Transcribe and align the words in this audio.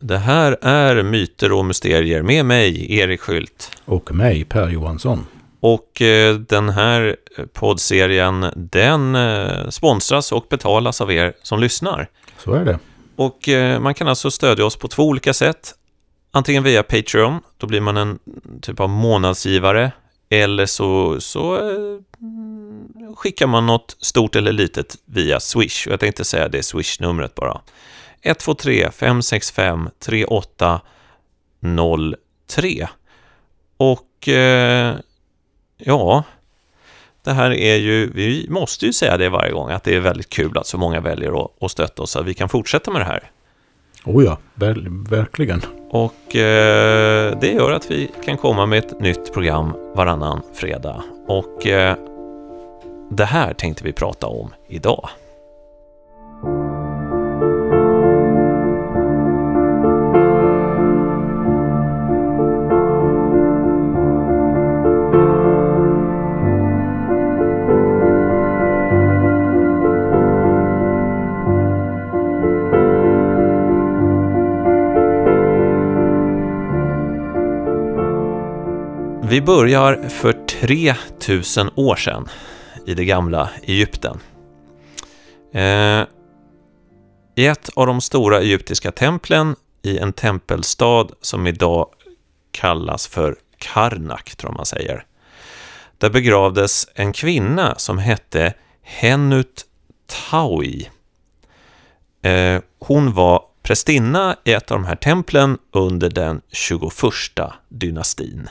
Det 0.00 0.18
här 0.18 0.58
är 0.62 1.02
Myter 1.02 1.52
och 1.52 1.64
Mysterier 1.64 2.22
med 2.22 2.44
mig, 2.44 2.98
Erik 2.98 3.20
Skylt. 3.20 3.70
Och 3.84 4.14
mig, 4.14 4.44
Per 4.44 4.68
Johansson. 4.68 5.26
Och 5.60 6.02
eh, 6.02 6.34
den 6.34 6.68
här 6.68 7.16
poddserien, 7.52 8.46
den 8.56 9.14
eh, 9.14 9.68
sponsras 9.68 10.32
och 10.32 10.46
betalas 10.50 11.00
av 11.00 11.12
er 11.12 11.32
som 11.42 11.60
lyssnar. 11.60 12.08
Så 12.38 12.52
är 12.52 12.64
det. 12.64 12.78
Och 13.16 13.48
eh, 13.48 13.80
man 13.80 13.94
kan 13.94 14.08
alltså 14.08 14.30
stödja 14.30 14.64
oss 14.64 14.76
på 14.76 14.88
två 14.88 15.02
olika 15.02 15.34
sätt. 15.34 15.74
Antingen 16.30 16.62
via 16.62 16.82
Patreon, 16.82 17.40
då 17.56 17.66
blir 17.66 17.80
man 17.80 17.96
en 17.96 18.18
typ 18.62 18.80
av 18.80 18.88
månadsgivare. 18.88 19.92
Eller 20.28 20.66
så, 20.66 21.20
så 21.20 21.60
skickar 23.16 23.46
man 23.46 23.66
något 23.66 23.96
stort 24.00 24.36
eller 24.36 24.52
litet 24.52 24.96
via 25.04 25.40
Swish. 25.40 25.86
Och 25.86 25.92
jag 25.92 26.00
tänkte 26.00 26.24
säga 26.24 26.48
det 26.48 26.62
Swish-numret 26.62 27.34
bara. 27.34 27.60
123 28.22 28.90
565 28.90 29.88
3803. 29.98 32.88
Och 33.76 34.28
eh, 34.28 34.96
ja, 35.76 36.24
det 37.26 37.32
här 37.32 37.52
är 37.52 37.76
ju, 37.76 38.12
vi 38.12 38.46
måste 38.50 38.86
ju 38.86 38.92
säga 38.92 39.16
det 39.16 39.28
varje 39.28 39.52
gång, 39.52 39.70
att 39.70 39.84
det 39.84 39.94
är 39.94 40.00
väldigt 40.00 40.28
kul 40.28 40.58
att 40.58 40.66
så 40.66 40.78
många 40.78 41.00
väljer 41.00 41.46
att, 41.60 41.70
stötta 41.70 42.02
oss, 42.02 42.10
så 42.10 42.20
att 42.20 42.26
vi 42.26 42.34
kan 42.34 42.48
fortsätta 42.48 42.90
med 42.90 43.00
det 43.00 43.04
här. 43.04 43.30
Oh 44.04 44.24
ja, 44.24 44.38
ver 44.54 44.86
verkligen. 45.10 45.62
Och 45.90 46.36
eh, 46.36 47.38
det 47.40 47.52
gör 47.52 47.72
att 47.72 47.90
vi 47.90 48.10
kan 48.24 48.36
komma 48.36 48.66
med 48.66 48.78
ett 48.78 49.00
nytt 49.00 49.32
program 49.32 49.72
varannan 49.94 50.42
fredag. 50.54 51.02
Och 51.26 51.66
eh, 51.66 51.96
det 53.10 53.24
här 53.24 53.54
tänkte 53.54 53.84
vi 53.84 53.92
prata 53.92 54.26
om 54.26 54.50
idag. 54.68 55.08
Vi 79.36 79.42
börjar 79.42 80.08
för 80.08 80.32
3000 80.32 81.70
år 81.74 81.96
sedan 81.96 82.28
i 82.86 82.94
det 82.94 83.04
gamla 83.04 83.50
Egypten. 83.62 84.20
Eh, 85.54 86.04
I 87.34 87.46
ett 87.46 87.70
av 87.74 87.86
de 87.86 88.00
stora 88.00 88.40
egyptiska 88.40 88.92
templen 88.92 89.56
i 89.82 89.98
en 89.98 90.12
tempelstad 90.12 91.06
som 91.20 91.46
idag 91.46 91.88
kallas 92.50 93.06
för 93.06 93.36
Karnak, 93.58 94.36
tror 94.36 94.52
man 94.52 94.66
säger. 94.66 95.04
Där 95.98 96.10
begravdes 96.10 96.88
en 96.94 97.12
kvinna 97.12 97.74
som 97.78 97.98
hette 97.98 98.54
Henut 98.82 99.64
Taui. 100.30 100.90
Eh, 102.22 102.60
hon 102.78 103.12
var 103.12 103.42
prästinna 103.62 104.36
i 104.44 104.52
ett 104.52 104.70
av 104.70 104.78
de 104.78 104.84
här 104.84 104.96
templen 104.96 105.58
under 105.72 106.10
den 106.10 106.40
21 106.52 106.92
dynastin. 107.68 108.48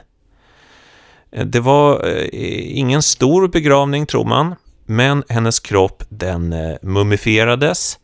Eh, 1.31 1.45
det 1.45 1.59
var 1.59 2.07
eh, 2.07 2.77
ingen 2.77 3.01
stor 3.01 3.47
begravning 3.47 4.05
tror 4.05 4.25
man, 4.25 4.55
men 4.85 5.23
hennes 5.29 5.59
kropp 5.59 6.03
den 6.09 6.53
eh, 6.53 6.77
mumifierades 6.81 7.99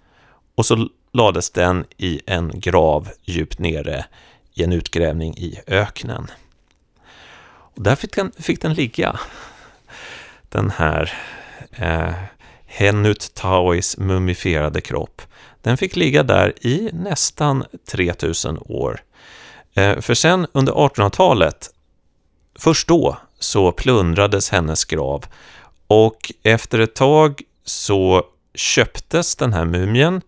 och 0.55 0.66
så 0.66 0.89
lades 1.14 1.49
den 1.49 1.86
i 1.97 2.22
en 2.25 2.52
grav 2.59 3.09
djupt 3.23 3.59
nere 3.59 4.05
i 4.53 4.64
en 4.64 4.73
utgrävning 4.73 5.33
i 5.38 5.59
öknen. 5.67 6.27
Och 7.75 7.83
där 7.83 7.95
fick 7.95 8.16
den, 8.16 8.31
fick 8.38 8.61
den 8.61 8.73
ligga, 8.73 9.19
den 10.49 10.69
här 10.69 11.14
eh, 11.71 12.14
Henut 12.65 13.33
Taois 13.33 13.98
mumifierade 13.98 14.81
kropp. 14.81 15.21
Den 15.61 15.77
fick 15.77 15.95
ligga 15.95 16.23
där 16.23 16.65
i 16.65 16.89
nästan 16.93 17.65
3000 17.92 18.58
år. 18.65 19.02
Eh, 19.73 19.99
för 19.99 20.14
sen 20.14 20.48
under 20.52 20.73
1800-talet 20.73 21.70
Först 22.61 22.88
då 22.88 23.17
så 23.39 23.72
plundrades 23.72 24.49
hennes 24.49 24.86
grav 24.86 25.26
och 25.88 26.32
efter 26.44 26.80
ett 26.80 26.95
tag 26.95 27.42
så 27.64 28.23
köptes 28.55 29.36
den 29.36 29.54
här 29.54 29.66
mumien 29.66 30.22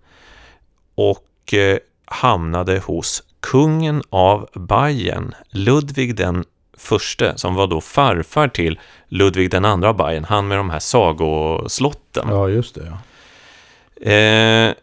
och 0.95 1.53
eh, 1.53 1.77
hamnade 2.05 2.79
hos 2.79 3.23
kungen 3.39 4.03
av 4.09 4.49
Bayern, 4.53 5.35
Ludvig 5.49 6.16
den 6.16 6.44
förste, 6.77 7.33
som 7.38 7.55
var 7.55 7.67
då 7.67 7.81
farfar 7.81 8.47
till 8.47 8.79
Ludvig 9.07 9.51
den 9.51 9.65
andra 9.65 9.89
av 9.89 9.97
Bayern, 9.97 10.23
han 10.23 10.47
med 10.47 10.57
de 10.57 10.69
här 10.69 10.79
sagoslotten. 10.79 12.27
Ja, 12.29 12.50
just 12.50 12.75
det. 12.75 12.94
Ja. 14.01 14.11
Eh, 14.11 14.73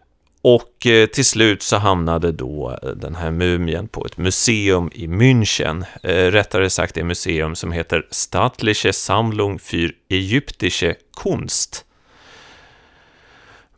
och 0.42 0.86
eh, 0.86 1.06
till 1.06 1.24
slut 1.24 1.62
så 1.62 1.76
hamnade 1.76 2.32
då 2.32 2.78
eh, 2.82 2.88
den 2.88 3.14
här 3.14 3.30
mumien 3.30 3.88
på 3.88 4.06
ett 4.06 4.16
museum 4.16 4.90
i 4.94 5.06
München. 5.06 5.84
Eh, 6.02 6.30
rättare 6.30 6.70
sagt 6.70 6.94
det 6.94 7.04
museum 7.04 7.54
som 7.54 7.72
heter 7.72 8.06
Staatliche 8.10 8.92
Sammlung 8.92 9.58
für 9.58 9.92
Egyptische 10.08 10.94
Kunst. 11.22 11.84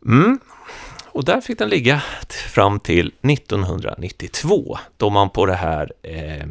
Mm. 0.06 0.40
Och 1.14 1.24
där 1.24 1.40
fick 1.40 1.58
den 1.58 1.68
ligga 1.68 2.02
fram 2.28 2.80
till 2.80 3.12
1992, 3.22 4.78
då 4.96 5.10
man 5.10 5.30
på 5.30 5.46
det 5.46 5.54
här 5.54 5.92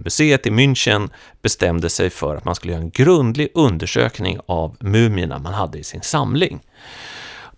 museet 0.04 0.48
i 0.48 0.50
München 0.50 1.10
bestämde 1.42 1.90
sig 1.90 2.10
för 2.10 2.36
att 2.36 2.46
man 2.46 2.56
skulle 2.56 2.74
göra 2.74 2.84
en 2.84 2.90
grundlig 2.90 3.52
undersökning 3.54 4.40
av 4.46 4.76
mumierna 4.80 5.40
man 5.40 5.54
hade 5.54 5.80
i 5.80 5.84
sin 5.84 6.02
samling 6.02 6.60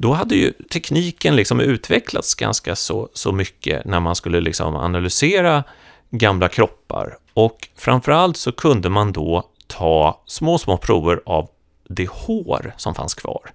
då 0.04 0.14
hade 0.14 0.36
ju 0.36 0.52
tekniken 0.52 1.36
liksom 1.36 1.60
utvecklats 1.60 2.36
ganska 2.36 2.76
så, 2.76 3.10
så 3.14 3.32
mycket 3.32 3.86
när 3.86 4.00
man 4.00 4.16
skulle 4.16 4.42
liksom 4.42 4.76
analysera 4.76 5.64
gamla 6.10 6.48
kroppar. 6.48 7.18
Och 7.34 7.68
framförallt 7.76 8.38
så 8.38 8.52
kunde 8.52 8.90
man 8.90 9.14
då 9.14 9.44
ta 9.68 10.24
små, 10.26 10.58
små 10.58 10.78
prover 10.78 11.22
av 11.26 11.50
det 11.90 12.10
hår 12.10 12.74
som 12.78 12.96
fanns 12.96 13.14
kvar. 13.14 13.52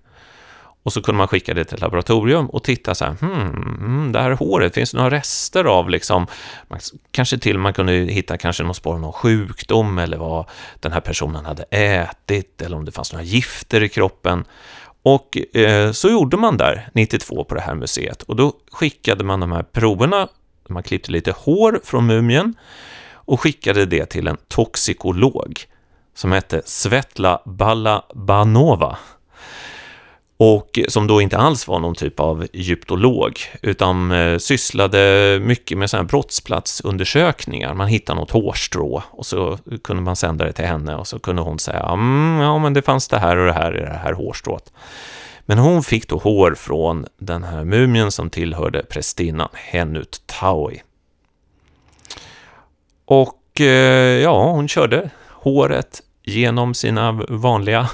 Och 0.82 0.92
så 0.92 1.02
kunde 1.02 1.18
man 1.18 1.28
skicka 1.28 1.54
det 1.54 1.64
till 1.64 1.74
ett 1.74 1.80
laboratorium 1.80 2.46
och 2.46 2.64
titta 2.64 2.94
så 2.94 3.04
här, 3.04 3.16
hmm, 3.20 4.12
det 4.12 4.20
här 4.20 4.30
håret, 4.30 4.74
finns 4.74 4.90
det 4.90 4.96
några 4.96 5.10
rester 5.10 5.64
av 5.64 5.90
liksom, 5.90 6.26
kanske 7.10 7.38
till 7.38 7.58
man 7.58 7.72
kunde 7.72 7.92
hitta 7.92 8.38
kanske 8.38 8.62
någon 8.62 8.74
spår 8.74 8.94
av 8.94 9.00
någon 9.00 9.12
sjukdom 9.12 9.98
eller 9.98 10.16
vad 10.16 10.46
den 10.80 10.92
här 10.92 11.00
personen 11.00 11.44
hade 11.44 11.62
ätit 11.62 12.62
eller 12.62 12.76
om 12.76 12.84
det 12.84 12.92
fanns 12.92 13.12
några 13.12 13.24
gifter 13.24 13.82
i 13.82 13.88
kroppen. 13.88 14.44
Och 15.02 15.56
eh, 15.56 15.92
så 15.92 16.08
gjorde 16.08 16.36
man 16.36 16.56
där 16.56 16.88
92 16.94 17.44
på 17.44 17.54
det 17.54 17.60
här 17.60 17.74
museet. 17.74 18.22
Och 18.22 18.36
då 18.36 18.52
skickade 18.70 19.24
man 19.24 19.40
de 19.40 19.52
här 19.52 19.62
proverna, 19.62 20.28
man 20.68 20.82
klippte 20.82 21.12
lite 21.12 21.32
hår 21.32 21.80
från 21.84 22.06
mumien 22.06 22.54
och 23.12 23.40
skickade 23.40 23.86
det 23.86 24.06
till 24.06 24.28
en 24.28 24.36
toxikolog 24.48 25.60
som 26.14 26.32
hette 26.32 26.62
Svetla 26.64 27.42
Balabanova 27.44 28.98
och 30.40 30.78
som 30.88 31.06
då 31.06 31.20
inte 31.20 31.38
alls 31.38 31.68
var 31.68 31.78
någon 31.78 31.94
typ 31.94 32.20
av 32.20 32.46
egyptolog, 32.52 33.38
utan 33.62 34.12
eh, 34.12 34.38
sysslade 34.38 35.40
mycket 35.42 35.78
med 35.78 35.90
sådana 35.90 36.06
brottsplatsundersökningar. 36.08 37.74
Man 37.74 37.88
hittade 37.88 38.20
något 38.20 38.30
hårstrå 38.30 39.02
och 39.10 39.26
så 39.26 39.58
kunde 39.84 40.02
man 40.02 40.16
sända 40.16 40.44
det 40.44 40.52
till 40.52 40.64
henne 40.64 40.94
och 40.94 41.06
så 41.06 41.18
kunde 41.18 41.42
hon 41.42 41.58
säga 41.58 41.80
mm, 41.80 42.40
ja, 42.40 42.58
men 42.58 42.74
det 42.74 42.82
fanns 42.82 43.08
det 43.08 43.18
här 43.18 43.36
och 43.36 43.46
det 43.46 43.52
här 43.52 43.76
i 43.76 43.80
det 43.80 44.00
här 44.02 44.12
hårstrået. 44.12 44.72
Men 45.40 45.58
hon 45.58 45.82
fick 45.82 46.08
då 46.08 46.18
hår 46.18 46.54
från 46.54 47.06
den 47.18 47.44
här 47.44 47.64
mumien 47.64 48.10
som 48.10 48.30
tillhörde 48.30 48.82
prästinnan 48.82 49.48
Henut 49.52 50.22
Taui. 50.26 50.82
Och 53.04 53.60
eh, 53.60 54.22
ja, 54.22 54.50
hon 54.50 54.68
körde 54.68 55.10
håret 55.28 56.02
genom 56.24 56.74
sina 56.74 57.12
vanliga 57.28 57.88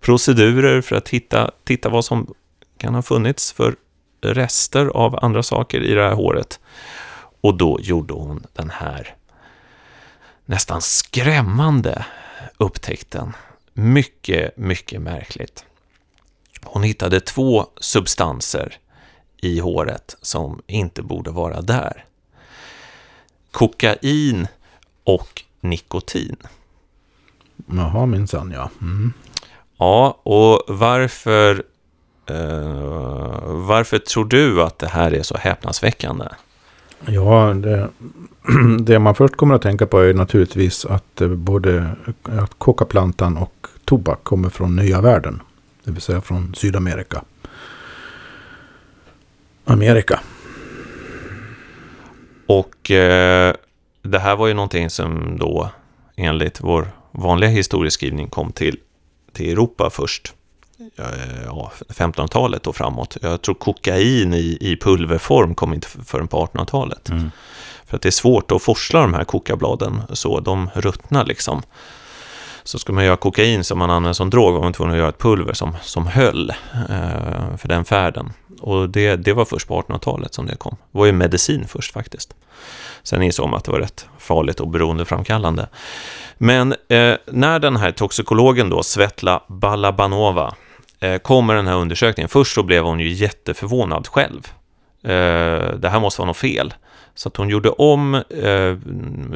procedurer 0.00 0.80
för 0.80 0.96
att 0.96 1.08
hitta, 1.08 1.50
titta 1.64 1.88
vad 1.88 2.04
som 2.04 2.34
kan 2.78 2.94
ha 2.94 3.02
funnits 3.02 3.52
för 3.52 3.76
rester 4.20 4.86
av 4.86 5.24
andra 5.24 5.42
saker 5.42 5.80
i 5.80 5.94
det 5.94 6.02
här 6.02 6.14
håret. 6.14 6.60
Och 7.40 7.56
då 7.56 7.78
gjorde 7.80 8.14
hon 8.14 8.46
den 8.52 8.70
här 8.70 9.14
nästan 10.44 10.82
skrämmande 10.82 12.06
upptäckten. 12.56 13.32
Mycket, 13.72 14.56
mycket 14.56 15.02
märkligt. 15.02 15.64
Hon 16.62 16.82
hittade 16.82 17.20
två 17.20 17.66
substanser 17.76 18.78
i 19.36 19.58
håret 19.58 20.16
som 20.22 20.62
inte 20.66 21.02
borde 21.02 21.30
vara 21.30 21.60
där. 21.60 22.04
Kokain 23.50 24.48
och 25.04 25.42
nikotin. 25.60 26.36
Jaha, 27.66 28.06
minsann 28.06 28.50
ja. 28.50 28.70
Mm. 28.80 29.12
Ja, 29.78 30.20
och 30.22 30.62
varför, 30.68 31.62
eh, 32.26 33.42
varför 33.46 33.98
tror 33.98 34.24
du 34.24 34.62
att 34.62 34.78
det 34.78 34.88
här 34.88 35.14
är 35.14 35.22
så 35.22 35.36
häpnadsväckande? 35.36 36.24
Ja, 37.06 37.54
det, 37.54 37.88
det 38.80 38.98
man 38.98 39.14
först 39.14 39.36
kommer 39.36 39.54
att 39.54 39.62
tänka 39.62 39.86
på 39.86 40.00
är 40.00 40.14
naturligtvis 40.14 40.84
att 40.84 41.20
eh, 41.20 41.28
både 41.28 41.90
att 42.22 42.58
kokaplantan 42.58 43.36
och 43.36 43.66
tobak 43.84 44.24
kommer 44.24 44.48
från 44.48 44.76
nya 44.76 45.00
världen. 45.00 45.42
Det 45.84 45.90
vill 45.90 46.02
säga 46.02 46.20
från 46.20 46.54
Sydamerika. 46.54 47.22
Amerika. 49.64 50.20
Och 52.46 52.90
eh, 52.90 53.54
det 54.02 54.18
här 54.18 54.36
var 54.36 54.46
ju 54.46 54.54
någonting 54.54 54.90
som 54.90 55.38
då 55.38 55.70
enligt 56.16 56.60
vår 56.60 56.88
vanliga 57.12 57.50
historieskrivning 57.50 58.28
kom 58.28 58.52
till, 58.52 58.78
till 59.36 59.52
Europa 59.52 59.90
först. 59.90 60.32
Ja, 61.46 61.72
1500-talet 61.88 62.66
och 62.66 62.76
framåt. 62.76 63.16
Jag 63.22 63.42
tror 63.42 63.54
kokain 63.54 64.34
i, 64.34 64.58
i 64.60 64.76
pulverform 64.76 65.54
kom 65.54 65.72
inte 65.72 65.88
förrän 66.04 66.28
på 66.28 66.46
1800-talet. 66.46 67.08
Mm. 67.08 67.30
För 67.86 67.96
att 67.96 68.02
det 68.02 68.08
är 68.08 68.10
svårt 68.10 68.52
att 68.52 68.62
forsla 68.62 69.00
de 69.00 69.14
här 69.14 69.24
kokabladen 69.24 70.02
så, 70.12 70.40
de 70.40 70.70
ruttnar 70.74 71.24
liksom. 71.24 71.62
Så 72.64 72.78
ska 72.78 72.92
man 72.92 73.04
göra 73.04 73.16
kokain 73.16 73.64
som 73.64 73.78
man 73.78 73.90
använder 73.90 74.12
som 74.12 74.30
drog 74.30 74.54
var 74.54 74.62
man 74.62 74.72
tvungen 74.72 74.94
att 74.94 74.98
göra 74.98 75.08
ett 75.08 75.18
pulver 75.18 75.52
som, 75.52 75.76
som 75.82 76.06
höll 76.06 76.50
eh, 76.50 77.56
för 77.56 77.68
den 77.68 77.84
färden. 77.84 78.32
Och 78.60 78.90
det, 78.90 79.16
det 79.16 79.32
var 79.32 79.44
först 79.44 79.68
på 79.68 79.82
1800-talet 79.82 80.34
som 80.34 80.46
det 80.46 80.56
kom. 80.56 80.76
Det 80.92 80.98
var 80.98 81.06
ju 81.06 81.12
medicin 81.12 81.66
först 81.68 81.92
faktiskt. 81.92 82.34
Sen 83.02 83.22
insåg 83.22 83.48
man 83.48 83.58
att 83.58 83.64
det 83.64 83.72
var 83.72 83.80
rätt 83.80 84.06
farligt 84.18 84.60
och 84.60 84.68
beroendeframkallande. 84.68 85.68
Men 86.38 86.72
eh, 86.72 87.14
när 87.26 87.58
den 87.58 87.76
här 87.76 87.92
toxikologen 87.92 88.70
då, 88.70 88.82
Svetla 88.82 89.42
Balabanova, 89.48 90.54
eh, 91.00 91.18
kom 91.18 91.46
med 91.46 91.56
den 91.56 91.66
här 91.66 91.76
undersökningen, 91.76 92.28
först 92.28 92.54
så 92.54 92.62
blev 92.62 92.84
hon 92.84 93.00
ju 93.00 93.08
jätteförvånad 93.08 94.06
själv. 94.06 94.48
Eh, 95.02 95.74
det 95.78 95.88
här 95.88 96.00
måste 96.00 96.20
vara 96.20 96.26
något 96.26 96.36
fel. 96.36 96.74
Så 97.14 97.28
att 97.28 97.36
hon 97.36 97.48
gjorde 97.48 97.70
om 97.70 98.14
eh, 98.14 98.76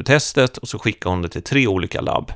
testet 0.05 0.57
och 0.57 0.67
så 0.67 0.79
skickade 0.79 1.15
hon 1.15 1.21
det 1.21 1.29
till 1.29 1.43
tre 1.43 1.67
olika 1.67 2.01
labb. 2.01 2.33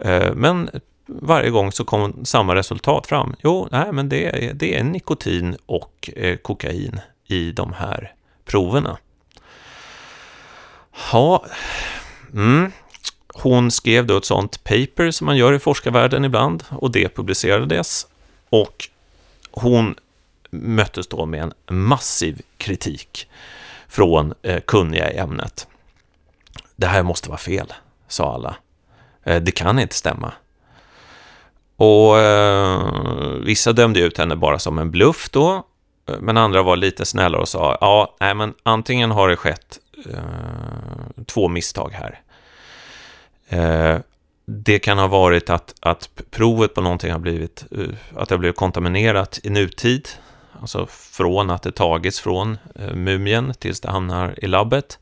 Eh, 0.00 0.34
men 0.34 0.70
varje 1.06 1.50
gång 1.50 1.72
så 1.72 1.84
kom 1.84 2.24
samma 2.24 2.54
resultat 2.54 3.06
fram. 3.06 3.34
Jo, 3.42 3.68
nej, 3.70 3.92
men 3.92 4.08
det 4.08 4.26
är, 4.26 4.54
det 4.54 4.78
är 4.78 4.84
nikotin 4.84 5.56
och 5.66 6.10
eh, 6.16 6.36
kokain 6.36 7.00
i 7.26 7.52
de 7.52 7.72
här 7.72 8.12
proverna. 8.44 8.98
Ja, 11.12 11.44
mm. 12.34 12.72
hon 13.34 13.70
skrev 13.70 14.06
då 14.06 14.16
ett 14.16 14.24
sånt 14.24 14.64
paper 14.64 15.10
som 15.10 15.24
man 15.24 15.36
gör 15.36 15.52
i 15.52 15.58
forskarvärlden 15.58 16.24
ibland 16.24 16.64
och 16.70 16.90
det 16.90 17.14
publicerades. 17.14 18.06
Och 18.50 18.88
hon 19.50 19.94
möttes 20.50 21.06
då 21.06 21.26
med 21.26 21.42
en 21.42 21.76
massiv 21.76 22.42
kritik 22.58 23.28
från 23.88 24.34
eh, 24.42 24.60
kunniga 24.60 25.12
i 25.12 25.16
ämnet. 25.16 25.66
Det 26.76 26.86
här 26.86 27.02
måste 27.02 27.28
vara 27.28 27.38
fel, 27.38 27.72
sa 28.08 28.34
alla. 28.34 28.56
Eh, 29.22 29.42
det 29.42 29.50
kan 29.50 29.78
inte 29.78 29.94
stämma. 29.94 30.32
Och 31.76 32.18
eh, 32.18 32.80
vissa 33.40 33.72
dömde 33.72 34.00
ut 34.00 34.18
henne 34.18 34.36
bara 34.36 34.58
som 34.58 34.78
en 34.78 34.90
bluff 34.90 35.30
då, 35.30 35.62
eh, 36.08 36.14
men 36.20 36.36
andra 36.36 36.62
var 36.62 36.76
lite 36.76 37.04
snällare 37.04 37.40
och 37.40 37.48
sa, 37.48 37.78
ja, 37.80 38.16
nej, 38.20 38.34
men 38.34 38.54
antingen 38.62 39.10
har 39.10 39.28
det 39.28 39.36
skett 39.36 39.78
eh, 40.10 41.24
två 41.26 41.48
misstag 41.48 41.90
här. 41.92 42.20
Eh, 43.48 44.00
det 44.44 44.78
kan 44.78 44.98
ha 44.98 45.06
varit 45.06 45.50
att, 45.50 45.74
att 45.80 46.10
provet 46.30 46.74
på 46.74 46.80
någonting 46.80 47.12
har 47.12 47.18
blivit, 47.18 47.64
eh, 47.70 48.18
att 48.20 48.28
det 48.28 48.34
har 48.34 48.38
blivit 48.38 48.56
kontaminerat 48.56 49.40
i 49.42 49.50
nutid, 49.50 50.08
alltså 50.60 50.86
från 50.90 51.50
att 51.50 51.62
det 51.62 51.72
tagits 51.72 52.20
från 52.20 52.58
eh, 52.74 52.94
mumien 52.94 53.54
tills 53.58 53.80
det 53.80 53.90
hamnar 53.90 54.44
i 54.44 54.46
labbet. 54.46 54.98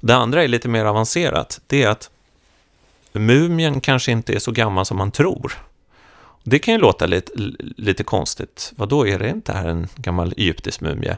Det 0.00 0.14
andra 0.14 0.44
är 0.44 0.48
lite 0.48 0.68
mer 0.68 0.84
avancerat, 0.84 1.60
det 1.66 1.82
är 1.82 1.88
att 1.88 2.10
mumien 3.12 3.80
kanske 3.80 4.12
inte 4.12 4.34
är 4.34 4.38
så 4.38 4.52
gammal 4.52 4.86
som 4.86 4.96
man 4.96 5.10
tror. 5.10 5.52
Det 6.42 6.58
kan 6.58 6.74
ju 6.74 6.80
låta 6.80 7.06
lite, 7.06 7.32
lite 7.76 8.04
konstigt. 8.04 8.72
Vad 8.76 8.88
då 8.88 9.08
är 9.08 9.18
det 9.18 9.28
inte 9.28 9.52
här 9.52 9.68
en 9.68 9.88
gammal 9.96 10.34
egyptisk 10.36 10.80
mumie? 10.80 11.16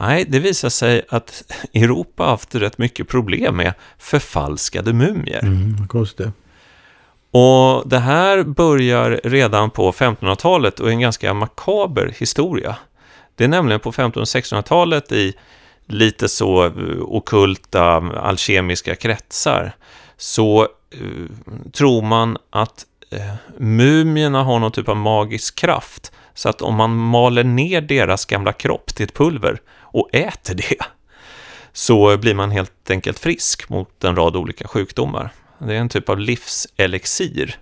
Nej, 0.00 0.24
det 0.28 0.38
visar 0.38 0.68
sig 0.68 1.02
att 1.08 1.52
Europa 1.74 2.22
har 2.22 2.30
haft 2.30 2.54
rätt 2.54 2.78
mycket 2.78 3.08
problem 3.08 3.56
med 3.56 3.74
förfalskade 3.98 4.92
mumier. 4.92 5.42
Mm, 5.42 5.88
det. 6.16 6.32
Och 7.30 7.88
det 7.88 7.98
här 7.98 8.42
börjar 8.42 9.20
redan 9.24 9.70
på 9.70 9.92
1500-talet 9.92 10.80
och 10.80 10.88
är 10.88 10.92
en 10.92 11.00
ganska 11.00 11.34
makaber 11.34 12.14
historia. 12.18 12.76
Det 13.34 13.44
är 13.44 13.48
nämligen 13.48 13.80
på 13.80 13.88
1500 13.88 14.20
och 14.20 14.26
1600-talet 14.26 15.12
i 15.12 15.34
lite 15.86 16.28
så 16.28 16.72
okulta 17.00 17.96
alkemiska 18.20 18.94
kretsar 18.96 19.72
så 20.16 20.62
uh, 21.00 21.26
tror 21.72 22.02
man 22.02 22.38
att 22.50 22.86
uh, 23.14 23.34
mumierna 23.58 24.42
har 24.42 24.58
någon 24.58 24.72
typ 24.72 24.88
av 24.88 24.96
magisk 24.96 25.56
kraft. 25.56 26.12
Så 26.34 26.48
att 26.48 26.62
om 26.62 26.74
man 26.74 26.96
maler 26.96 27.44
ner 27.44 27.80
deras 27.80 28.24
gamla 28.24 28.52
kropp 28.52 28.86
till 28.86 29.04
ett 29.04 29.14
pulver 29.14 29.60
och 29.80 30.08
äter 30.12 30.54
det 30.54 30.84
så 31.72 32.16
blir 32.16 32.34
man 32.34 32.50
helt 32.50 32.90
enkelt 32.90 33.18
frisk 33.18 33.68
mot 33.68 34.04
en 34.04 34.16
rad 34.16 34.36
olika 34.36 34.68
sjukdomar. 34.68 35.30
Det 35.58 35.74
är 35.74 35.78
en 35.78 35.88
typ 35.88 36.08
av 36.08 36.18
livselixir. 36.18 37.56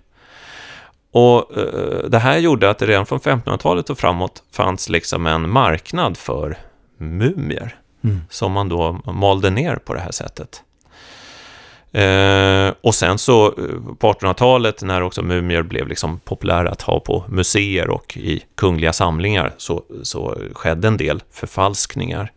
Och 1.11 1.57
eh, 1.57 2.09
det 2.09 2.19
här 2.19 2.37
gjorde 2.37 2.69
att 2.69 2.79
det 2.79 2.85
redan 2.85 3.05
från 3.05 3.19
1500-talet 3.19 3.89
och 3.89 3.97
framåt 3.97 4.43
fanns 4.51 4.89
liksom 4.89 5.27
en 5.27 5.49
marknad 5.49 6.17
för 6.17 6.57
mumier. 6.97 7.75
Mm. 8.03 8.21
Som 8.29 8.51
man 8.51 8.69
då 8.69 9.01
malde 9.05 9.49
ner 9.49 9.75
på 9.75 9.93
det 9.93 9.99
här 9.99 10.11
sättet. 10.11 10.63
Eh, 11.93 12.73
och 12.81 12.95
sen 12.95 13.17
så 13.17 13.45
eh, 13.47 13.95
på 13.99 14.13
1800-talet 14.13 14.81
när 14.81 15.01
också 15.01 15.21
mumier 15.21 15.63
blev 15.63 15.87
liksom 15.87 16.19
populära 16.19 16.69
att 16.69 16.81
ha 16.81 16.99
på 16.99 17.25
museer 17.29 17.89
och 17.89 18.17
i 18.17 18.43
kungliga 18.55 18.93
samlingar 18.93 19.53
så, 19.57 19.83
så 20.03 20.37
skedde 20.53 20.87
en 20.87 20.97
del 20.97 21.23
förfalskningar. 21.31 22.31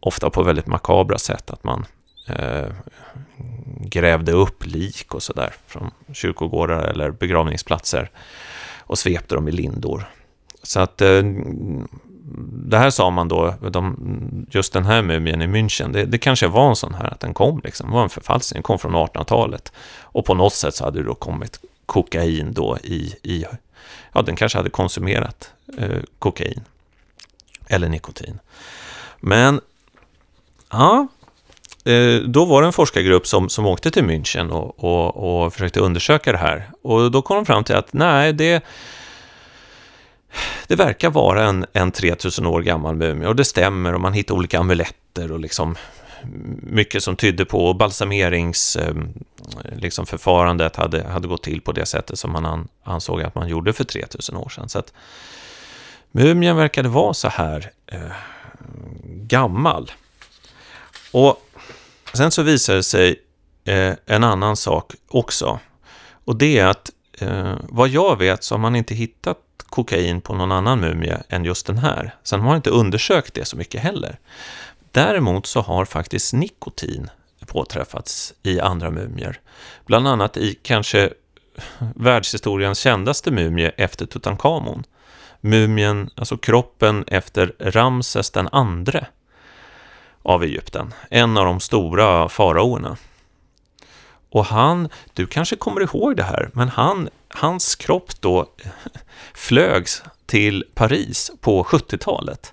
Ofta 0.00 0.30
på 0.30 0.42
väldigt 0.42 0.66
makabra 0.66 1.18
sätt, 1.18 1.50
att 1.50 1.64
man 1.64 1.86
eh, 2.28 2.68
grävde 3.80 4.32
upp 4.32 4.66
lik 4.66 5.14
och 5.14 5.22
sådär 5.22 5.54
från 5.66 5.90
kyrkogårdar 6.12 6.82
eller 6.82 7.10
begravningsplatser 7.10 8.10
och 8.78 8.98
svepte 8.98 9.34
dem 9.34 9.48
i 9.48 9.52
lindor. 9.52 10.04
Så 10.62 10.80
att 10.80 11.00
eh, 11.00 11.22
det 12.66 12.78
här 12.78 12.90
sa 12.90 13.10
man 13.10 13.28
då, 13.28 13.54
de, 13.70 14.46
just 14.50 14.72
den 14.72 14.84
här 14.84 15.02
mumien 15.02 15.42
i 15.42 15.46
München, 15.46 15.92
det, 15.92 16.04
det, 16.04 16.18
kanske 16.18 16.48
var 16.48 16.68
en 16.68 16.76
sån 16.76 16.94
här 16.94 17.12
att 17.12 17.20
den 17.20 17.34
kom, 17.34 17.60
liksom, 17.64 17.88
det 17.88 17.94
var 17.94 18.02
en 18.02 18.08
förfalskning, 18.08 18.56
den 18.56 18.62
kom 18.62 18.78
från 18.78 18.94
1800-talet. 18.94 19.72
Och 20.00 20.24
på 20.24 20.34
något 20.34 20.52
sätt 20.52 20.74
så 20.74 20.84
hade 20.84 20.98
det 20.98 21.04
då 21.04 21.14
kommit 21.14 21.60
kokain 21.86 22.52
då 22.52 22.78
i, 22.82 23.14
i 23.22 23.44
ja 24.12 24.22
den 24.22 24.36
kanske 24.36 24.58
hade 24.58 24.70
konsumerat 24.70 25.50
eh, 25.78 25.98
kokain. 26.18 26.64
Eller 27.68 27.88
nikotin. 27.88 28.38
Men, 29.20 29.60
ja, 30.70 31.08
Eh, 31.84 32.20
då 32.20 32.44
var 32.44 32.62
det 32.62 32.68
en 32.68 32.72
forskargrupp 32.72 33.26
som, 33.26 33.48
som 33.48 33.66
åkte 33.66 33.90
till 33.90 34.04
München 34.04 34.50
och, 34.50 34.84
och, 34.84 35.44
och 35.44 35.52
försökte 35.52 35.80
undersöka 35.80 36.32
det 36.32 36.38
här. 36.38 36.70
Och 36.82 37.10
då 37.10 37.22
kom 37.22 37.36
de 37.36 37.46
fram 37.46 37.64
till 37.64 37.74
att 37.74 37.92
nej, 37.92 38.32
det, 38.32 38.64
det 40.66 40.76
verkar 40.76 41.10
vara 41.10 41.44
en, 41.44 41.66
en 41.72 41.92
3000 41.92 42.46
år 42.46 42.62
gammal 42.62 42.96
mumie 42.96 43.28
och 43.28 43.36
det 43.36 43.44
stämmer 43.44 43.94
och 43.94 44.00
man 44.00 44.12
hittar 44.12 44.34
olika 44.34 44.58
amuletter 44.58 45.32
och 45.32 45.40
liksom 45.40 45.76
mycket 46.62 47.02
som 47.02 47.16
tydde 47.16 47.44
på 47.44 47.74
balsameringsförfarandet 47.74 49.64
ehm, 49.64 49.80
liksom 49.80 50.06
förfarandet 50.06 50.76
hade, 50.76 51.08
hade 51.08 51.28
gått 51.28 51.42
till 51.42 51.60
på 51.60 51.72
det 51.72 51.86
sättet 51.86 52.18
som 52.18 52.32
man 52.32 52.68
ansåg 52.82 53.22
att 53.22 53.34
man 53.34 53.48
gjorde 53.48 53.72
för 53.72 53.84
3000 53.84 54.36
år 54.36 54.48
sedan. 54.48 54.68
Så 54.68 54.78
att 54.78 54.92
mumien 56.12 56.56
verkade 56.56 56.88
vara 56.88 57.14
så 57.14 57.28
här 57.28 57.70
eh, 57.86 57.98
gammal. 59.06 59.92
Och 61.12 61.44
Sen 62.14 62.30
så 62.30 62.42
visade 62.42 62.78
det 62.78 62.82
sig 62.82 63.20
eh, 63.64 63.92
en 64.06 64.24
annan 64.24 64.56
sak 64.56 64.92
också. 65.08 65.58
Och 66.24 66.36
det 66.36 66.58
är 66.58 66.66
att 66.66 66.90
eh, 67.18 67.54
vad 67.62 67.88
jag 67.88 68.18
vet 68.18 68.44
så 68.44 68.54
har 68.54 68.60
man 68.60 68.76
inte 68.76 68.94
hittat 68.94 69.38
kokain 69.74 70.20
på 70.20 70.34
någon 70.34 70.52
annan 70.52 70.80
mumie 70.80 71.22
än 71.28 71.44
just 71.44 71.66
den 71.66 71.78
här. 71.78 72.14
Sen 72.22 72.40
har 72.40 72.46
man 72.46 72.56
inte 72.56 72.70
undersökt 72.70 73.34
det 73.34 73.44
så 73.44 73.56
mycket 73.56 73.80
heller. 73.80 74.18
Däremot 74.92 75.46
så 75.46 75.60
har 75.60 75.84
faktiskt 75.84 76.32
nikotin 76.32 77.10
påträffats 77.46 78.34
i 78.42 78.60
andra 78.60 78.90
mumier. 78.90 79.40
Bland 79.86 80.08
annat 80.08 80.36
i 80.36 80.58
kanske 80.62 81.10
världshistoriens 81.94 82.78
kändaste 82.78 83.30
mumie 83.30 83.68
efter 83.68 84.06
Tutankhamon. 84.06 84.84
Mumien, 85.40 86.10
alltså 86.14 86.36
kroppen 86.36 87.04
efter 87.06 87.52
Ramses 87.58 88.30
den 88.30 88.48
andre 88.52 89.06
av 90.22 90.42
Egypten. 90.42 90.94
En 91.10 91.36
av 91.36 91.44
de 91.44 91.60
stora 91.60 92.28
faraoerna. 92.28 92.96
Och 94.30 94.44
han, 94.44 94.88
du 95.12 95.26
kanske 95.26 95.56
kommer 95.56 95.80
ihåg 95.80 96.16
det 96.16 96.22
här, 96.22 96.50
men 96.52 96.68
han, 96.68 97.08
hans 97.34 97.74
kropp 97.74 98.20
då 98.20 98.50
flögs 99.34 100.02
till 100.26 100.64
Paris 100.74 101.30
på 101.40 101.64
70-talet. 101.64 102.52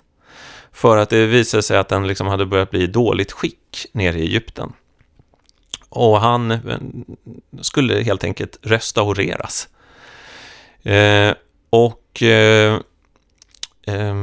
För 0.72 0.96
att 0.96 1.10
det 1.10 1.26
visade 1.26 1.62
sig 1.62 1.78
att 1.78 1.88
den 1.88 2.06
liksom 2.06 2.26
hade 2.26 2.46
börjat 2.46 2.70
bli 2.70 2.82
i 2.82 2.86
dåligt 2.86 3.32
skick 3.32 3.86
nere 3.92 4.18
i 4.18 4.22
Egypten. 4.22 4.72
och 5.88 6.20
han 6.20 6.50
eh, 6.50 6.60
skulle 7.60 8.02
helt 8.02 8.24
enkelt 8.24 8.58
restaureras. 8.62 9.68
Eh, 10.82 11.34
och 11.70 12.22
eh, 12.22 12.80
eh, 13.86 14.14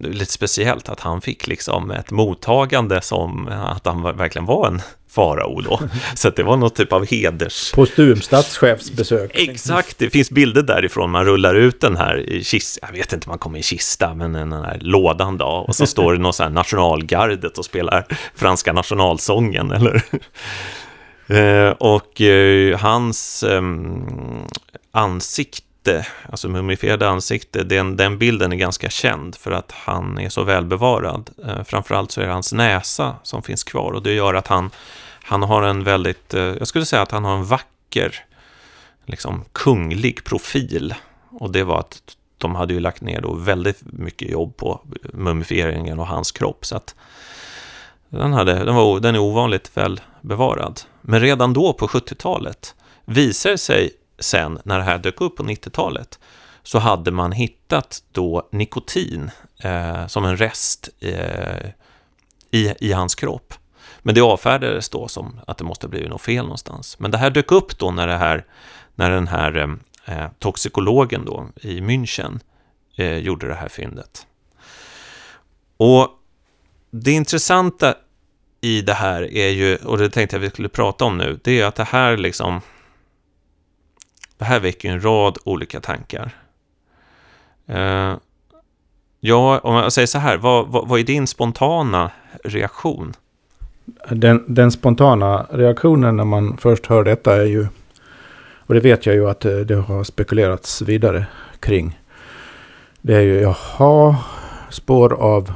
lite 0.00 0.32
speciellt 0.32 0.88
att 0.88 1.00
han 1.00 1.20
fick 1.20 1.46
liksom 1.46 1.90
ett 1.90 2.10
mottagande 2.10 3.00
som 3.00 3.48
att 3.48 3.86
han 3.86 4.02
verkligen 4.02 4.46
var 4.46 4.66
en 4.66 4.82
farao 5.10 5.60
då. 5.60 5.80
Så 6.14 6.30
det 6.30 6.42
var 6.42 6.56
någon 6.56 6.70
typ 6.70 6.92
av 6.92 7.06
heders... 7.06 7.72
Postum 7.72 8.20
statschefsbesök. 8.20 9.30
Exakt, 9.34 9.98
det 9.98 10.10
finns 10.10 10.30
bilder 10.30 10.62
därifrån. 10.62 11.10
Man 11.10 11.24
rullar 11.24 11.54
ut 11.54 11.80
den 11.80 11.96
här 11.96 12.18
i 12.18 12.44
kista, 12.44 12.86
jag 12.86 12.92
vet 12.92 13.12
inte 13.12 13.26
om 13.26 13.30
man 13.30 13.38
kommer 13.38 13.58
i 13.58 13.62
kista, 13.62 14.14
men 14.14 14.32
den 14.32 14.52
här 14.52 14.78
lådan 14.80 15.38
då. 15.38 15.46
Och 15.46 15.76
så 15.76 15.86
står 15.86 16.12
det 16.12 16.18
någon 16.18 16.32
sån 16.32 16.44
här 16.44 16.50
nationalgardet 16.50 17.58
och 17.58 17.64
spelar 17.64 18.06
franska 18.34 18.72
nationalsången, 18.72 19.70
eller? 19.70 20.02
Eh, 21.30 21.70
och 21.70 22.20
eh, 22.20 22.78
hans 22.78 23.42
ehm, 23.42 24.06
ansikte, 24.92 25.67
alltså 26.30 26.48
mumifierade 26.48 27.08
ansikte, 27.08 27.64
den, 27.64 27.96
den 27.96 28.18
bilden 28.18 28.52
är 28.52 28.56
ganska 28.56 28.90
känd 28.90 29.34
för 29.36 29.50
att 29.50 29.72
han 29.72 30.18
är 30.18 30.28
så 30.28 30.44
välbevarad. 30.44 31.30
Eh, 31.46 31.62
framförallt 31.64 32.12
så 32.12 32.20
är 32.20 32.26
det 32.26 32.32
hans 32.32 32.52
näsa 32.52 33.16
som 33.22 33.42
finns 33.42 33.64
kvar 33.64 33.92
och 33.92 34.02
det 34.02 34.12
gör 34.12 34.34
att 34.34 34.46
han, 34.46 34.70
han 35.22 35.42
har 35.42 35.62
en 35.62 35.84
väldigt, 35.84 36.34
eh, 36.34 36.42
jag 36.42 36.68
skulle 36.68 36.84
säga 36.84 37.02
att 37.02 37.10
han 37.10 37.24
har 37.24 37.36
en 37.36 37.44
vacker, 37.44 38.24
liksom 39.06 39.44
kunglig 39.52 40.24
profil. 40.24 40.94
Och 41.30 41.52
det 41.52 41.64
var 41.64 41.80
att 41.80 42.16
de 42.38 42.54
hade 42.54 42.74
ju 42.74 42.80
lagt 42.80 43.02
ner 43.02 43.20
då 43.20 43.34
väldigt 43.34 43.80
mycket 43.82 44.30
jobb 44.30 44.56
på 44.56 44.80
mumifieringen 45.12 46.00
och 46.00 46.06
hans 46.06 46.32
kropp. 46.32 46.66
Så 46.66 46.76
att 46.76 46.94
den, 48.08 48.32
hade, 48.32 48.64
den, 48.64 48.74
var, 48.74 49.00
den 49.00 49.14
är 49.14 49.18
ovanligt 49.18 49.70
väl 49.76 50.00
bevarad. 50.20 50.80
Men 51.00 51.20
redan 51.20 51.52
då 51.52 51.72
på 51.72 51.86
70-talet 51.86 52.74
visar 53.04 53.50
det 53.50 53.58
sig 53.58 53.90
sen 54.18 54.58
när 54.64 54.78
det 54.78 54.84
här 54.84 54.98
dök 54.98 55.20
upp 55.20 55.36
på 55.36 55.42
90-talet 55.42 56.18
så 56.62 56.78
hade 56.78 57.10
man 57.10 57.32
hittat 57.32 58.02
då 58.12 58.48
nikotin 58.52 59.30
eh, 59.62 60.06
som 60.06 60.24
en 60.24 60.36
rest 60.36 60.88
eh, 61.00 61.70
i, 62.50 62.74
i 62.80 62.92
hans 62.92 63.14
kropp. 63.14 63.54
Men 63.98 64.14
det 64.14 64.20
avfärdades 64.20 64.88
då 64.88 65.08
som 65.08 65.40
att 65.46 65.58
det 65.58 65.64
måste 65.64 65.86
ha 65.86 65.90
blivit 65.90 66.08
något 66.08 66.22
fel 66.22 66.44
någonstans. 66.44 66.98
Men 66.98 67.10
det 67.10 67.18
här 67.18 67.30
dök 67.30 67.52
upp 67.52 67.78
då 67.78 67.90
när, 67.90 68.06
det 68.06 68.16
här, 68.16 68.44
när 68.94 69.10
den 69.10 69.28
här 69.28 69.78
eh, 70.04 70.26
toxikologen 70.38 71.24
då 71.24 71.48
i 71.60 71.80
München 71.80 72.40
eh, 72.96 73.16
gjorde 73.16 73.48
det 73.48 73.54
här 73.54 73.68
fyndet. 73.68 74.26
Och 75.76 76.08
det 76.90 77.12
intressanta 77.12 77.94
i 78.60 78.80
det 78.80 78.94
här 78.94 79.34
är 79.34 79.48
ju, 79.48 79.76
och 79.76 79.98
det 79.98 80.10
tänkte 80.10 80.36
jag 80.36 80.40
vi 80.40 80.50
skulle 80.50 80.68
prata 80.68 81.04
om 81.04 81.18
nu, 81.18 81.40
det 81.44 81.60
är 81.60 81.66
att 81.66 81.74
det 81.74 81.84
här 81.84 82.16
liksom... 82.16 82.60
Det 84.38 84.44
här 84.44 84.60
väcker 84.60 84.90
en 84.90 85.04
rad 85.04 85.38
olika 85.44 85.80
tankar. 85.80 86.30
Eh, 87.66 88.14
ja, 89.20 89.58
om 89.58 89.74
jag 89.74 89.92
säger 89.92 90.06
så 90.06 90.18
här, 90.18 90.36
vad, 90.36 90.68
vad, 90.68 90.88
vad 90.88 91.00
är 91.00 91.04
din 91.04 91.26
spontana 91.26 92.10
reaktion? 92.44 93.12
Den, 94.10 94.44
den, 94.46 94.70
spontana 94.72 95.46
reaktionen 95.50 96.16
när 96.16 96.24
man 96.24 96.56
först 96.56 96.86
hör 96.86 97.04
detta 97.04 97.36
är 97.36 97.44
ju, 97.44 97.66
och 98.66 98.74
det 98.74 98.80
vet 98.80 99.06
jag 99.06 99.14
ju 99.14 99.30
att 99.30 99.44
eh, 99.44 99.56
det 99.56 99.74
har 99.74 100.04
spekulerats 100.04 100.82
vidare 100.82 101.26
kring. 101.60 101.98
Det 103.00 103.14
är 103.14 103.20
ju, 103.20 103.40
jaha, 103.40 104.16
spår 104.70 105.12
av 105.12 105.52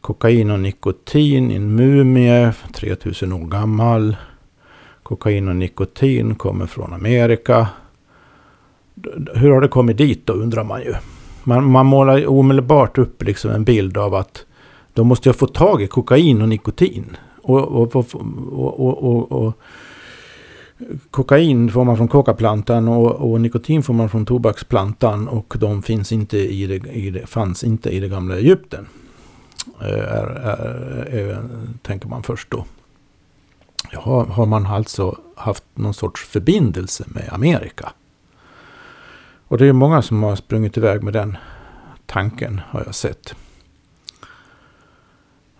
Kokain 0.00 0.50
och 0.50 0.60
nikotin 0.60 1.50
i 1.50 1.56
en 1.56 1.74
mumie, 1.74 2.52
3000 2.74 3.32
år 3.32 3.46
gammal. 3.46 4.16
Kokain 5.02 5.48
och 5.48 5.56
nikotin 5.56 6.34
kommer 6.34 6.66
från 6.66 6.92
Amerika. 6.92 7.68
Hur 9.34 9.50
har 9.50 9.60
det 9.60 9.68
kommit 9.68 9.98
dit 9.98 10.26
då 10.26 10.32
undrar 10.32 10.64
man 10.64 10.80
ju. 10.80 10.94
Man, 11.44 11.70
man 11.70 11.86
målar 11.86 12.26
omedelbart 12.26 12.98
upp 12.98 13.22
liksom 13.22 13.50
en 13.50 13.64
bild 13.64 13.96
av 13.96 14.14
att 14.14 14.44
de 14.94 15.06
måste 15.06 15.28
ha 15.28 15.34
fått 15.34 15.54
tag 15.54 15.82
i 15.82 15.86
kokain 15.86 16.42
och 16.42 16.48
nikotin. 16.48 17.16
Och, 17.42 17.60
och, 17.60 17.96
och, 17.96 19.32
och 19.32 19.54
kokain 21.10 21.70
får 21.70 21.84
man 21.84 21.96
från 21.96 22.08
kokaplantan 22.08 22.88
och, 22.88 23.40
nikotin 23.40 23.82
får 23.82 23.94
man 23.94 24.08
från 24.08 24.26
tobaksplantan. 24.26 25.28
Och 25.28 25.54
de 25.58 25.82
finns 25.82 26.12
inte 26.12 26.38
i 26.38 26.66
det, 26.66 26.90
i 26.90 27.10
det, 27.10 27.26
fanns 27.26 27.64
inte 27.64 27.90
i 27.90 28.00
det 28.00 28.08
gamla 28.08 28.36
Egypten. 28.36 28.86
Eh, 29.80 29.88
är, 29.88 30.26
är, 30.26 31.28
är, 31.30 31.42
tänker 31.82 32.08
man 32.08 32.22
först 32.22 32.50
då. 32.50 32.64
Ja, 33.92 34.26
har 34.30 34.46
man 34.46 34.66
alltså 34.66 35.18
haft 35.36 35.64
någon 35.74 35.94
sorts 35.94 36.24
förbindelse 36.24 37.04
med 37.06 37.28
Amerika? 37.32 37.92
Och 39.52 39.58
det 39.58 39.66
är 39.66 39.72
många 39.72 40.02
som 40.02 40.22
har 40.22 40.36
sprungit 40.36 40.76
iväg 40.76 41.02
med 41.02 41.12
den 41.12 41.36
tanken 42.06 42.60
har 42.68 42.82
jag 42.86 42.94
sett. 42.94 43.34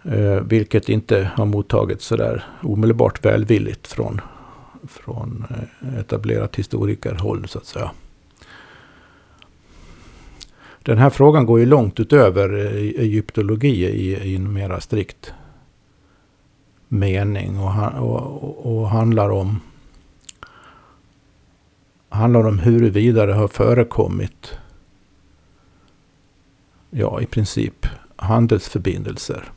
Eh, 0.03 0.41
vilket 0.41 0.89
inte 0.89 1.31
har 1.35 1.47
mottagits 1.47 2.07
sådär 2.07 2.45
omedelbart 2.63 3.25
välvilligt 3.25 3.87
från, 3.87 4.21
från 4.89 5.45
eh, 5.51 5.99
etablerat 5.99 6.57
historikerhåll 6.57 7.49
så 7.49 7.59
att 7.59 7.67
säga. 7.67 7.91
Den 10.83 10.99
här 10.99 11.11
frågan 11.11 11.47
går 11.47 11.61
ju 11.61 11.67
långt 11.67 12.01
utöver 12.01 12.59
eh, 12.59 13.03
egyptologi 13.03 13.87
i, 13.87 14.17
i 14.17 14.37
en 14.37 14.53
mera 14.53 14.81
strikt 14.81 15.35
mening 16.89 17.59
och, 17.59 17.93
och, 17.99 18.67
och 18.67 18.89
handlar 18.89 19.31
om 19.31 19.61
handlar 22.13 22.47
om 22.47 22.59
huruvida 22.59 23.27
det 23.27 23.35
har 23.35 23.49
förekommit 23.49 24.59
ja, 26.91 27.21
i 27.21 27.27
princip 27.27 27.87
handelsförbindelser 28.17 29.53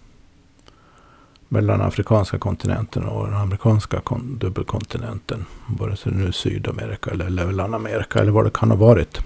mellan 1.47 1.81
afrikanska 1.81 2.38
kontinenten 2.38 3.05
och 3.05 3.25
den 3.25 3.35
amerikanska 3.35 4.01
dubbelkontinenten. 4.38 5.45
Vare 5.67 5.95
sig 5.95 6.12
det 6.12 6.17
nu 6.17 6.27
är 6.27 6.31
Sydamerika 6.31 7.12
eller 7.12 7.29
Mellanamerika 7.29 8.19
eller 8.19 8.31
vad 8.31 8.45
det 8.45 8.53
kan 8.53 8.71
ha 8.71 8.77
varit. 8.77 9.21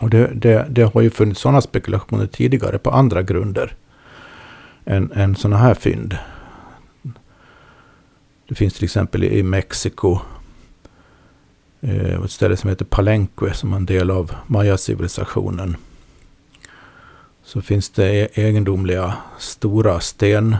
Och 0.00 0.10
det, 0.10 0.30
det, 0.34 0.66
det 0.70 0.82
har 0.82 1.00
ju 1.00 1.10
funnits 1.10 1.40
sådana 1.40 1.60
spekulationer 1.60 2.26
tidigare 2.26 2.78
på 2.78 2.90
andra 2.90 3.22
grunder 3.22 3.76
än, 4.84 5.12
än 5.12 5.36
sådana 5.36 5.56
här 5.56 5.74
fynd. 5.74 6.16
Det 8.48 8.54
finns 8.54 8.74
till 8.74 8.84
exempel 8.84 9.24
i 9.24 9.42
Mexiko 9.42 10.18
eh, 11.80 12.22
ett 12.24 12.30
ställe 12.30 12.56
som 12.56 12.70
heter 12.70 12.84
Palenque 12.84 13.54
som 13.54 13.72
är 13.72 13.76
en 13.76 13.86
del 13.86 14.10
av 14.10 14.34
Maya-civilisationen. 14.46 15.76
Så 17.42 17.62
finns 17.62 17.90
det 17.90 18.14
e- 18.14 18.28
egendomliga 18.34 19.14
stora 19.38 20.00
sten... 20.00 20.56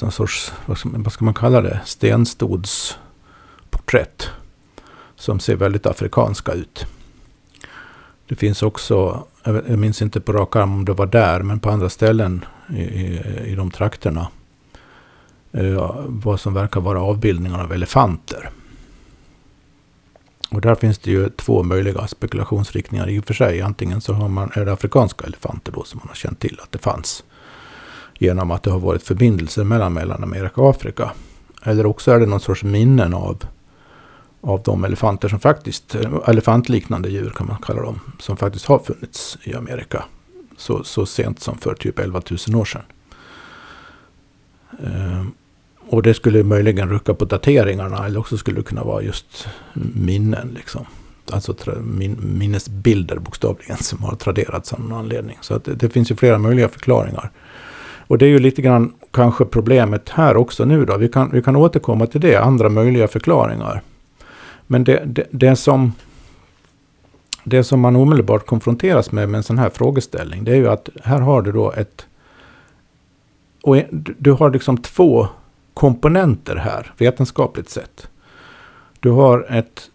En 0.00 0.10
sorts, 0.10 0.52
vad 0.66 0.78
ska, 0.78 0.88
vad 0.92 1.12
ska 1.12 1.24
man 1.24 1.34
kalla 1.34 1.60
det? 1.60 1.80
Stenstodsporträtt. 1.84 4.30
Som 5.16 5.40
ser 5.40 5.56
väldigt 5.56 5.86
afrikanska 5.86 6.52
ut. 6.52 6.86
Det 8.28 8.36
finns 8.36 8.62
också, 8.62 9.26
jag 9.44 9.78
minns 9.78 10.02
inte 10.02 10.20
på 10.20 10.32
rak 10.32 10.56
arm 10.56 10.72
om 10.72 10.84
det 10.84 10.92
var 10.92 11.06
där, 11.06 11.42
men 11.42 11.60
på 11.60 11.70
andra 11.70 11.88
ställen 11.88 12.44
i, 12.68 12.82
i, 12.82 13.20
i 13.44 13.54
de 13.54 13.70
trakterna. 13.70 14.28
Eh, 15.52 15.94
vad 16.06 16.40
som 16.40 16.54
verkar 16.54 16.80
vara 16.80 17.00
avbildningar 17.00 17.62
av 17.62 17.72
elefanter. 17.72 18.50
Och 20.52 20.60
där 20.60 20.74
finns 20.74 20.98
det 20.98 21.10
ju 21.10 21.28
två 21.28 21.62
möjliga 21.62 22.06
spekulationsriktningar 22.06 23.08
i 23.08 23.18
och 23.18 23.24
för 23.24 23.34
sig. 23.34 23.60
Antingen 23.60 24.00
så 24.00 24.12
har 24.12 24.28
man, 24.28 24.50
är 24.54 24.64
det 24.64 24.72
afrikanska 24.72 25.26
elefanter 25.26 25.72
då 25.72 25.84
som 25.84 25.98
man 25.98 26.08
har 26.08 26.14
känt 26.14 26.40
till 26.40 26.60
att 26.62 26.72
det 26.72 26.78
fanns. 26.78 27.24
Genom 28.18 28.50
att 28.50 28.62
det 28.62 28.70
har 28.70 28.78
varit 28.78 29.02
förbindelser 29.02 29.64
mellan 29.64 29.92
Mellanamerika 29.92 30.60
och 30.60 30.70
Afrika. 30.70 31.12
Eller 31.62 31.86
också 31.86 32.10
är 32.12 32.20
det 32.20 32.26
någon 32.26 32.40
sorts 32.40 32.64
minnen 32.64 33.14
av 33.14 33.44
av 34.42 34.62
de 34.62 34.84
elefanter 34.84 35.28
som 35.28 35.40
faktiskt, 35.40 35.94
eh, 35.94 36.10
elefantliknande 36.26 37.08
djur 37.08 37.30
kan 37.30 37.46
man 37.46 37.56
kalla 37.62 37.82
dem, 37.82 38.00
som 38.18 38.36
faktiskt 38.36 38.66
har 38.66 38.78
funnits 38.78 39.38
i 39.42 39.54
Amerika. 39.54 40.04
Så, 40.56 40.84
så 40.84 41.06
sent 41.06 41.40
som 41.40 41.58
för 41.58 41.74
typ 41.74 41.98
11 41.98 42.22
000 42.48 42.60
år 42.60 42.64
sedan. 42.64 42.82
Ehm, 44.84 45.32
och 45.92 46.02
det 46.02 46.14
skulle 46.14 46.42
möjligen 46.42 46.88
rucka 46.88 47.14
på 47.14 47.24
dateringarna 47.24 48.06
eller 48.06 48.20
också 48.20 48.36
skulle 48.36 48.56
det 48.56 48.62
kunna 48.62 48.84
vara 48.84 49.02
just 49.02 49.48
minnen. 49.94 50.48
Liksom. 50.54 50.86
Alltså 51.32 51.54
min, 51.80 52.18
minnesbilder 52.38 53.16
bokstavligen 53.16 53.76
som 53.76 54.02
har 54.02 54.14
traderats 54.14 54.72
av 54.72 54.80
någon 54.80 54.98
anledning. 54.98 55.38
Så 55.40 55.54
att 55.54 55.64
det, 55.64 55.74
det, 55.74 55.88
finns 55.88 56.10
ju 56.10 56.16
flera 56.16 56.38
möjliga 56.38 56.68
förklaringar. 56.68 57.30
Och 58.06 58.18
det 58.18 58.26
är 58.26 58.28
ju 58.28 58.38
lite 58.38 58.62
grann 58.62 58.92
kanske 59.10 59.44
problemet 59.44 60.08
här 60.08 60.36
också 60.36 60.64
nu 60.64 60.84
då. 60.84 60.96
Vi 60.96 61.08
kan, 61.08 61.30
vi 61.30 61.42
kan 61.42 61.56
återkomma 61.56 62.06
till 62.06 62.20
det, 62.20 62.36
andra 62.36 62.68
möjliga 62.68 63.08
förklaringar. 63.08 63.82
Men 64.66 64.84
det, 64.84 65.02
det, 65.06 65.26
det, 65.30 65.56
som, 65.56 65.92
det 67.44 67.64
som 67.64 67.80
man 67.80 67.96
omedelbart 67.96 68.46
konfronteras 68.46 69.12
med 69.12 69.28
med 69.28 69.38
en 69.38 69.44
sån 69.44 69.58
här 69.58 69.70
frågeställning. 69.70 70.44
Det 70.44 70.52
är 70.52 70.56
ju 70.56 70.68
att 70.68 70.88
här 71.02 71.20
har 71.20 71.42
du 71.42 71.52
då 71.52 71.72
ett... 71.72 72.06
Och 73.62 73.76
du 74.18 74.32
har 74.32 74.50
liksom 74.50 74.78
två 74.78 75.28
komponenter 75.74 76.56
här, 76.56 76.92
vetenskapligt 76.98 77.68
sett. 77.70 78.08
Du 79.00 79.10
har 79.10 79.46
ett, 79.50 79.90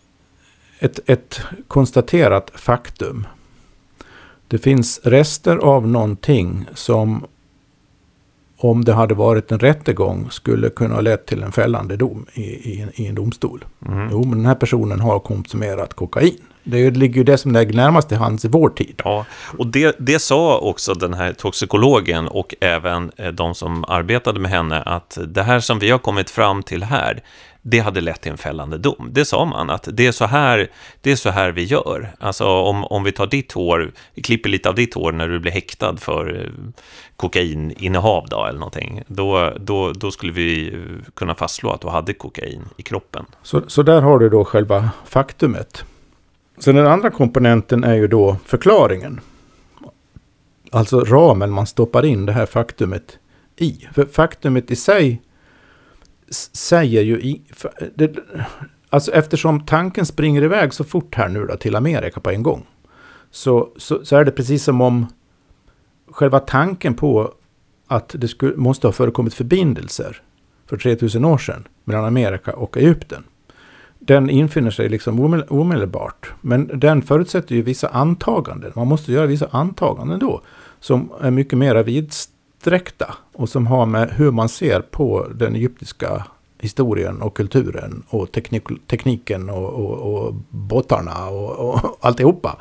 ett, 0.79 1.09
ett 1.09 1.41
konstaterat 1.67 2.51
faktum. 2.55 3.27
Det 4.47 4.57
finns 4.57 4.99
rester 5.03 5.57
av 5.57 5.87
någonting 5.87 6.65
som 6.73 7.25
om 8.57 8.85
det 8.85 8.93
hade 8.93 9.13
varit 9.13 9.51
en 9.51 9.59
rättegång 9.59 10.31
skulle 10.31 10.69
kunna 10.69 10.95
ha 10.95 11.01
lett 11.01 11.25
till 11.25 11.43
en 11.43 11.51
fällande 11.51 11.97
dom 11.97 12.25
i, 12.33 12.41
i, 12.41 12.87
i 12.93 13.07
en 13.07 13.15
domstol. 13.15 13.65
Mm. 13.87 14.07
Jo, 14.11 14.19
men 14.19 14.37
den 14.37 14.45
här 14.45 14.55
personen 14.55 14.99
har 14.99 15.19
konsumerat 15.19 15.93
kokain. 15.93 16.37
Det 16.69 16.89
ligger 16.89 17.15
ju 17.15 17.23
det 17.23 17.37
som 17.37 17.55
är 17.55 17.65
närmast 17.65 18.09
till 18.09 18.17
hands 18.17 18.45
i 18.45 18.47
vår 18.47 18.69
tid. 18.69 19.01
Ja, 19.05 19.25
och 19.57 19.67
det, 19.67 19.95
det 19.99 20.19
sa 20.19 20.57
också 20.57 20.93
den 20.93 21.13
här 21.13 21.33
toxikologen 21.33 22.27
och 22.27 22.55
även 22.59 23.11
eh, 23.17 23.27
de 23.27 23.55
som 23.55 23.85
arbetade 23.87 24.39
med 24.39 24.51
henne 24.51 24.81
att 24.81 25.17
det 25.27 25.43
här 25.43 25.59
som 25.59 25.79
vi 25.79 25.89
har 25.89 25.99
kommit 25.99 26.29
fram 26.29 26.63
till 26.63 26.83
här, 26.83 27.23
det 27.61 27.79
hade 27.79 28.01
lett 28.01 28.21
till 28.21 28.31
en 28.31 28.37
fällande 28.37 28.77
dom. 28.77 29.09
Det 29.11 29.25
sa 29.25 29.45
man, 29.45 29.69
att 29.69 29.87
det 29.91 30.07
är 30.07 30.11
så 30.11 30.25
här, 30.25 30.67
det 31.01 31.11
är 31.11 31.15
så 31.15 31.29
här 31.29 31.51
vi 31.51 31.63
gör. 31.63 32.11
Alltså 32.19 32.45
om, 32.45 32.83
om 32.83 33.03
vi 33.03 33.11
tar 33.11 33.27
ditt 33.27 33.51
hår, 33.51 33.91
klipper 34.23 34.49
lite 34.49 34.69
av 34.69 34.75
ditt 34.75 34.93
hår 34.93 35.11
när 35.11 35.27
du 35.27 35.39
blir 35.39 35.51
häktad 35.51 35.97
för 35.97 36.41
eh, 36.41 36.71
kokaininnehav 37.15 38.25
då, 38.29 38.45
eller 38.45 38.59
någonting, 38.59 39.03
då, 39.07 39.53
då, 39.59 39.91
då 39.91 40.11
skulle 40.11 40.31
vi 40.31 40.73
eh, 40.73 41.11
kunna 41.15 41.35
fastslå 41.35 41.71
att 41.71 41.81
du 41.81 41.87
hade 41.87 42.13
kokain 42.13 42.65
i 42.77 42.83
kroppen. 42.83 43.25
Så, 43.43 43.61
så 43.67 43.83
där 43.83 44.01
har 44.01 44.19
du 44.19 44.29
då 44.29 44.45
själva 44.45 44.89
faktumet. 45.05 45.85
Så 46.57 46.71
den 46.71 46.87
andra 46.87 47.09
komponenten 47.09 47.83
är 47.83 47.95
ju 47.95 48.07
då 48.07 48.37
förklaringen. 48.45 49.19
Alltså 50.71 50.99
ramen 50.99 51.51
man 51.51 51.67
stoppar 51.67 52.05
in 52.05 52.25
det 52.25 52.31
här 52.31 52.45
faktumet 52.45 53.19
i. 53.55 53.87
För 53.93 54.05
faktumet 54.05 54.71
i 54.71 54.75
sig 54.75 55.21
säger 56.53 57.01
ju... 57.01 57.21
I, 57.21 57.41
det, 57.95 58.15
alltså 58.89 59.11
eftersom 59.11 59.65
tanken 59.65 60.05
springer 60.05 60.43
iväg 60.43 60.73
så 60.73 60.83
fort 60.83 61.15
här 61.15 61.29
nu 61.29 61.45
då 61.45 61.57
till 61.57 61.75
Amerika 61.75 62.19
på 62.19 62.29
en 62.29 62.43
gång. 62.43 62.65
Så, 63.31 63.69
så, 63.77 64.05
så 64.05 64.15
är 64.15 64.25
det 64.25 64.31
precis 64.31 64.63
som 64.63 64.81
om 64.81 65.05
själva 66.11 66.39
tanken 66.39 66.93
på 66.93 67.33
att 67.87 68.15
det 68.17 68.27
skulle, 68.27 68.55
måste 68.55 68.87
ha 68.87 68.91
förekommit 68.91 69.33
förbindelser 69.33 70.21
för 70.65 70.77
3000 70.77 71.25
år 71.25 71.37
sedan 71.37 71.67
mellan 71.83 72.05
Amerika 72.05 72.53
och 72.53 72.77
Egypten 72.77 73.23
den 74.07 74.29
infinner 74.29 74.71
sig 74.71 74.89
liksom 74.89 75.43
omedelbart. 75.49 76.31
Men 76.41 76.71
den 76.73 77.01
förutsätter 77.01 77.55
ju 77.55 77.61
vissa 77.61 77.87
antaganden. 77.87 78.71
Man 78.75 78.87
måste 78.87 79.11
göra 79.11 79.25
vissa 79.25 79.47
antaganden 79.51 80.19
då. 80.19 80.41
Som 80.79 81.09
är 81.21 81.31
mycket 81.31 81.57
mer 81.57 81.83
vidsträckta. 81.83 83.15
Och 83.33 83.49
som 83.49 83.67
har 83.67 83.85
med 83.85 84.09
hur 84.11 84.31
man 84.31 84.49
ser 84.49 84.81
på 84.81 85.27
den 85.35 85.55
egyptiska 85.55 86.23
historien 86.59 87.21
och 87.21 87.37
kulturen 87.37 88.03
och 88.09 88.31
teknik, 88.31 88.63
tekniken 88.87 89.49
och, 89.49 89.69
och, 89.69 90.13
och 90.13 90.33
båtarna 90.49 91.27
och, 91.27 91.69
och 91.69 91.97
alltihopa. 92.05 92.57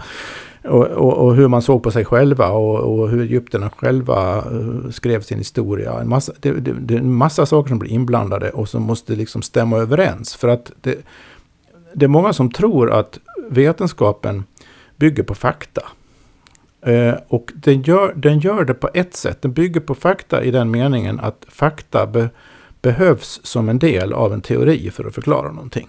Och, 0.65 0.85
och, 0.85 1.13
och, 1.13 1.35
hur 1.35 1.49
man 1.49 1.63
såg 1.63 1.83
på 1.83 1.91
sig 1.91 2.05
själva 2.05 2.49
och, 2.49 2.79
och 2.79 3.09
hur 3.09 3.23
egyptierna 3.23 3.71
själva 3.71 4.37
eh, 4.37 4.91
skrev 4.91 5.21
sin 5.21 5.39
historia. 5.39 6.01
En 6.01 6.09
massa, 6.09 6.33
det, 6.41 6.53
det, 6.53 6.73
det, 6.73 6.95
är 6.95 6.99
en 6.99 7.15
massa 7.15 7.47
saker 7.47 7.69
som 7.69 7.79
blir 7.79 7.91
inblandade 7.91 8.51
och 8.51 8.69
som 8.69 8.83
måste 8.83 9.15
liksom 9.15 9.43
stämma 9.43 9.77
överens. 9.77 10.35
För 10.35 10.49
att 10.49 10.73
det, 10.81 10.99
det 11.99 12.07
är 12.07 12.09
många 12.09 12.33
som 12.33 12.51
tror 12.51 12.93
att 12.93 13.19
vetenskapen 13.51 14.45
bygger 14.97 15.23
på 15.23 15.35
fakta. 15.35 15.83
Eh, 16.81 17.15
och 17.29 17.53
den 17.55 17.83
gör, 17.83 18.15
den 18.17 18.39
gör 18.39 18.65
det 18.65 18.75
på 18.75 18.91
ett 18.95 19.15
sätt. 19.17 19.43
Den 19.43 19.53
bygger 19.53 19.81
på 19.81 19.95
fakta 19.95 20.45
i 20.45 20.51
den 20.51 20.71
meningen 20.71 21.21
att 21.21 21.47
fakta 21.49 22.07
be, 22.07 22.31
behövs 22.83 23.41
som 23.43 23.69
en 23.69 23.79
del 23.79 24.13
av 24.13 24.33
en 24.33 24.41
teori 24.41 24.91
för 24.91 25.05
att 25.05 25.15
förklara 25.15 25.53
någonting. 25.53 25.89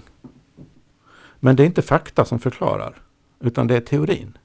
Men 1.40 1.56
det 1.56 1.64
är 1.64 1.68
inte 1.68 1.82
fakta 1.82 2.26
som 2.26 2.40
förklarar, 2.40 2.96
utan 3.40 3.68
det 3.68 3.76
är 3.76 3.82
teorin. 3.82 4.38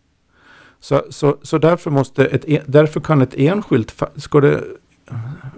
Så, 0.81 1.03
så, 1.11 1.37
så 1.43 1.59
därför, 1.59 1.91
måste 1.91 2.27
ett, 2.27 2.45
därför 2.67 3.01
kan 3.01 3.23
ett 3.23 3.35
enskilt, 3.35 4.03
ska 4.17 4.41
det, 4.41 4.65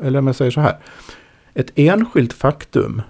eller 0.02 0.18
om 0.18 0.26
jag 0.26 0.37
säger 0.37 0.50
så 0.50 0.61
här, 0.61 0.79
ett 1.55 1.70
enskilt 1.74 2.33
faktum 2.33 3.02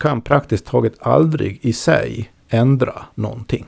kan 0.00 0.20
praktiskt 0.20 0.66
taget 0.66 0.94
aldrig 0.98 1.58
i 1.62 1.72
sig 1.72 2.30
ändra 2.48 3.02
någonting. 3.14 3.66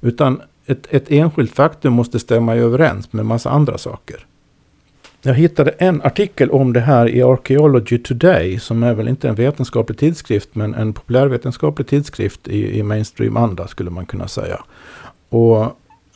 Utan 0.00 0.40
ett, 0.66 0.86
ett 0.90 1.10
enskilt 1.10 1.54
faktum 1.54 1.92
måste 1.92 2.18
stämma 2.18 2.56
överens 2.56 3.12
med 3.12 3.26
massa 3.26 3.50
andra 3.50 3.78
saker. 3.78 4.26
Jag 5.22 5.34
hittade 5.34 5.70
en 5.70 6.02
artikel 6.02 6.50
om 6.50 6.72
det 6.72 6.80
här 6.80 7.08
i 7.08 7.22
Archaeology 7.22 7.98
Today, 7.98 8.58
som 8.58 8.82
är 8.82 8.94
väl 8.94 9.08
inte 9.08 9.28
en 9.28 9.34
vetenskaplig 9.34 9.98
tidskrift, 9.98 10.54
men 10.54 10.74
en 10.74 10.92
populärvetenskaplig 10.92 11.86
tidskrift 11.86 12.48
i, 12.48 12.78
i 12.78 12.82
mainstream-anda 12.82 13.66
skulle 13.66 13.90
man 13.90 14.06
kunna 14.06 14.28
säga. 14.28 14.64
Och 15.28 15.62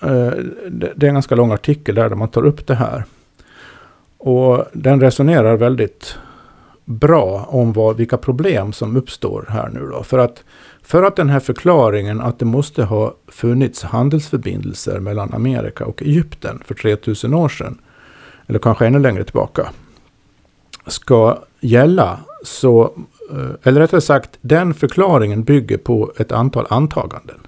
eh, 0.02 0.32
det, 0.70 0.92
det 0.96 1.06
är 1.06 1.08
en 1.08 1.14
ganska 1.14 1.34
lång 1.34 1.52
artikel 1.52 1.94
där, 1.94 2.08
där 2.08 2.16
man 2.16 2.28
tar 2.28 2.46
upp 2.46 2.66
det 2.66 2.74
här. 2.74 3.04
Och 4.18 4.64
den 4.72 5.00
resonerar 5.00 5.56
väldigt 5.56 6.18
bra 6.90 7.46
om 7.48 7.72
vad, 7.72 7.96
vilka 7.96 8.16
problem 8.16 8.72
som 8.72 8.96
uppstår 8.96 9.44
här 9.48 9.68
nu 9.68 9.88
då. 9.92 10.02
För 10.02 10.18
att, 10.18 10.44
för 10.82 11.02
att 11.02 11.16
den 11.16 11.28
här 11.28 11.40
förklaringen 11.40 12.20
att 12.20 12.38
det 12.38 12.44
måste 12.44 12.84
ha 12.84 13.14
funnits 13.28 13.82
handelsförbindelser 13.82 15.00
mellan 15.00 15.34
Amerika 15.34 15.86
och 15.86 16.02
Egypten 16.02 16.62
för 16.64 16.74
3000 16.74 17.34
år 17.34 17.48
sedan, 17.48 17.78
eller 18.46 18.58
kanske 18.58 18.86
ännu 18.86 18.98
längre 18.98 19.24
tillbaka, 19.24 19.68
ska 20.86 21.38
gälla 21.60 22.18
så, 22.44 22.82
eh, 23.32 23.50
eller 23.62 23.80
rättare 23.80 24.00
sagt, 24.00 24.30
den 24.40 24.74
förklaringen 24.74 25.42
bygger 25.42 25.78
på 25.78 26.12
ett 26.16 26.32
antal 26.32 26.66
antaganden. 26.70 27.38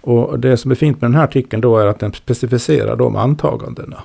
Och 0.00 0.38
det 0.38 0.56
som 0.56 0.70
är 0.70 0.74
fint 0.74 1.00
med 1.00 1.10
den 1.10 1.16
här 1.16 1.24
artikeln 1.24 1.60
då 1.60 1.78
är 1.78 1.86
att 1.86 1.98
den 1.98 2.12
specificerar 2.12 2.96
de 2.96 3.16
antagandena. 3.16 4.02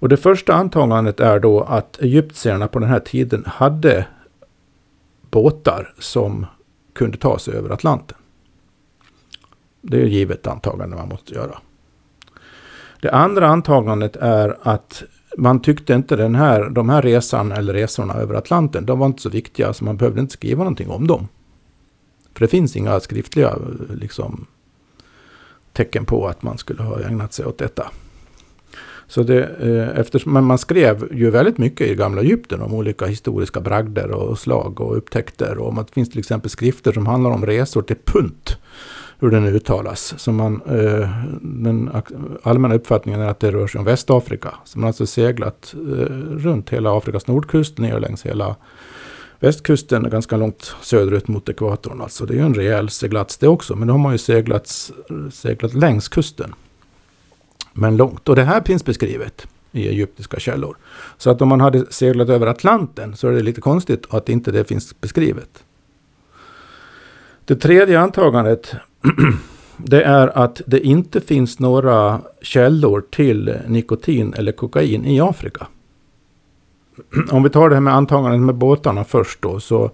Och 0.00 0.08
det 0.08 0.16
första 0.16 0.54
antagandet 0.54 1.20
är 1.20 1.40
då 1.40 1.60
att 1.60 2.00
egyptierna 2.00 2.68
på 2.68 2.78
den 2.78 2.88
här 2.88 3.00
tiden 3.00 3.44
hade 3.46 4.06
båtar 5.30 5.94
som 5.98 6.46
kunde 6.92 7.18
ta 7.18 7.38
sig 7.38 7.54
över 7.54 7.70
Atlanten. 7.70 8.16
Det 9.80 10.00
är 10.00 10.04
ett 10.04 10.10
givet 10.10 10.46
antagande 10.46 10.96
man 10.96 11.08
måste 11.08 11.34
göra. 11.34 11.58
Det 13.02 13.10
andra 13.10 13.46
antagandet 13.46 14.16
är 14.16 14.56
att 14.62 15.02
man 15.36 15.62
tyckte 15.62 15.94
inte 15.94 16.16
den 16.16 16.34
här, 16.34 16.70
de 16.70 16.88
här 16.88 17.02
resan 17.02 17.52
eller 17.52 17.72
resorna 17.74 18.14
över 18.14 18.34
Atlanten, 18.34 18.86
de 18.86 18.98
var 18.98 19.06
inte 19.06 19.22
så 19.22 19.28
viktiga 19.28 19.72
så 19.72 19.84
man 19.84 19.96
behövde 19.96 20.20
inte 20.20 20.32
skriva 20.32 20.58
någonting 20.58 20.90
om 20.90 21.06
dem. 21.06 21.28
För 22.32 22.40
det 22.40 22.48
finns 22.48 22.76
inga 22.76 23.00
skriftliga 23.00 23.56
liksom, 23.94 24.46
tecken 25.72 26.04
på 26.04 26.28
att 26.28 26.42
man 26.42 26.58
skulle 26.58 26.82
ha 26.82 27.00
ägnat 27.00 27.32
sig 27.32 27.46
åt 27.46 27.58
detta. 27.58 27.90
Så 29.10 29.22
det, 29.22 29.44
eh, 29.60 30.00
eftersom, 30.00 30.32
men 30.32 30.44
man 30.44 30.58
skrev 30.58 31.08
ju 31.12 31.30
väldigt 31.30 31.58
mycket 31.58 31.88
i 31.88 31.94
gamla 31.94 32.22
Egypten 32.22 32.62
om 32.62 32.74
olika 32.74 33.06
historiska 33.06 33.60
bragder 33.60 34.10
och 34.10 34.38
slag 34.38 34.80
och 34.80 34.96
upptäckter. 34.96 35.58
Och 35.58 35.74
det 35.74 35.92
finns 35.92 36.10
till 36.10 36.18
exempel 36.18 36.50
skrifter 36.50 36.92
som 36.92 37.06
handlar 37.06 37.30
om 37.30 37.46
resor 37.46 37.82
till 37.82 37.96
Punt. 38.04 38.58
Hur 39.18 39.30
den 39.30 39.46
uttalas. 39.46 40.14
Så 40.18 40.32
man, 40.32 40.60
eh, 40.66 41.08
den 41.40 41.90
allmänna 42.42 42.74
uppfattningen 42.74 43.20
är 43.20 43.28
att 43.28 43.40
det 43.40 43.52
rör 43.52 43.66
sig 43.66 43.78
om 43.78 43.84
Västafrika. 43.84 44.54
Så 44.64 44.78
man 44.78 44.82
har 44.82 44.88
alltså 44.88 45.06
seglat 45.06 45.74
eh, 45.74 46.14
runt 46.36 46.70
hela 46.70 46.98
Afrikas 46.98 47.26
nordkust 47.26 47.78
ner 47.78 48.00
längs 48.00 48.26
hela 48.26 48.56
västkusten 49.40 50.10
ganska 50.10 50.36
långt 50.36 50.74
söderut 50.82 51.28
mot 51.28 51.48
ekvatorn. 51.48 52.00
Alltså 52.00 52.26
det 52.26 52.34
är 52.34 52.36
ju 52.38 52.44
en 52.44 52.54
rejäl 52.54 52.90
seglats 52.90 53.36
det 53.36 53.48
också. 53.48 53.76
Men 53.76 53.88
då 53.88 53.94
har 53.94 53.98
man 53.98 54.12
ju 54.12 54.18
seglats, 54.18 54.92
eh, 55.10 55.30
seglat 55.30 55.74
längs 55.74 56.08
kusten 56.08 56.54
men 57.72 57.96
långt. 57.96 58.28
Och 58.28 58.36
det 58.36 58.44
här 58.44 58.60
finns 58.60 58.84
beskrivet 58.84 59.46
i 59.72 59.88
egyptiska 59.88 60.40
källor. 60.40 60.76
Så 61.18 61.30
att 61.30 61.42
om 61.42 61.48
man 61.48 61.60
hade 61.60 61.92
seglat 61.92 62.28
över 62.28 62.46
Atlanten 62.46 63.16
så 63.16 63.28
är 63.28 63.32
det 63.32 63.42
lite 63.42 63.60
konstigt 63.60 64.06
att 64.10 64.28
inte 64.28 64.50
det 64.50 64.64
finns 64.64 65.00
beskrivet. 65.00 65.64
Det 67.44 67.56
tredje 67.56 68.00
antagandet 68.00 68.74
det 69.76 70.02
är 70.02 70.38
att 70.38 70.60
det 70.66 70.80
inte 70.80 71.20
finns 71.20 71.58
några 71.58 72.20
källor 72.42 73.04
till 73.10 73.58
nikotin 73.66 74.34
eller 74.34 74.52
kokain 74.52 75.04
i 75.04 75.20
Afrika. 75.20 75.66
Om 77.30 77.42
vi 77.42 77.50
tar 77.50 77.68
det 77.68 77.76
här 77.76 77.80
med 77.80 77.94
antagandet 77.94 78.40
med 78.40 78.54
båtarna 78.54 79.04
först 79.04 79.42
då. 79.42 79.60
Så, 79.60 79.90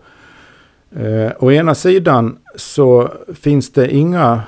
eh, 0.90 1.32
å 1.38 1.52
ena 1.52 1.74
sidan 1.74 2.38
så 2.56 3.12
finns 3.34 3.72
det 3.72 3.94
inga 3.94 4.42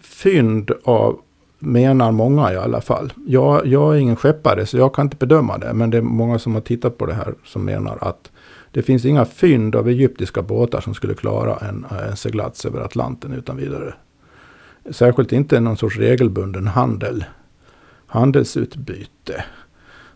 fynd 0.00 0.70
av 0.84 1.20
menar 1.62 2.12
många 2.12 2.52
i 2.52 2.56
alla 2.56 2.80
fall. 2.80 3.12
Jag, 3.26 3.66
jag 3.66 3.94
är 3.94 3.98
ingen 3.98 4.16
skeppare 4.16 4.66
så 4.66 4.76
jag 4.76 4.94
kan 4.94 5.06
inte 5.06 5.16
bedöma 5.16 5.58
det. 5.58 5.72
Men 5.72 5.90
det 5.90 5.98
är 5.98 6.02
många 6.02 6.38
som 6.38 6.54
har 6.54 6.60
tittat 6.60 6.98
på 6.98 7.06
det 7.06 7.14
här 7.14 7.34
som 7.44 7.64
menar 7.64 7.98
att 8.00 8.30
det 8.70 8.82
finns 8.82 9.04
inga 9.04 9.24
fynd 9.24 9.76
av 9.76 9.88
egyptiska 9.88 10.42
båtar 10.42 10.80
som 10.80 10.94
skulle 10.94 11.14
klara 11.14 11.56
en, 11.56 11.86
en 12.08 12.16
seglats 12.16 12.66
över 12.66 12.80
Atlanten 12.80 13.32
utan 13.32 13.56
vidare. 13.56 13.94
Särskilt 14.90 15.32
inte 15.32 15.60
någon 15.60 15.76
sorts 15.76 15.98
regelbunden 15.98 16.66
handel. 16.66 17.24
Handelsutbyte. 18.06 19.44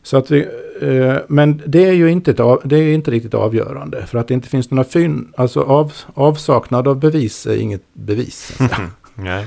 Så 0.02 0.16
att 0.16 0.30
vi, 0.30 0.48
eh, 0.80 1.16
men 1.28 1.62
det 1.66 1.84
är 1.84 1.92
ju 1.92 2.10
inte, 2.10 2.30
ett 2.30 2.40
av, 2.40 2.60
det 2.64 2.76
är 2.76 2.94
inte 2.94 3.10
riktigt 3.10 3.34
avgörande. 3.34 4.06
För 4.06 4.18
att 4.18 4.28
det 4.28 4.34
inte 4.34 4.48
finns 4.48 4.70
några 4.70 4.84
fynd, 4.84 5.32
alltså 5.36 5.60
av, 5.62 5.92
avsaknad 6.14 6.88
av 6.88 7.00
bevis 7.00 7.46
är 7.46 7.56
inget 7.56 7.82
bevis. 7.92 8.58
Nej. 9.14 9.46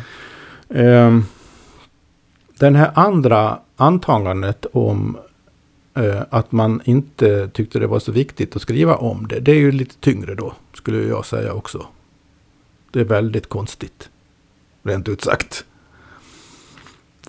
Eh, 0.69 1.19
den 2.59 2.75
här 2.75 2.91
andra 2.95 3.59
antagandet 3.75 4.65
om 4.73 5.17
eh, 5.93 6.21
att 6.29 6.51
man 6.51 6.81
inte 6.85 7.47
tyckte 7.47 7.79
det 7.79 7.87
var 7.87 7.99
så 7.99 8.11
viktigt 8.11 8.55
att 8.55 8.61
skriva 8.61 8.95
om 8.95 9.27
det. 9.27 9.39
Det 9.39 9.51
är 9.51 9.55
ju 9.55 9.71
lite 9.71 9.95
tyngre 9.95 10.35
då, 10.35 10.53
skulle 10.73 11.07
jag 11.07 11.25
säga 11.25 11.53
också. 11.53 11.85
Det 12.91 12.99
är 12.99 13.03
väldigt 13.03 13.49
konstigt, 13.49 14.09
rent 14.83 15.09
ut 15.09 15.21
sagt. 15.21 15.65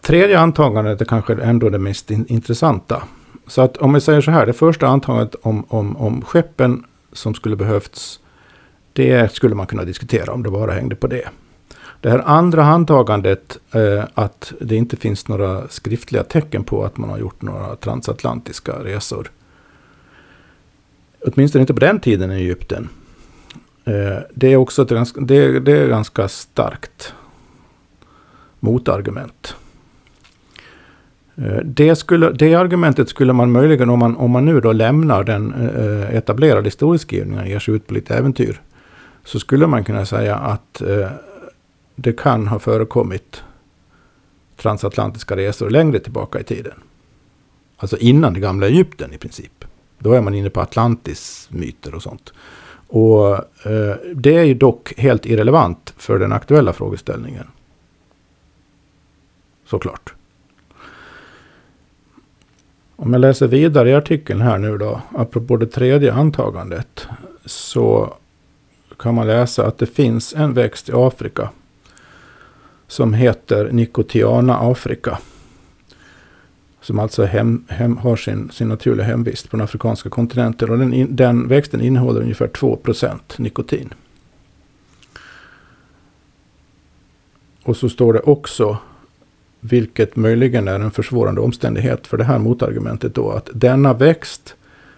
Tredje 0.01 0.39
antagandet 0.39 1.01
är 1.01 1.05
kanske 1.05 1.35
ändå 1.35 1.69
det 1.69 1.79
mest 1.79 2.11
in 2.11 2.27
intressanta. 2.29 3.03
Så 3.47 3.63
att 3.63 3.77
om 3.77 3.93
vi 3.93 4.01
säger 4.01 4.21
så 4.21 4.31
här, 4.31 4.47
det 4.47 4.53
första 4.53 4.87
antagandet 4.87 5.35
om, 5.43 5.65
om, 5.69 5.97
om 5.97 6.23
skeppen 6.23 6.85
som 7.13 7.35
skulle 7.35 7.57
behövts, 7.57 8.21
det 8.93 9.33
skulle 9.33 9.55
man 9.55 9.67
kunna 9.67 9.85
diskutera 9.85 10.33
om 10.33 10.43
det 10.43 10.51
bara 10.51 10.73
hängde 10.73 10.97
på 10.97 11.07
det. 11.07 11.29
Det 12.01 12.11
här 12.11 12.23
andra 12.27 12.65
antagandet, 12.65 13.59
eh, 13.73 14.05
att 14.15 14.53
det 14.61 14.77
inte 14.77 14.97
finns 14.97 15.29
några 15.29 15.69
skriftliga 15.69 16.23
tecken 16.23 16.65
på 16.65 16.85
att 16.85 16.97
man 16.97 17.11
har 17.11 17.19
gjort 17.19 17.43
några 17.43 17.77
transatlantiska 17.77 18.73
resor. 18.73 19.31
Åtminstone 21.27 21.61
inte 21.61 21.75
på 21.75 21.81
den 21.81 22.01
tiden 22.01 22.33
i 22.33 22.35
Egypten. 22.35 22.89
Eh, 23.85 24.19
det 24.35 24.53
är 24.53 24.57
också 24.57 24.83
ett 24.83 24.89
ganska, 24.89 25.21
det, 25.21 25.61
det 25.61 25.73
är 25.73 25.89
ganska 25.89 26.29
starkt 26.29 27.15
motargument. 28.61 29.55
Eh, 31.37 31.59
det, 31.65 31.97
skulle, 31.97 32.31
det 32.31 32.55
argumentet 32.55 33.09
skulle 33.09 33.33
man 33.33 33.53
möjligen, 33.53 33.91
om 33.91 33.99
man, 33.99 34.17
om 34.17 34.31
man 34.31 34.45
nu 34.45 34.61
då 34.61 34.73
lämnar 34.73 35.25
den 35.25 35.55
eh, 35.55 36.17
etablerade 36.17 36.65
historieskrivningen 36.65 37.45
och 37.45 37.49
ger 37.49 37.59
sig 37.59 37.75
ut 37.75 37.87
på 37.87 37.95
lite 37.95 38.15
äventyr, 38.15 38.61
så 39.25 39.39
skulle 39.39 39.67
man 39.67 39.85
kunna 39.85 40.07
säga 40.07 40.37
att 40.37 40.83
eh, 40.83 41.09
det 42.03 42.13
kan 42.13 42.47
ha 42.47 42.59
förekommit 42.59 43.43
transatlantiska 44.57 45.37
resor 45.37 45.71
längre 45.71 45.99
tillbaka 45.99 46.41
i 46.41 46.45
tiden. 46.45 46.83
Alltså 47.77 47.97
innan 47.97 48.35
det 48.35 48.41
gamla 48.41 48.67
Egypten 48.67 49.13
i 49.13 49.19
princip. 49.19 49.65
Då 49.99 50.13
är 50.13 50.21
man 50.21 50.35
inne 50.35 50.51
på 50.51 50.61
Atlantis 50.61 51.49
myter 51.51 51.95
och 51.95 52.03
sånt. 52.03 52.33
Och 52.87 53.35
eh, 53.67 53.97
det 54.15 54.37
är 54.37 54.45
ju 54.45 54.55
dock 54.55 54.95
helt 54.97 55.27
irrelevant 55.27 55.95
för 55.97 56.19
den 56.19 56.33
aktuella 56.33 56.73
frågeställningen. 56.73 57.47
Såklart. 59.67 60.15
Om 62.97 63.13
jag 63.13 63.21
läser 63.21 63.47
vidare 63.47 63.91
i 63.91 63.95
artikeln 63.95 64.41
här 64.41 64.59
nu 64.59 64.79
då, 64.79 65.01
apropå 65.15 65.57
det 65.57 65.67
tredje 65.67 66.13
antagandet, 66.13 67.07
så 67.45 68.15
kan 68.99 69.15
man 69.15 69.27
läsa 69.27 69.67
att 69.67 69.79
det 69.79 69.87
finns 69.87 70.35
en 70.35 70.55
växt 70.55 70.89
i 70.89 70.93
Afrika 70.95 71.51
som 72.91 73.15
heter 73.15 73.73
Nicotiana 73.73 74.59
Afrika. 74.59 75.19
Som 76.81 76.99
alltså 76.99 77.25
hem, 77.25 77.65
hem, 77.69 77.97
har 77.97 78.17
sin, 78.17 78.51
sin 78.51 78.69
naturliga 78.69 79.07
hemvist 79.07 79.51
på 79.51 79.57
den 79.57 79.65
afrikanska 79.65 80.11
kontinenten. 80.11 80.71
Och 80.71 80.79
den, 80.79 81.17
den 81.17 81.49
växten 81.49 81.81
innehåller 81.81 82.21
ungefär 82.21 82.47
2% 82.47 83.19
nikotin. 83.37 83.95
Och 87.63 87.77
så 87.77 87.89
står 87.89 88.13
det 88.13 88.21
också, 88.21 88.79
vilket 89.61 90.17
möjligen 90.17 90.69
är 90.69 90.81
en 90.81 90.91
försvårande 90.91 91.41
omständighet 91.41 92.07
för 92.07 92.17
det 92.17 92.25
här 92.25 92.39
motargumentet 92.39 93.15
då, 93.15 93.31
att 93.31 93.51
denna 93.55 93.93
växt 93.93 94.55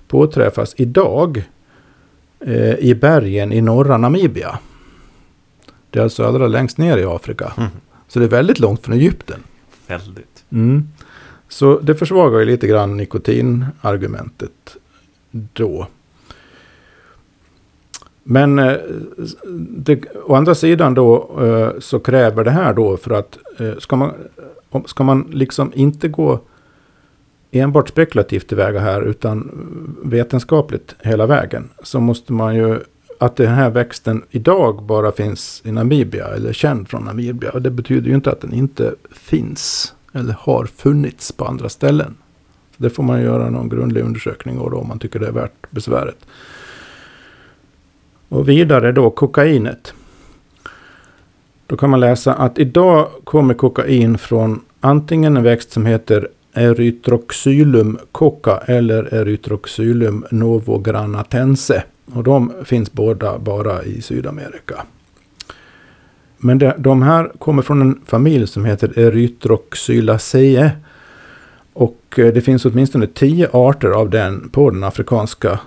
påträffas 0.09 0.75
idag 0.77 1.45
eh, 2.41 2.75
i 2.75 2.95
bergen 2.95 3.53
i 3.53 3.61
norra 3.61 3.97
Namibia. 3.97 4.59
Det 5.93 5.99
är 5.99 6.03
alltså 6.03 6.25
allra 6.25 6.47
längst 6.47 6.79
ner 6.79 6.99
i 6.99 7.05
Afrika. 7.05 7.53
Mm. 7.57 7.71
Så 8.09 8.19
det 8.19 8.25
är 8.25 8.29
väldigt 8.29 8.59
långt 8.59 8.85
från 8.85 8.95
Egypten. 8.95 9.41
Väldigt. 9.87 10.45
Mm. 10.53 10.89
Så 11.49 11.79
det 11.79 11.95
försvagar 11.95 12.39
ju 12.39 12.45
lite 12.45 12.67
grann 12.67 12.97
nikotinargumentet 12.97 14.77
då. 15.31 15.87
Men 18.23 18.59
eh, 18.59 18.77
det, 19.59 20.05
å 20.25 20.35
andra 20.35 20.55
sidan 20.55 20.95
då 20.95 21.31
eh, 21.41 21.81
så 21.81 22.01
kräver 22.01 22.45
det 22.45 22.51
här 22.51 22.75
då 22.75 22.97
för 22.97 23.11
att 23.11 23.39
eh, 23.59 23.79
ska 23.79 23.97
man, 23.97 24.13
ska 24.87 25.05
man 25.05 25.29
liksom 25.33 25.73
inte 25.75 26.09
gå 26.09 26.41
enbart 27.51 27.89
spekulativt 27.89 28.49
tillväga 28.49 28.81
här 28.81 29.03
utan 29.03 29.51
vetenskapligt 30.03 30.95
hela 30.99 31.27
vägen 31.27 31.69
så 31.83 32.01
måste 32.01 32.33
man 32.33 32.55
ju 32.55 32.81
att 33.23 33.37
den 33.37 33.55
här 33.55 33.71
växten 33.71 34.23
idag 34.31 34.83
bara 34.83 35.13
finns 35.13 35.63
i 35.65 35.73
Namibia 35.73 36.27
eller 36.27 36.53
känd 36.53 36.89
från 36.89 37.05
Namibia. 37.05 37.51
Och 37.51 37.63
det 37.63 37.71
betyder 37.71 38.09
ju 38.09 38.15
inte 38.15 38.31
att 38.31 38.41
den 38.41 38.53
inte 38.53 38.95
finns 39.11 39.95
eller 40.13 40.33
har 40.33 40.67
funnits 40.67 41.33
på 41.33 41.45
andra 41.45 41.69
ställen. 41.69 42.15
Det 42.77 42.91
får 42.91 43.03
man 43.03 43.23
göra 43.23 43.51
någon 43.51 43.69
grundlig 43.69 44.03
undersökning 44.03 44.59
av 44.59 44.71
då 44.71 44.77
om 44.77 44.89
man 44.89 44.99
tycker 44.99 45.19
det 45.19 45.27
är 45.27 45.33
värt 45.33 45.71
besväret. 45.71 46.27
Och 48.29 48.49
vidare 48.49 48.93
då 48.93 49.11
kokainet. 49.11 49.95
Då 51.67 51.77
kan 51.77 51.91
man 51.91 52.01
läsa 52.01 52.35
att 52.35 52.59
idag 52.59 53.09
kommer 53.25 53.55
kokain 53.55 54.19
från 54.19 54.61
antingen 54.81 55.37
en 55.37 55.43
växt 55.43 55.73
som 55.73 55.87
heter 55.87 56.29
Erythroxylum 56.55 57.99
coca 58.13 58.59
eller 58.59 59.15
Erythroxylum 59.15 60.25
novogranatense. 60.31 61.83
Och 62.05 62.25
de 62.25 62.53
finns 62.65 62.93
båda 62.93 63.39
bara 63.39 63.85
i 63.85 64.03
Sydamerika. 64.03 64.87
Men 66.39 66.59
de, 66.59 66.73
de 66.79 67.03
här 67.03 67.33
kommer 67.39 67.63
från 67.63 67.81
en 67.81 68.01
familj 68.07 68.47
som 68.47 68.65
heter 68.65 68.99
Erythroxylaceae. 68.99 70.71
Och 71.73 72.03
eh, 72.17 72.33
det 72.33 72.41
finns 72.41 72.65
åtminstone 72.65 73.07
tio 73.07 73.49
arter 73.53 73.89
av 73.89 74.11
den 74.11 74.49
på 74.49 74.71
den 74.71 74.85
afrikanska 74.85 75.61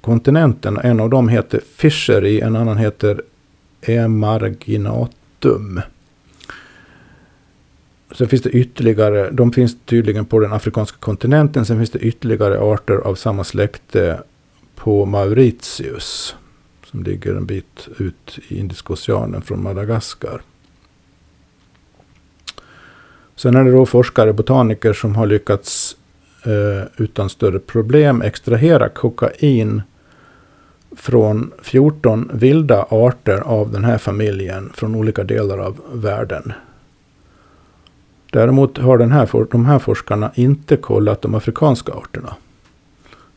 kontinenten. 0.00 0.78
En 0.82 1.00
av 1.00 1.10
dem 1.10 1.28
heter 1.28 1.60
Fishery, 1.76 2.40
en 2.40 2.56
annan 2.56 2.78
heter 2.78 3.22
Emarginatum. 3.82 5.80
Sen 8.14 8.28
finns 8.28 8.42
det 8.42 8.50
ytterligare, 8.50 9.30
de 9.30 9.52
finns 9.52 9.76
tydligen 9.84 10.24
på 10.24 10.40
den 10.40 10.52
afrikanska 10.52 10.96
kontinenten. 11.00 11.64
Sen 11.64 11.78
finns 11.78 11.90
det 11.90 11.98
ytterligare 11.98 12.60
arter 12.60 12.94
av 12.96 13.14
samma 13.14 13.44
släkte 13.44 14.22
på 14.82 15.04
Mauritius. 15.06 16.36
Som 16.86 17.02
ligger 17.02 17.34
en 17.34 17.46
bit 17.46 17.88
ut 17.98 18.38
i 18.48 18.58
Indiska 18.58 18.92
oceanen 18.92 19.42
från 19.42 19.62
Madagaskar. 19.62 20.42
Sen 23.36 23.56
är 23.56 23.64
det 23.64 23.70
då 23.70 23.86
forskare, 23.86 24.32
botaniker 24.32 24.92
som 24.92 25.16
har 25.16 25.26
lyckats 25.26 25.96
eh, 26.44 26.88
utan 26.96 27.30
större 27.30 27.58
problem 27.58 28.22
extrahera 28.22 28.88
kokain 28.88 29.82
från 30.96 31.52
14 31.62 32.30
vilda 32.32 32.86
arter 32.90 33.38
av 33.38 33.72
den 33.72 33.84
här 33.84 33.98
familjen 33.98 34.72
från 34.74 34.94
olika 34.94 35.24
delar 35.24 35.58
av 35.58 35.80
världen. 35.92 36.52
Däremot 38.30 38.78
har 38.78 38.98
den 38.98 39.12
här, 39.12 39.46
de 39.50 39.66
här 39.66 39.78
forskarna 39.78 40.32
inte 40.34 40.76
kollat 40.76 41.22
de 41.22 41.34
afrikanska 41.34 41.92
arterna 41.92 42.36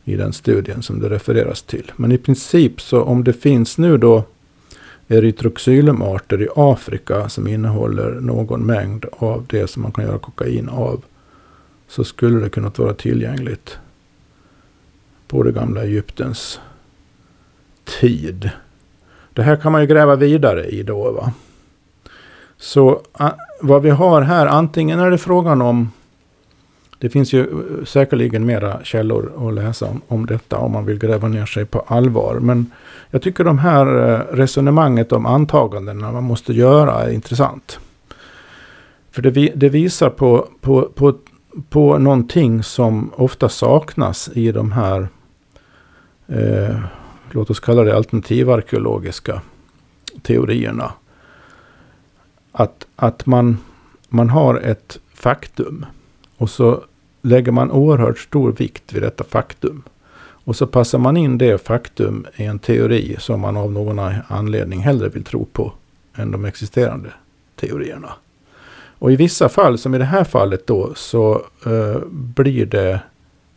i 0.08 0.16
den 0.16 0.32
studien 0.32 0.82
som 0.82 1.00
det 1.00 1.08
refereras 1.08 1.62
till. 1.62 1.92
Men 1.96 2.12
i 2.12 2.18
princip 2.18 2.80
så 2.80 3.02
om 3.02 3.24
det 3.24 3.32
finns 3.32 3.78
nu 3.78 3.98
då 3.98 4.24
erythroxylumarter 5.08 6.42
i 6.42 6.48
Afrika 6.56 7.28
som 7.28 7.46
innehåller 7.46 8.10
någon 8.10 8.66
mängd 8.66 9.04
av 9.12 9.44
det 9.46 9.70
som 9.70 9.82
man 9.82 9.92
kan 9.92 10.04
göra 10.04 10.18
kokain 10.18 10.68
av. 10.68 11.04
Så 11.88 12.04
skulle 12.04 12.40
det 12.40 12.48
kunna 12.48 12.72
vara 12.76 12.94
tillgängligt 12.94 13.78
på 15.28 15.42
det 15.42 15.52
gamla 15.52 15.82
Egyptens 15.82 16.60
tid. 18.00 18.50
Det 19.32 19.42
här 19.42 19.56
kan 19.56 19.72
man 19.72 19.80
ju 19.80 19.86
gräva 19.86 20.16
vidare 20.16 20.66
i 20.66 20.82
då. 20.82 21.12
Va? 21.12 21.32
Så 22.56 23.02
vad 23.60 23.82
vi 23.82 23.90
har 23.90 24.22
här, 24.22 24.46
antingen 24.46 24.98
är 24.98 25.10
det 25.10 25.18
frågan 25.18 25.62
om 25.62 25.90
det 26.98 27.08
finns 27.08 27.32
ju 27.32 27.40
eh, 27.40 27.84
säkerligen 27.84 28.46
mera 28.46 28.84
källor 28.84 29.48
att 29.48 29.54
läsa 29.54 29.86
om, 29.86 30.00
om 30.08 30.26
detta 30.26 30.58
om 30.58 30.72
man 30.72 30.86
vill 30.86 30.98
gräva 30.98 31.28
ner 31.28 31.46
sig 31.46 31.64
på 31.64 31.80
allvar. 31.80 32.38
Men 32.40 32.70
jag 33.10 33.22
tycker 33.22 33.44
de 33.44 33.58
här 33.58 33.86
eh, 33.86 34.36
resonemanget 34.36 35.12
om 35.12 35.26
antagandena 35.26 36.12
man 36.12 36.24
måste 36.24 36.52
göra 36.52 37.02
är 37.04 37.10
intressant. 37.10 37.78
För 39.10 39.22
det, 39.22 39.52
det 39.54 39.68
visar 39.68 40.10
på, 40.10 40.48
på, 40.60 40.82
på, 40.94 41.14
på 41.68 41.98
någonting 41.98 42.62
som 42.62 43.10
ofta 43.16 43.48
saknas 43.48 44.30
i 44.34 44.52
de 44.52 44.72
här, 44.72 45.08
eh, 46.26 46.78
låt 47.30 47.50
oss 47.50 47.60
kalla 47.60 47.82
det 47.82 47.96
alternativarkeologiska 47.96 49.40
teorierna. 50.22 50.92
Att, 52.52 52.86
att 52.96 53.26
man, 53.26 53.58
man 54.08 54.30
har 54.30 54.54
ett 54.54 54.98
faktum 55.14 55.86
och 56.36 56.50
så 56.50 56.84
lägger 57.22 57.52
man 57.52 57.70
oerhört 57.70 58.18
stor 58.18 58.52
vikt 58.52 58.92
vid 58.92 59.02
detta 59.02 59.24
faktum. 59.24 59.82
Och 60.18 60.56
så 60.56 60.66
passar 60.66 60.98
man 60.98 61.16
in 61.16 61.38
det 61.38 61.66
faktum 61.66 62.26
i 62.36 62.44
en 62.44 62.58
teori 62.58 63.16
som 63.18 63.40
man 63.40 63.56
av 63.56 63.72
någon 63.72 63.98
anledning 64.28 64.80
hellre 64.80 65.08
vill 65.08 65.24
tro 65.24 65.44
på 65.44 65.72
än 66.14 66.30
de 66.30 66.44
existerande 66.44 67.12
teorierna. 67.56 68.12
Och 68.98 69.12
i 69.12 69.16
vissa 69.16 69.48
fall, 69.48 69.78
som 69.78 69.94
i 69.94 69.98
det 69.98 70.04
här 70.04 70.24
fallet 70.24 70.66
då, 70.66 70.94
så 70.94 71.42
eh, 71.66 72.00
blir 72.10 72.66
det 72.66 73.00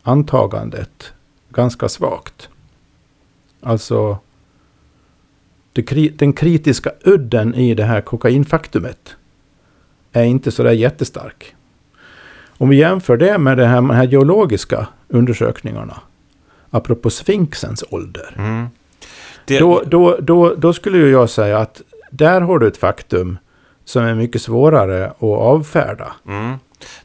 antagandet 0.03 1.13
ganska 1.49 1.89
svagt. 1.89 2.49
Alltså 3.61 4.17
det, 5.73 6.17
den 6.17 6.33
kritiska 6.33 6.91
udden 7.03 7.55
i 7.55 7.73
det 7.73 7.83
här 7.83 8.01
kokainfaktumet 8.01 9.15
är 10.11 10.23
inte 10.23 10.51
sådär 10.51 10.71
jättestark. 10.71 11.55
Om 12.59 12.69
vi 12.69 12.75
jämför 12.75 13.17
det 13.17 13.37
med 13.37 13.57
de 13.57 13.65
här, 13.65 13.75
de 13.75 13.89
här 13.89 14.03
geologiska 14.03 14.87
undersökningarna, 15.07 15.97
apropå 16.69 17.09
sfinxens 17.09 17.83
ålder, 17.89 18.35
mm. 18.37 18.67
det... 19.45 19.59
då, 19.59 19.83
då, 19.85 20.17
då, 20.19 20.55
då 20.55 20.73
skulle 20.73 20.97
jag 20.97 21.29
säga 21.29 21.57
att 21.57 21.81
där 22.11 22.41
har 22.41 22.59
du 22.59 22.67
ett 22.67 22.77
faktum 22.77 23.37
som 23.85 24.03
är 24.03 24.15
mycket 24.15 24.41
svårare 24.41 25.05
att 25.07 25.23
avfärda. 25.23 26.13
Mm. 26.27 26.55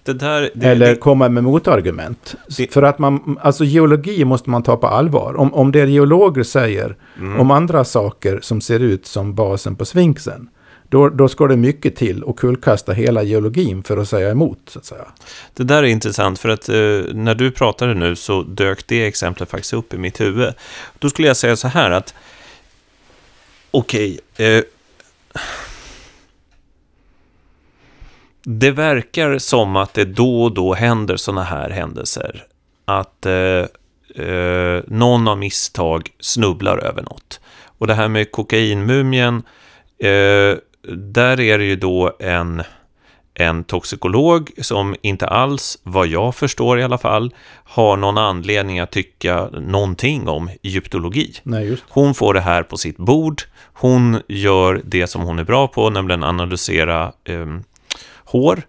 Det 0.02 0.12
där, 0.12 0.50
det, 0.54 0.66
Eller 0.66 0.88
det, 0.88 0.96
komma 0.96 1.28
med 1.28 1.44
motargument. 1.44 2.34
För 2.70 2.82
att 2.82 2.98
man, 2.98 3.38
alltså 3.42 3.64
geologi 3.64 4.24
måste 4.24 4.50
man 4.50 4.62
ta 4.62 4.76
på 4.76 4.86
allvar. 4.86 5.36
Om, 5.36 5.54
om 5.54 5.72
det 5.72 5.90
geologer 5.90 6.42
säger 6.42 6.96
mm. 7.18 7.40
om 7.40 7.50
andra 7.50 7.84
saker 7.84 8.38
som 8.42 8.60
ser 8.60 8.80
ut 8.80 9.06
som 9.06 9.34
basen 9.34 9.76
på 9.76 9.84
sfinxen. 9.84 10.48
Då, 10.88 11.08
då 11.08 11.28
ska 11.28 11.46
det 11.46 11.56
mycket 11.56 11.96
till 11.96 12.24
att 12.26 12.36
kullkasta 12.36 12.92
hela 12.92 13.22
geologin 13.22 13.82
för 13.82 13.96
att 13.96 14.08
säga 14.08 14.30
emot. 14.30 14.58
Så 14.66 14.78
att 14.78 14.84
säga. 14.84 15.06
Det 15.54 15.64
där 15.64 15.82
är 15.82 15.86
intressant 15.86 16.38
för 16.38 16.48
att 16.48 16.68
eh, 16.68 16.74
när 17.14 17.34
du 17.34 17.50
pratade 17.50 17.94
nu 17.94 18.16
så 18.16 18.42
dök 18.42 18.86
det 18.86 19.06
exemplet 19.06 19.50
faktiskt 19.50 19.72
upp 19.72 19.94
i 19.94 19.98
mitt 19.98 20.20
huvud. 20.20 20.54
Då 20.98 21.10
skulle 21.10 21.28
jag 21.28 21.36
säga 21.36 21.56
så 21.56 21.68
här 21.68 21.90
att 21.90 22.14
okej, 23.70 24.18
okay, 24.34 24.46
eh, 24.46 24.64
det 28.44 28.70
verkar 28.70 29.38
som 29.38 29.76
att 29.76 29.94
det 29.94 30.04
då 30.04 30.42
och 30.42 30.54
då 30.54 30.74
händer 30.74 31.16
sådana 31.16 31.42
här 31.42 31.70
händelser. 31.70 32.46
Att 32.84 33.26
eh, 33.26 33.66
eh, 34.26 34.82
någon 34.86 35.28
av 35.28 35.38
misstag 35.38 36.10
snubblar 36.20 36.78
över 36.78 37.02
något. 37.02 37.40
Och 37.78 37.86
det 37.86 37.94
här 37.94 38.08
med 38.08 38.30
kokainmumien, 38.30 39.42
eh, 39.98 40.56
där 40.88 41.40
är 41.40 41.58
det 41.58 41.64
ju 41.64 41.76
då 41.76 42.16
en, 42.18 42.62
en 43.34 43.64
toxikolog 43.64 44.50
som 44.58 44.96
inte 45.02 45.26
alls, 45.26 45.78
vad 45.82 46.06
jag 46.06 46.34
förstår 46.34 46.78
i 46.78 46.82
alla 46.82 46.98
fall, 46.98 47.34
har 47.64 47.96
någon 47.96 48.18
anledning 48.18 48.80
att 48.80 48.90
tycka 48.90 49.48
någonting 49.52 50.28
om 50.28 50.50
egyptologi. 50.62 51.34
Nej, 51.42 51.76
hon 51.88 52.14
får 52.14 52.34
det 52.34 52.40
här 52.40 52.62
på 52.62 52.76
sitt 52.76 52.96
bord, 52.96 53.42
hon 53.74 54.20
gör 54.28 54.80
det 54.84 55.06
som 55.06 55.22
hon 55.22 55.38
är 55.38 55.44
bra 55.44 55.68
på, 55.68 55.90
nämligen 55.90 56.24
analysera 56.24 57.12
eh, 57.24 57.46
hår 58.24 58.62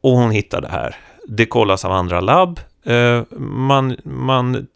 och 0.00 0.12
hon 0.12 0.30
hittar 0.30 0.60
det 0.60 0.68
här. 0.68 0.96
Det 1.28 1.46
kollas 1.46 1.84
av 1.84 1.92
andra 1.92 2.20
labb. 2.20 2.60
Eh, 2.84 3.22
man, 3.40 3.96
man 4.04 4.66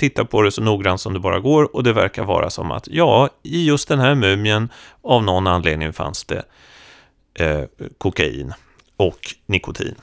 tittar 0.00 0.24
på 0.24 0.42
det 0.42 0.50
så 0.50 0.62
noggrant 0.62 1.00
som 1.00 1.12
det 1.12 1.20
bara 1.20 1.40
går 1.40 1.76
och 1.76 1.82
det 1.82 1.92
verkar 1.92 2.24
vara 2.24 2.50
som 2.50 2.70
att 2.70 2.88
ja, 2.88 3.28
i 3.42 3.66
just 3.66 3.88
den 3.88 3.98
här 3.98 4.14
mumien 4.14 4.68
av 5.02 5.22
någon 5.22 5.46
anledning 5.46 5.92
fanns 5.92 6.24
det 6.24 6.42
eh, 7.34 7.62
kokain 7.98 8.52
och 8.96 9.18
nikotin. 9.46 9.94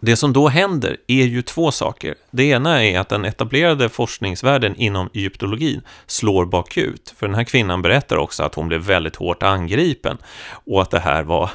Det 0.00 0.16
som 0.16 0.32
då 0.32 0.48
händer 0.48 0.96
är 1.06 1.24
ju 1.24 1.42
två 1.42 1.70
saker. 1.70 2.14
Det 2.30 2.44
ena 2.44 2.84
är 2.84 2.98
att 2.98 3.08
den 3.08 3.24
etablerade 3.24 3.88
forskningsvärlden 3.88 4.76
inom 4.76 5.10
egyptologin 5.14 5.82
slår 6.06 6.44
bakut. 6.44 7.14
För 7.16 7.26
den 7.26 7.34
här 7.34 7.44
kvinnan 7.44 7.82
berättar 7.82 8.16
också 8.16 8.42
att 8.42 8.54
hon 8.54 8.68
blev 8.68 8.80
väldigt 8.80 9.16
hårt 9.16 9.42
angripen 9.42 10.18
och 10.66 10.82
att 10.82 10.90
det 10.90 11.00
här 11.00 11.22
var 11.22 11.50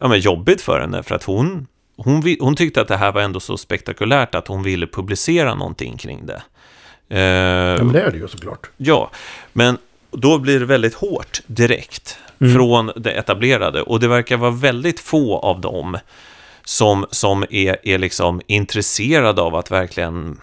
ja, 0.00 0.08
men 0.08 0.20
jobbigt 0.20 0.60
för 0.60 0.80
henne 0.80 1.02
för 1.02 1.14
att 1.14 1.24
hon, 1.24 1.66
hon, 1.96 2.36
hon 2.40 2.56
tyckte 2.56 2.80
att 2.80 2.88
det 2.88 2.96
här 2.96 3.12
var 3.12 3.20
ändå 3.20 3.40
så 3.40 3.56
spektakulärt 3.56 4.34
att 4.34 4.48
hon 4.48 4.62
ville 4.62 4.86
publicera 4.86 5.54
någonting 5.54 5.96
kring 5.96 6.26
det. 6.26 6.42
Eh, 7.08 7.20
ja, 7.20 7.84
men 7.84 7.92
det 7.92 8.00
är 8.00 8.10
det 8.10 8.18
ju 8.18 8.28
såklart. 8.28 8.70
Ja, 8.76 9.10
men 9.52 9.78
då 10.10 10.38
blir 10.38 10.60
det 10.60 10.66
väldigt 10.66 10.94
hårt 10.94 11.40
direkt 11.46 12.18
mm. 12.40 12.54
från 12.54 12.92
det 12.96 13.10
etablerade 13.10 13.82
och 13.82 14.00
det 14.00 14.08
verkar 14.08 14.36
vara 14.36 14.50
väldigt 14.50 15.00
få 15.00 15.38
av 15.38 15.60
dem 15.60 15.98
som, 16.64 17.06
som 17.10 17.44
är, 17.50 17.76
är 17.88 17.98
liksom 17.98 18.40
intresserade 18.46 19.42
av 19.42 19.54
att 19.54 19.70
verkligen 19.70 20.40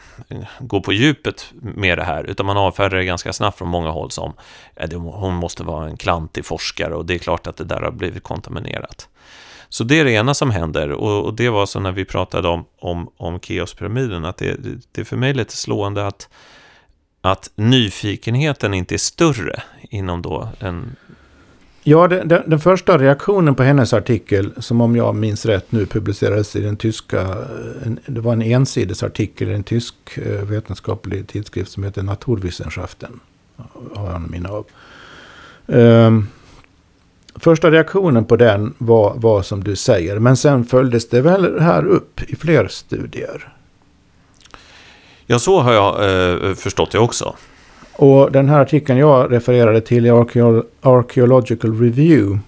gå 0.60 0.82
på 0.82 0.94
djupet 0.94 1.46
med 1.62 1.98
det 1.98 2.04
här, 2.04 2.24
utan 2.24 2.46
man 2.46 2.58
avfärdar 2.58 2.98
det 2.98 3.06
ganska 3.06 3.34
snabbt 3.34 3.58
från 3.58 3.68
många 3.70 3.90
håll 3.90 4.12
som 4.12 4.34
det, 4.88 4.96
hon 4.96 5.34
måste 5.34 5.64
vara 5.64 5.90
en 5.90 5.98
klantig 5.98 6.46
forskare 6.46 6.96
och 6.96 7.06
det 7.06 7.14
är 7.14 7.20
klart 7.20 7.48
att 7.48 7.58
det 7.58 7.64
där 7.64 7.82
har 7.82 7.92
blivit 7.92 8.24
kontaminerat. 8.24 9.08
Så 9.74 9.84
det 9.84 10.00
är 10.00 10.06
det 10.06 10.12
ena 10.12 10.34
som 10.34 10.52
händer 10.52 10.92
och, 10.92 11.26
och 11.26 11.34
det 11.34 11.50
var 11.50 11.66
så 11.66 11.80
när 11.80 11.92
vi 11.92 12.06
pratade 12.06 12.48
om, 12.48 12.66
om, 12.80 13.10
om 13.18 13.40
Keospyramiden, 13.40 14.26
att 14.26 14.38
det, 14.38 14.58
det 14.92 15.02
är 15.02 15.06
för 15.06 15.18
mig 15.18 15.34
lite 15.34 15.58
slående 15.58 16.08
att, 16.08 16.30
att 17.22 17.50
nyfikenheten 17.56 18.74
inte 18.74 18.96
är 18.96 18.98
större 18.98 19.64
inom 19.90 20.22
då 20.22 20.48
en 20.60 20.96
Ja, 21.84 22.08
den, 22.08 22.28
den, 22.28 22.50
den, 22.50 22.60
första 22.60 22.98
reaktionen 22.98 23.56
på 23.56 23.64
hennes 23.64 23.94
artikel, 23.94 24.54
som 24.58 24.82
om 24.82 24.96
jag 24.96 25.16
minns 25.16 25.46
rätt 25.46 25.72
nu 25.72 25.86
publicerades 25.86 26.56
i 26.56 26.62
den 26.62 26.78
tyska, 26.78 27.22
eh, 27.22 27.88
en, 27.88 28.00
det 28.06 28.22
var 28.22 28.34
en 28.34 28.42
ensidesartikel 28.42 29.50
i 29.50 29.54
en 29.54 29.64
tysk 29.64 29.96
eh, 30.16 30.44
vetenskaplig 30.44 31.28
tidskrift 31.28 31.72
som 31.72 31.84
heter 31.84 32.04
Naturwissenschaften. 32.04 33.20
Har 33.96 34.12
jag 34.12 34.32
minne 34.32 34.50
av. 34.50 34.66
Um, 35.66 36.28
första 37.36 37.72
reaktionen 37.72 38.26
på 38.26 38.36
den 38.36 38.74
var, 38.78 39.14
var 39.16 39.42
som 39.42 39.64
du 39.64 39.76
säger, 39.76 40.20
men 40.20 40.38
sen 40.38 40.66
följdes 40.66 41.10
det 41.10 41.22
väl 41.22 41.60
här 41.60 41.86
upp 41.86 42.22
i 42.32 42.36
fler 42.36 42.68
studier. 42.68 43.54
Ja, 45.26 45.40
så 45.40 45.60
har 45.60 45.74
jag 45.74 45.94
eh, 45.94 46.54
förstått 46.54 46.92
det 46.92 47.00
också. 47.00 47.36
Och 47.94 48.32
den 48.32 48.50
här 48.50 48.60
artikeln 48.60 49.00
jag 49.00 49.32
refererade 49.32 49.82
till 49.82 50.06
i 50.06 50.10
Archaeological 50.82 51.80
Review 51.80 52.40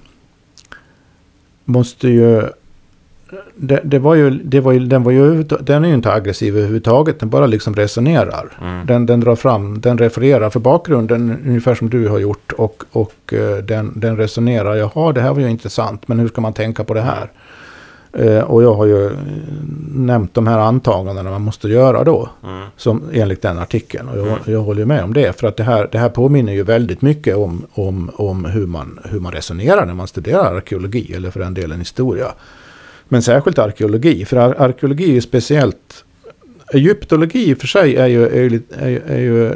måste 1.66 2.08
ju... 2.08 2.44
Det, 3.56 3.82
det, 3.84 4.00
var 4.00 4.16
ju, 4.16 4.30
det 4.30 4.60
var 4.60 4.72
ju, 4.72 4.80
den, 4.80 5.04
var 5.04 5.12
ju, 5.12 5.44
den 5.44 5.84
är 5.84 5.88
ju 5.88 5.94
inte 5.94 6.14
aggressiv 6.14 6.58
överhuvudtaget, 6.58 7.20
den 7.20 7.30
bara 7.30 7.46
liksom 7.46 7.76
resonerar. 7.76 8.50
Mm. 8.62 8.86
Den, 8.86 9.06
den 9.06 9.20
drar 9.20 9.36
fram, 9.36 9.82
den 9.82 9.98
refererar 9.98 10.50
för 10.50 10.60
bakgrunden 10.60 11.38
ungefär 11.46 11.76
som 11.76 11.90
du 11.90 12.08
har 12.08 12.20
gjort 12.20 12.52
och, 12.52 12.84
och 12.92 13.34
eh, 13.34 13.58
den, 13.58 13.94
den 13.96 14.18
resonerar, 14.18 14.76
jaha 14.76 15.12
det 15.12 15.22
här 15.22 15.34
var 15.34 15.40
ju 15.40 15.50
intressant, 15.50 16.08
men 16.08 16.20
hur 16.20 16.28
ska 16.28 16.42
man 16.42 16.54
tänka 16.54 16.84
på 16.84 16.94
det 16.94 17.02
här? 17.02 17.30
Eh, 18.18 18.40
och 18.40 18.64
jag 18.64 18.74
har 18.74 18.86
ju 18.86 19.12
nämnt 19.96 20.34
de 20.34 20.48
här 20.48 20.60
antagandena 20.60 21.30
man 21.30 21.42
måste 21.42 21.68
göra 21.68 22.04
då. 22.04 22.30
Mm. 22.44 22.68
Som, 22.78 23.04
enligt 23.14 23.42
den 23.42 23.60
artikeln. 23.60 24.10
Och 24.10 24.18
jag, 24.18 24.28
mm. 24.28 24.40
jag 24.46 24.60
håller 24.60 24.86
med 24.86 25.04
om 25.04 25.14
det. 25.14 25.40
För 25.40 25.48
att 25.48 25.58
det 25.58 25.64
här, 25.64 25.90
det 25.92 25.98
här 25.98 26.10
påminner 26.10 26.54
ju 26.54 26.64
väldigt 26.64 27.02
mycket 27.02 27.36
om, 27.36 27.66
om, 27.74 28.12
om 28.16 28.46
hur, 28.46 28.68
man, 28.68 29.00
hur 29.04 29.20
man 29.20 29.32
resonerar 29.32 29.86
när 29.86 29.94
man 29.94 30.08
studerar 30.08 30.56
arkeologi. 30.56 31.14
Eller 31.14 31.32
för 31.32 31.40
den 31.40 31.54
delen 31.54 31.80
historia. 31.80 32.28
Men 33.14 33.22
särskilt 33.22 33.60
arkeologi. 33.60 34.26
För 34.26 34.38
ar 34.38 34.56
arkeologi 34.58 35.04
är 35.04 35.14
ju 35.14 35.22
speciellt... 35.22 36.06
Egyptologi 36.74 37.50
i 37.50 37.54
och 37.54 37.58
för 37.58 37.68
sig 37.68 37.96
är 37.96 38.08
ju, 38.08 38.24
är, 38.26 38.62
är, 38.72 39.02
är 39.08 39.20
ju 39.20 39.56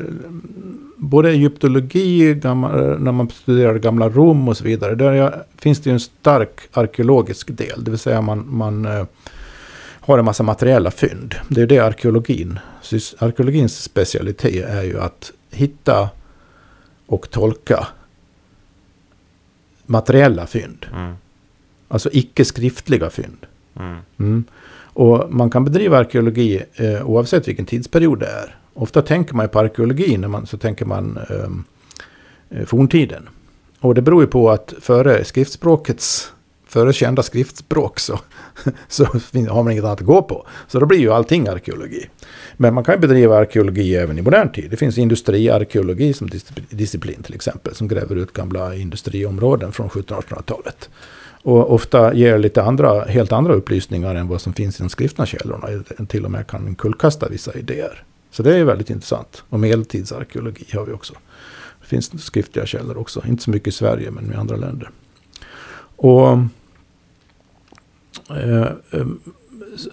både 0.97 1.29
egyptologi, 1.29 2.33
gammal, 2.33 2.99
när 2.99 3.11
man 3.11 3.29
studerar 3.29 3.77
gamla 3.77 4.09
Rom 4.09 4.47
och 4.47 4.57
så 4.57 4.63
vidare, 4.63 4.95
där 4.95 5.43
finns 5.55 5.79
det 5.79 5.89
ju 5.89 5.93
en 5.93 5.99
stark 5.99 6.59
arkeologisk 6.71 7.57
del. 7.57 7.83
Det 7.83 7.91
vill 7.91 7.99
säga 7.99 8.21
man, 8.21 8.45
man 8.47 8.85
eh, 8.85 9.05
har 9.99 10.19
en 10.19 10.25
massa 10.25 10.43
materiella 10.43 10.91
fynd. 10.91 11.35
Det 11.47 11.61
är 11.61 11.67
det 11.67 11.79
arkeologin, 11.79 12.59
arkeologins 13.17 13.83
specialitet 13.83 14.65
är 14.65 14.83
ju 14.83 14.99
att 14.99 15.31
hitta 15.51 16.09
och 17.05 17.29
tolka 17.29 17.87
materiella 19.85 20.47
fynd. 20.47 20.85
Mm. 20.93 21.13
Alltså 21.87 22.09
icke-skriftliga 22.11 23.09
fynd. 23.09 23.45
Mm. 23.79 23.97
Mm. 24.19 24.43
Och 24.97 25.33
man 25.33 25.49
kan 25.49 25.65
bedriva 25.65 25.97
arkeologi 25.97 26.63
eh, 26.75 27.09
oavsett 27.09 27.47
vilken 27.47 27.65
tidsperiod 27.65 28.19
det 28.19 28.27
är. 28.27 28.55
Ofta 28.73 29.01
tänker 29.01 29.33
man 29.33 29.49
på 29.49 29.59
arkeologi 29.59 30.17
när 30.17 30.27
man, 30.27 30.45
så 30.45 30.57
tänker 30.57 30.85
man 30.85 31.19
ehm, 31.29 31.63
eh, 32.49 32.65
forntiden. 32.65 33.29
Och 33.79 33.95
det 33.95 34.01
beror 34.01 34.21
ju 34.21 34.27
på 34.27 34.49
att 34.49 34.73
före 34.81 35.23
skriftspråkets, 35.23 36.31
före 36.67 36.93
kända 36.93 37.23
skriftspråk 37.23 37.99
så, 37.99 38.19
så 38.87 39.05
har 39.05 39.63
man 39.63 39.71
inget 39.71 39.83
annat 39.83 39.99
att 39.99 40.05
gå 40.05 40.21
på. 40.21 40.47
Så 40.67 40.79
då 40.79 40.85
blir 40.85 40.99
ju 40.99 41.11
allting 41.11 41.47
arkeologi. 41.47 42.09
Men 42.57 42.73
man 42.73 42.83
kan 42.83 42.95
ju 42.95 43.01
bedriva 43.01 43.37
arkeologi 43.37 43.95
även 43.95 44.19
i 44.19 44.21
modern 44.21 44.51
tid. 44.51 44.71
Det 44.71 44.77
finns 44.77 44.97
industriarkeologi 44.97 46.13
som 46.13 46.29
disciplin 46.69 47.23
till 47.23 47.35
exempel, 47.35 47.75
som 47.75 47.87
gräver 47.87 48.15
ut 48.15 48.33
gamla 48.33 48.75
industriområden 48.75 49.71
från 49.71 49.89
1700-1800-talet. 49.89 50.89
Och 51.43 51.73
ofta 51.73 52.13
ger 52.13 52.37
lite 52.37 52.63
andra, 52.63 53.03
helt 53.03 53.31
andra 53.31 53.53
upplysningar 53.53 54.15
än 54.15 54.27
vad 54.27 54.41
som 54.41 54.53
finns 54.53 54.79
i 54.79 54.83
de 54.83 54.89
skriftna 54.89 55.25
källorna. 55.25 55.67
Till 56.07 56.25
och 56.25 56.31
med 56.31 56.47
kan 56.47 56.75
kullkasta 56.75 57.29
vissa 57.29 57.53
idéer. 57.53 58.03
Så 58.31 58.43
det 58.43 58.55
är 58.55 58.63
väldigt 58.63 58.89
intressant. 58.89 59.43
Och 59.49 59.59
medeltidsarkeologi 59.59 60.65
har 60.77 60.85
vi 60.85 60.93
också. 60.93 61.13
Det 61.81 61.87
finns 61.87 62.25
skriftliga 62.25 62.65
källor 62.65 62.97
också. 62.97 63.23
Inte 63.27 63.43
så 63.43 63.51
mycket 63.51 63.67
i 63.67 63.71
Sverige 63.71 64.11
men 64.11 64.31
i 64.31 64.35
andra 64.35 64.55
länder. 64.55 64.89
Och 65.95 66.39
eh, 68.29 68.61
eh 68.91 69.07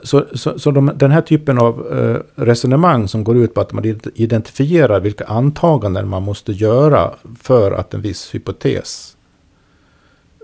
så, 0.03 0.25
så, 0.33 0.59
så 0.59 0.71
de, 0.71 0.93
den 0.95 1.11
här 1.11 1.21
typen 1.21 1.59
av 1.59 1.93
eh, 1.93 2.43
resonemang 2.43 3.09
som 3.09 3.25
går 3.25 3.37
ut 3.37 3.55
på 3.55 3.61
att 3.61 3.73
man 3.73 4.01
identifierar 4.15 5.01
vilka 5.01 5.25
antaganden 5.25 6.09
man 6.09 6.23
måste 6.23 6.53
göra 6.53 7.15
för 7.43 7.73
att 7.73 7.95
en 7.95 8.01
viss 8.01 8.35
hypotes 8.35 9.14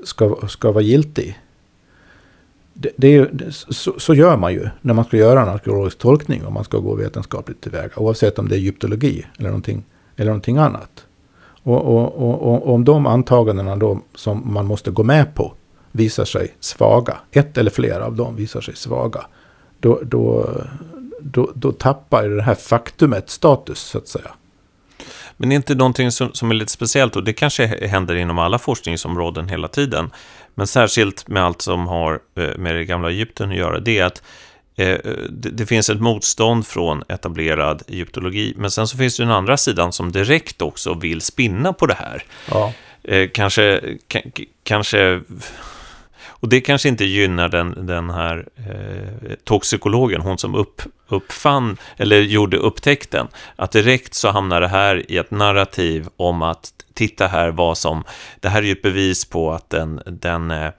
ska, 0.04 0.36
ska 0.48 0.72
vara 0.72 0.84
giltig. 0.84 1.38
Det, 2.74 2.90
det 2.96 3.16
är, 3.16 3.50
så, 3.50 3.94
så, 3.98 4.14
gör 4.14 4.36
man 4.36 4.52
ju 4.52 4.68
när 4.80 4.94
man 4.94 5.04
ska 5.04 5.16
göra 5.16 5.42
en 5.42 5.48
arkeologisk 5.48 5.98
tolkning 5.98 6.46
om 6.46 6.54
man 6.54 6.64
ska 6.64 6.78
gå 6.78 6.94
vetenskapligt 6.94 7.60
tillväga. 7.60 7.90
Oavsett 7.96 8.38
om 8.38 8.48
det 8.48 8.54
är 8.54 8.58
egyptologi 8.58 9.26
eller 9.38 9.48
någonting, 9.48 9.84
eller 10.16 10.30
någonting 10.30 10.56
annat. 10.56 11.06
Och, 11.62 11.82
och, 11.82 12.14
och, 12.16 12.42
och 12.42 12.74
om 12.74 12.84
de 12.84 13.06
antagandena 13.06 13.76
då 13.76 14.00
som 14.14 14.52
man 14.52 14.66
måste 14.66 14.90
gå 14.90 15.02
med 15.02 15.34
på 15.34 15.52
visar 15.92 16.24
sig 16.24 16.54
svaga, 16.60 17.16
ett 17.30 17.58
eller 17.58 17.70
flera 17.70 18.06
av 18.06 18.16
dem 18.16 18.36
visar 18.36 18.60
sig 18.60 18.76
svaga, 18.76 19.26
då, 19.80 20.00
då, 20.02 20.50
då, 21.20 21.50
då 21.54 21.72
tappar 21.72 22.28
det 22.28 22.42
här 22.42 22.54
faktumet 22.54 23.30
status 23.30 23.78
så 23.78 23.98
att 23.98 24.08
säga. 24.08 24.30
Men 25.36 25.48
det 25.48 25.54
är 25.54 25.56
inte 25.56 25.74
någonting 25.74 26.12
som, 26.12 26.32
som 26.32 26.50
är 26.50 26.54
lite 26.54 26.72
speciellt 26.72 27.16
och 27.16 27.24
det 27.24 27.32
kanske 27.32 27.86
händer 27.86 28.14
inom 28.14 28.38
alla 28.38 28.58
forskningsområden 28.58 29.48
hela 29.48 29.68
tiden. 29.68 30.10
Men 30.54 30.66
särskilt 30.66 31.28
med 31.28 31.44
allt 31.44 31.62
som 31.62 31.86
har 31.86 32.20
eh, 32.36 32.56
med 32.56 32.74
det 32.74 32.84
gamla 32.84 33.10
Egypten 33.10 33.50
att 33.50 33.56
göra, 33.56 33.78
det 33.78 33.98
är 33.98 34.04
att 34.04 34.22
eh, 34.76 34.98
det, 35.30 35.66
finns 35.66 35.90
ett 35.90 36.00
motstånd 36.00 36.66
från 36.66 37.02
etablerad 37.08 37.82
egyptologi. 37.88 38.54
Men 38.56 38.70
sen 38.70 38.86
så 38.86 38.96
finns 38.96 39.16
det 39.16 39.22
den 39.22 39.32
andra 39.32 39.56
sidan 39.56 39.92
som 39.92 40.12
direkt 40.12 40.62
också 40.62 40.94
vill 40.94 41.20
spinna 41.20 41.72
på 41.72 41.86
det 41.86 41.94
här. 41.94 42.22
Ja. 42.50 42.72
Eh, 43.04 43.28
kanske, 43.34 43.80
kanske 44.62 45.20
och 46.40 46.48
det 46.48 46.60
kanske 46.60 46.88
inte 46.88 47.04
gynnar 47.04 47.48
den, 47.48 47.86
den 47.86 48.10
här 48.10 48.46
eh, 48.56 49.34
toxikologen, 49.44 50.20
hon 50.20 50.38
som 50.38 50.54
upp, 50.54 50.82
uppfann, 51.08 51.76
eller 51.96 52.20
gjorde 52.20 52.56
upptäckten, 52.56 53.28
att 53.56 53.72
direkt 53.72 54.14
så 54.14 54.28
hamnar 54.28 54.60
det 54.60 54.68
här 54.68 55.10
i 55.10 55.16
ett 55.16 55.30
narrativ 55.30 56.08
om 56.16 56.42
att 56.42 56.72
titta 56.94 57.26
här 57.26 57.50
vad 57.50 57.78
som, 57.78 58.04
det 58.40 58.48
här 58.48 58.62
är 58.62 58.66
ju 58.66 58.72
ett 58.72 58.82
bevis 58.82 59.24
på 59.24 59.52
att 59.52 59.70
den, 59.70 60.02
den 60.06 60.50
eh, 60.50 60.70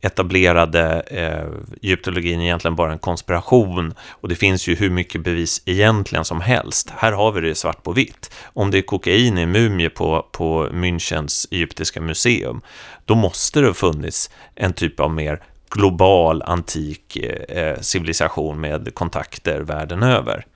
etablerade 0.00 1.00
eh, 1.00 1.48
egyptologin 1.82 2.40
egentligen 2.40 2.76
bara 2.76 2.88
är 2.88 2.92
en 2.92 2.98
konspiration 2.98 3.94
och 4.08 4.28
det 4.28 4.36
finns 4.36 4.68
ju 4.68 4.74
hur 4.74 4.90
mycket 4.90 5.20
bevis 5.20 5.62
egentligen 5.64 6.24
som 6.24 6.40
helst. 6.40 6.92
Här 6.96 7.12
har 7.12 7.32
vi 7.32 7.40
det 7.40 7.54
svart 7.54 7.82
på 7.82 7.92
vitt. 7.92 8.34
Om 8.44 8.70
det 8.70 8.78
är 8.78 8.82
kokain 8.82 9.38
i 9.38 9.46
mumie 9.46 9.90
på, 9.90 10.26
på 10.32 10.68
Münchens 10.72 11.46
egyptiska 11.50 12.00
museum, 12.00 12.60
då 13.08 13.14
måste 13.14 13.60
det 13.60 13.66
ha 13.66 13.74
funnits 13.74 14.30
en 14.54 14.72
typ 14.72 15.00
av 15.00 15.10
mer 15.10 15.42
global 15.70 16.42
antik 16.42 17.16
eh, 17.16 17.62
eh, 17.62 17.80
civilisation 17.80 18.60
med 18.60 18.94
kontakter 18.94 19.60
världen 19.60 20.02
över. 20.02 20.46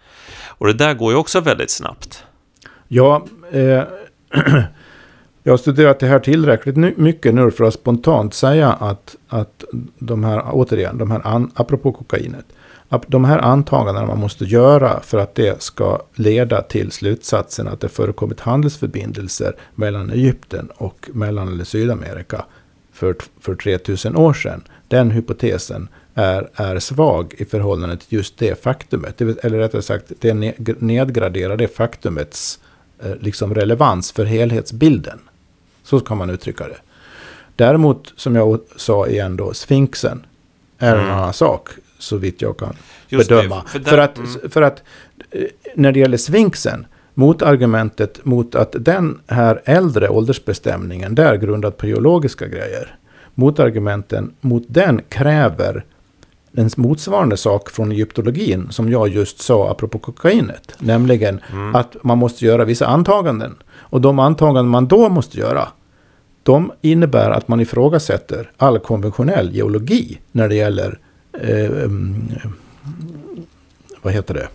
Och 0.46 0.66
det 0.66 0.72
där 0.72 0.94
går 0.94 1.12
ju 1.12 1.18
också 1.18 1.40
väldigt 1.40 1.70
snabbt. 1.70 2.24
Ja, 2.88 3.26
eh, 3.52 3.60
jag 5.42 5.52
har 5.52 5.56
studerat 5.56 5.98
det 5.98 6.06
här 6.06 6.18
tillräckligt 6.18 6.76
mycket 6.98 7.34
nu 7.34 7.50
för 7.50 7.64
att 7.64 7.74
spontant 7.74 8.34
säga 8.34 8.72
att, 8.72 9.16
att 9.28 9.64
de 9.98 10.24
här, 10.24 10.42
återigen, 10.52 10.98
de 10.98 11.10
här, 11.10 11.26
an, 11.26 11.50
apropå 11.54 11.92
kokainet, 11.92 12.46
de 13.06 13.24
här 13.24 13.38
antagandena 13.38 14.06
man 14.06 14.18
måste 14.18 14.44
göra 14.44 15.00
för 15.00 15.18
att 15.18 15.34
det 15.34 15.62
ska 15.62 16.02
leda 16.14 16.62
till 16.62 16.92
slutsatsen 16.92 17.68
att 17.68 17.80
det 17.80 17.88
förekommit 17.88 18.40
handelsförbindelser 18.40 19.56
mellan 19.74 20.10
Egypten 20.10 20.70
och 20.74 21.10
mellan 21.12 21.48
eller 21.48 21.64
Sydamerika 21.64 22.44
för, 22.92 23.16
för 23.40 23.54
3000 23.54 24.16
år 24.16 24.32
sedan. 24.32 24.62
Den 24.88 25.10
hypotesen 25.10 25.88
är, 26.14 26.48
är 26.54 26.78
svag 26.78 27.34
i 27.38 27.44
förhållande 27.44 27.96
till 27.96 28.18
just 28.18 28.38
det 28.38 28.62
faktumet. 28.62 29.20
Eller 29.20 29.58
rättare 29.58 29.82
sagt, 29.82 30.12
det 30.20 30.34
nedgraderar 30.80 31.56
det 31.56 31.68
faktumets 31.68 32.58
eh, 33.02 33.14
liksom 33.20 33.54
relevans 33.54 34.12
för 34.12 34.24
helhetsbilden. 34.24 35.18
Så 35.82 36.00
kan 36.00 36.18
man 36.18 36.30
uttrycka 36.30 36.68
det. 36.68 36.76
Däremot, 37.56 38.12
som 38.16 38.36
jag 38.36 38.60
sa 38.76 39.06
igen 39.06 39.36
då, 39.36 39.54
sfinxen 39.54 40.26
är 40.78 40.94
mm. 40.94 41.04
en 41.06 41.12
annan 41.12 41.32
sak, 41.32 41.68
så 42.02 42.16
vitt 42.16 42.42
jag 42.42 42.56
kan 42.56 42.76
Just 43.08 43.28
bedöma. 43.28 43.62
Det, 43.62 43.68
för, 43.68 43.78
där, 43.78 43.90
för, 43.90 43.98
att, 43.98 44.18
mm. 44.18 44.50
för 44.50 44.62
att 44.62 44.82
eh, 45.30 45.42
när 45.74 45.92
det 45.92 46.00
gäller 46.00 46.16
sfinxen, 46.16 46.86
motargumentet 47.14 48.24
mot 48.24 48.54
att 48.54 48.74
den 48.78 49.20
här 49.26 49.62
äldre 49.64 50.08
åldersbestämningen, 50.08 51.14
där 51.14 51.36
grundad 51.36 51.76
på 51.76 51.86
geologiska 51.86 52.48
grejer, 52.48 52.96
motargumenten 53.34 54.34
mot 54.40 54.64
den 54.68 55.00
kräver 55.08 55.84
en 56.56 56.70
motsvarande 56.76 57.36
sak 57.36 57.70
från 57.70 57.92
egyptologin 57.92 58.66
som 58.70 58.90
jag 58.90 59.08
just 59.08 59.40
sa 59.40 59.70
apropå 59.70 59.98
kokainet. 59.98 60.74
Nämligen 60.78 61.40
mm. 61.52 61.74
att 61.74 61.96
man 62.02 62.18
måste 62.18 62.44
göra 62.44 62.64
vissa 62.64 62.86
antaganden. 62.86 63.56
Och 63.74 64.00
de 64.00 64.18
antaganden 64.18 64.70
man 64.70 64.86
då 64.86 65.08
måste 65.08 65.38
göra, 65.38 65.68
de 66.42 66.72
innebär 66.80 67.30
att 67.30 67.48
man 67.48 67.60
ifrågasätter 67.60 68.50
all 68.56 68.78
konventionell 68.78 69.54
geologi 69.54 70.18
när 70.32 70.48
det 70.48 70.54
gäller 70.54 70.98
eh, 71.40 71.90
vad 74.02 74.12
heter 74.12 74.34
det? 74.34 74.48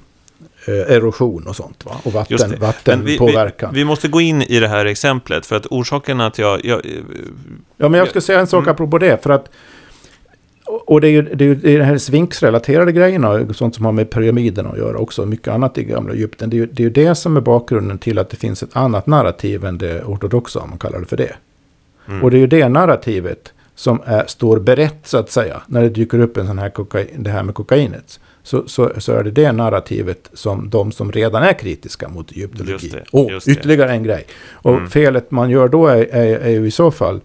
Eh, 0.68 0.96
erosion 0.96 1.48
och 1.48 1.56
sånt. 1.56 1.86
Va? 1.86 1.92
Och 2.04 2.13
vatten, 2.13 2.60
vattenpåverkan. 2.60 3.70
Vi, 3.74 3.76
vi, 3.76 3.82
vi, 3.82 3.86
måste 3.86 4.08
gå 4.08 4.22
in 4.22 4.42
i 4.42 4.60
det 4.60 4.68
här 4.68 4.86
exemplet. 4.86 5.46
För 5.46 5.56
att 5.56 5.66
orsaken 5.66 6.22
att 6.22 6.38
jag... 6.38 6.66
jag 6.66 6.82
ja, 7.78 7.90
men 7.90 7.94
jag 7.94 8.10
ska 8.10 8.22
säga 8.22 8.40
en 8.40 8.48
sak 8.48 8.63
mm. 8.63 8.72
apropå 8.72 8.98
det. 8.98 9.24
För 9.24 9.30
att, 9.30 9.50
och 10.66 11.02
det 11.02 11.08
är 11.08 11.12
ju 11.12 11.22
det, 11.22 11.46
är 11.46 11.78
det 11.78 11.84
här 11.84 11.98
svinksrelaterade 11.98 12.92
grejerna, 12.92 13.54
sånt 13.54 13.76
som 13.76 13.86
har 13.86 13.92
med 13.92 14.10
pyramiden 14.10 14.68
att 14.68 14.78
göra 14.78 14.98
också, 14.98 15.26
mycket 15.26 15.48
annat 15.48 15.78
i 15.78 15.84
gamla 15.84 16.13
Egypten. 16.13 16.50
Det 16.50 16.56
är 16.56 16.60
ju 16.60 16.66
det, 16.66 16.84
är 16.84 16.90
det 16.90 17.16
som 17.16 17.38
är 17.38 17.42
bakgrunden 17.42 17.98
till 17.98 18.20
att 18.20 18.30
det 18.30 18.38
finns 18.38 18.63
ett 18.63 18.76
annat 18.76 19.08
narrativ 19.08 19.66
än 19.66 19.78
det 19.78 20.04
ortodoxa, 20.04 20.60
om 20.60 20.70
man 20.70 20.80
kallar 20.80 21.00
det 21.00 21.06
för 21.06 21.18
det. 21.18 21.36
Mm. 22.08 22.24
Och 22.24 22.32
det 22.32 22.38
är 22.38 22.40
ju 22.40 22.48
det 22.48 22.70
narrativet 22.70 23.54
som 23.78 24.02
är, 24.06 24.26
står 24.28 24.60
berett, 24.60 25.00
så 25.04 25.18
att 25.18 25.32
säga, 25.32 25.62
när 25.68 25.82
det 25.82 25.90
dyker 25.90 26.20
upp 26.20 26.38
en 26.38 26.48
sån 26.48 26.60
här 26.60 26.70
kokain, 26.70 27.08
det 27.24 27.30
här 27.30 27.44
med 27.44 27.56
kokainet 27.56 28.20
så, 28.44 28.68
så, 28.68 28.92
så, 28.98 29.13
är 29.13 29.24
det 29.24 29.32
det 29.32 29.52
narrativet 29.52 30.30
som 30.34 30.70
de 30.70 30.92
som 30.92 31.12
redan 31.12 31.44
är 31.44 31.54
kritiska 31.54 32.10
mot 32.10 32.32
egyptologi. 32.32 32.94
Och 33.12 33.32
ytterligare 33.48 33.92
en 33.92 34.04
grej. 34.04 34.26
Och 34.52 34.74
mm. 34.74 34.90
felet 34.90 35.32
man 35.32 35.50
gör 35.50 35.68
då 35.68 35.88
är, 35.88 35.98
är, 35.98 36.40
är 36.40 36.50
ju 36.50 36.68
i 36.68 36.72
så 36.72 36.92
fall 36.92 37.22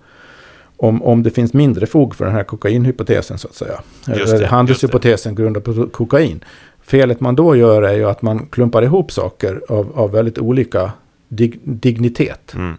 om, 0.77 1.03
om 1.03 1.23
det 1.23 1.31
finns 1.31 1.53
mindre 1.53 1.87
fog 1.87 2.15
för 2.15 2.25
den 2.25 2.35
här 2.35 2.45
kokainhypotesen 2.45 3.39
så 3.39 3.49
att 3.49 3.55
säga. 3.55 3.81
Just 4.07 4.33
Eller 4.33 4.47
handelshypotesen 4.47 5.35
grundad 5.35 5.65
på 5.65 5.87
kokain. 5.87 6.45
Felet 6.83 7.21
man 7.21 7.37
då 7.37 7.57
gör 7.57 7.83
är 7.83 7.95
ju 7.95 8.05
att 8.05 8.23
man 8.23 8.47
klumpar 8.47 8.83
ihop 8.83 9.13
saker 9.13 9.61
av, 9.69 9.93
av 9.95 10.11
väldigt 10.11 10.39
olika 10.39 10.93
dig, 11.29 11.61
dignitet. 11.63 12.55
Mm. 12.55 12.77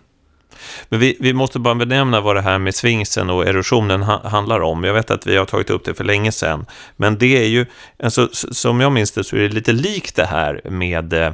Men 0.90 1.00
vi, 1.00 1.18
vi 1.20 1.34
måste 1.34 1.60
bara 1.60 1.76
benämna 1.76 2.22
vad 2.22 2.36
det 2.36 2.42
här 2.42 2.58
med 2.58 2.76
svingsen 2.76 3.30
och 3.30 3.48
erosionen 3.48 4.04
ha, 4.04 4.30
handlar 4.30 4.60
om. 4.60 4.84
Jag 4.84 4.94
vet 4.94 5.12
att 5.12 5.28
vi 5.28 5.38
har 5.38 5.46
tagit 5.46 5.70
upp 5.70 5.86
det 5.86 5.94
för 5.94 6.04
länge 6.04 6.32
sedan. 6.32 6.66
Men 6.96 7.18
det 7.18 7.38
är 7.44 7.48
ju, 7.48 7.66
alltså, 8.04 8.30
som 8.32 8.82
jag 8.82 8.92
minns 8.92 9.12
det 9.12 9.24
så 9.24 9.36
är 9.36 9.40
det 9.40 9.50
lite 9.50 9.72
likt 9.72 10.16
det 10.16 10.26
här 10.26 10.62
med 10.70 11.14
eh, 11.14 11.34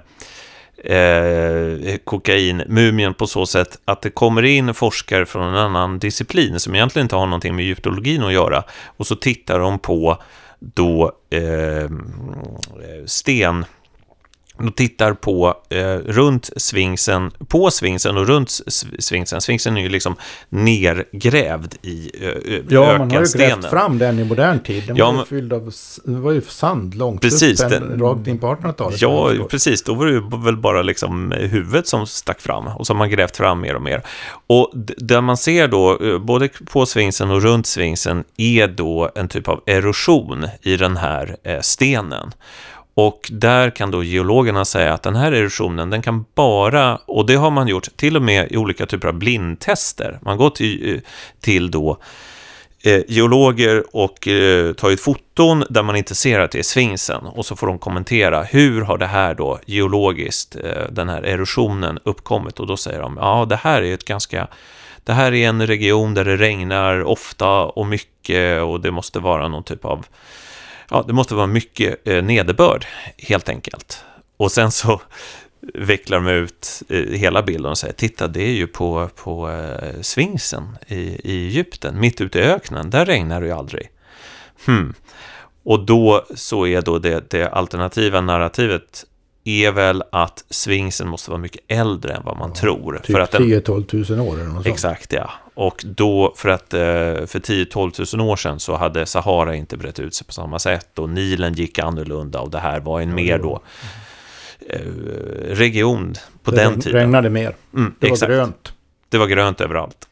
eh, 0.98 1.98
kokain, 2.04 2.64
mumien 2.68 3.14
på 3.14 3.28
så 3.28 3.46
sätt 3.46 3.80
att 3.86 4.02
det 4.02 4.10
kommer 4.10 4.44
in 4.44 4.74
forskare 4.74 5.26
från 5.26 5.48
en 5.48 5.56
annan 5.56 6.00
disciplin 6.00 6.60
som 6.60 6.76
egentligen 6.76 7.06
inte 7.06 7.16
har 7.16 7.26
någonting 7.26 7.56
med 7.56 7.66
egyptologin 7.66 8.24
att 8.24 8.34
göra. 8.34 8.64
Och 8.86 9.08
så 9.08 9.16
tittar 9.16 9.60
de 9.60 9.80
på 9.80 10.22
då 10.60 11.12
eh, 11.30 11.90
sten 13.06 13.66
de 14.60 14.72
tittar 14.72 15.14
på 15.14 15.54
eh, 15.70 15.80
runt 15.94 16.50
svingsen, 16.58 17.32
på 17.48 17.72
svingsen 17.72 18.18
och 18.18 18.28
runt 18.28 18.50
svingsen. 19.00 19.42
Svingsen 19.42 19.78
är 19.78 19.82
ju 19.82 19.90
liksom 19.90 20.16
nergrävd 20.50 21.76
i 21.82 22.12
eh, 22.22 22.62
Ja, 22.70 22.98
man 22.98 23.12
har 23.12 23.20
ju 23.20 23.38
grävt 23.38 23.70
fram 23.70 23.98
den 23.98 24.20
i 24.20 24.24
modern 24.24 24.60
tid. 24.60 24.84
Den 24.88 24.96
ja, 24.96 25.12
var 25.12 25.20
ju 25.20 25.26
fylld 25.26 25.54
av 25.54 25.72
var 26.04 26.32
ju 26.32 26.42
sand 26.42 26.96
långt 26.96 27.22
precis, 27.22 27.64
upp, 27.64 27.70
den, 27.70 28.00
rakt 28.00 28.28
in 28.28 28.40
på 28.40 28.48
1800-talet. 28.48 29.02
Ja, 29.02 29.32
precis. 29.50 29.84
Då 29.84 29.94
var 29.94 30.06
det 30.06 30.12
ju 30.12 30.44
väl 30.46 30.58
bara 30.58 30.82
liksom 30.82 31.32
huvudet 31.32 31.88
som 31.88 32.08
stack 32.08 32.42
fram 32.42 32.68
och 32.68 32.88
så 32.88 32.94
har 32.94 32.98
man 32.98 33.10
grävt 33.10 33.38
fram 33.38 33.62
mer 33.62 33.76
och 33.76 33.82
mer. 33.82 34.04
Och 34.48 34.72
där 34.98 35.22
man 35.22 35.38
ser 35.38 35.68
då, 35.68 36.00
eh, 36.02 36.20
både 36.20 36.50
på 36.66 36.86
svingsen 36.86 37.32
och 37.32 37.42
runt 37.42 37.68
svingsen, 37.68 38.24
är 38.38 38.68
då 38.68 39.12
en 39.16 39.28
typ 39.28 39.48
av 39.48 39.64
erosion 39.66 40.48
i 40.62 40.78
den 40.78 40.98
här 40.98 41.38
eh, 41.44 41.60
stenen. 41.62 42.32
Och 42.94 43.30
där 43.32 43.70
kan 43.70 43.92
då 43.92 44.04
geologerna 44.04 44.66
säga 44.66 44.94
att 44.94 45.04
den 45.04 45.16
här 45.16 45.32
erosionen, 45.32 45.90
den 45.90 46.02
kan 46.02 46.26
bara, 46.36 46.96
och 46.96 47.26
det 47.26 47.36
har 47.36 47.52
man 47.52 47.68
gjort 47.68 47.88
till 47.96 48.16
och 48.16 48.22
med 48.22 48.52
i 48.52 48.58
olika 48.58 48.86
typer 48.86 49.08
av 49.08 49.14
blindtester. 49.14 50.20
Man 50.22 50.38
går 50.38 50.50
till, 50.50 50.96
eh, 50.96 51.02
till 51.42 51.72
då 51.72 51.98
eh, 52.84 53.02
geologer 53.08 53.84
och 53.94 54.28
eh, 54.28 54.74
tagit 54.74 55.02
foton 55.02 55.64
där 55.70 55.84
man 55.84 55.96
inte 55.96 56.16
ser 56.16 56.40
att 56.40 56.52
det 56.52 56.60
är 56.60 56.64
sfinxen 56.64 57.26
och 57.26 57.46
så 57.46 57.56
får 57.56 57.68
de 57.68 57.80
kommentera 57.80 58.44
hur 58.44 58.82
har 58.82 58.98
det 58.98 59.08
här 59.08 59.34
då 59.34 59.60
geologiskt, 59.66 60.56
eh, 60.56 60.84
den 60.92 61.10
här 61.10 61.22
erosionen 61.22 62.00
uppkommit 62.04 62.60
och 62.60 62.68
då 62.68 62.78
säger 62.78 63.02
de 63.02 63.18
ja 63.22 63.46
det 63.50 63.56
här 63.56 63.82
är 63.82 63.94
ett 63.94 64.06
ganska 64.06 64.48
det 65.04 65.14
här 65.14 65.34
är 65.34 65.50
en 65.50 65.68
region 65.68 66.14
där 66.14 66.26
det 66.26 66.38
regnar 66.38 67.04
ofta 67.04 67.50
och 67.50 67.88
mycket 67.88 68.62
och 68.62 68.82
det 68.82 68.92
måste 68.92 69.20
vara 69.20 69.48
någon 69.48 69.64
typ 69.64 69.86
av 69.86 70.06
ja, 70.90 71.04
det 71.08 71.14
måste 71.14 71.36
vara 71.36 71.48
mycket 71.48 72.08
eh, 72.08 72.24
nederbörd 72.24 72.86
helt 73.18 73.50
enkelt. 73.50 74.04
Och 74.38 74.52
sen 74.52 74.72
så 74.72 75.02
vecklar 75.74 76.20
de 76.20 76.28
ut 76.28 76.84
eh, 76.90 77.04
hela 77.04 77.44
bilden 77.44 77.72
och 77.72 77.78
säger 77.78 77.94
titta 77.94 78.28
det 78.28 78.44
är 78.44 78.54
ju 78.54 78.68
på, 78.68 79.10
på 79.16 79.50
eh, 79.50 80.02
Sfinxen 80.02 80.78
i, 80.88 81.22
i 81.24 81.48
Egypten, 81.48 82.00
mitt 82.00 82.22
ute 82.22 82.40
i 82.40 82.44
öknen, 82.44 82.90
där 82.90 83.06
regnar 83.06 83.42
det 83.42 83.48
ju 83.48 83.54
aldrig. 83.54 83.90
Hmm. 84.66 84.94
Och 85.64 85.86
då 85.86 86.26
så 86.36 86.68
är 86.68 86.82
då 86.82 87.00
det, 87.00 87.32
det 87.32 87.48
alternativa 87.48 88.22
narrativet 88.22 89.06
är 89.44 89.72
väl 89.72 90.04
att 90.12 90.46
Sfinxen 90.50 91.08
måste 91.08 91.32
vara 91.32 91.42
mycket 91.42 91.62
äldre 91.68 92.14
än 92.14 92.22
vad 92.26 92.38
man 92.38 92.50
ja, 92.50 92.62
tror. 92.62 93.02
Typ 93.04 93.16
10-12 93.16 93.86
tusen 93.86 94.20
år 94.20 94.34
eller 94.34 94.44
något 94.44 94.54
sånt. 94.54 94.68
Exakt, 94.68 95.14
ja. 95.14 95.32
Och 95.54 95.86
då, 95.86 96.34
för 96.36 96.50
att 96.50 96.74
eh, 96.74 96.80
för 96.80 97.40
10-12 97.40 97.92
tusen 97.92 98.22
år 98.22 98.36
sedan 98.36 98.60
så 98.60 98.76
hade 98.76 99.06
Sahara 99.06 99.56
inte 99.56 99.78
brett 99.78 100.00
ut 100.00 100.14
sig 100.14 100.28
på 100.28 100.34
samma 100.34 100.60
sätt 100.60 101.00
och 101.00 101.10
Nilen 101.10 101.54
gick 101.54 101.80
annorlunda 101.80 102.40
och 102.40 102.50
det 102.50 102.60
här 102.60 102.80
var 102.80 103.02
en 103.02 103.10
ja, 103.10 103.16
mer 103.16 103.40
då 103.40 103.62
eh, 104.70 104.80
region 105.50 106.16
på 106.44 106.52
det 106.52 106.58
den 106.58 106.82
tiden. 106.82 106.94
Det 106.94 107.00
regnade 107.00 107.30
mer. 107.30 107.56
Mm, 107.74 107.96
det 108.00 108.08
exakt. 108.08 108.30
var 108.30 108.36
grönt. 108.36 108.74
Det 109.10 109.18
var 109.18 109.28
grönt 109.28 109.62
överallt. 109.62 110.08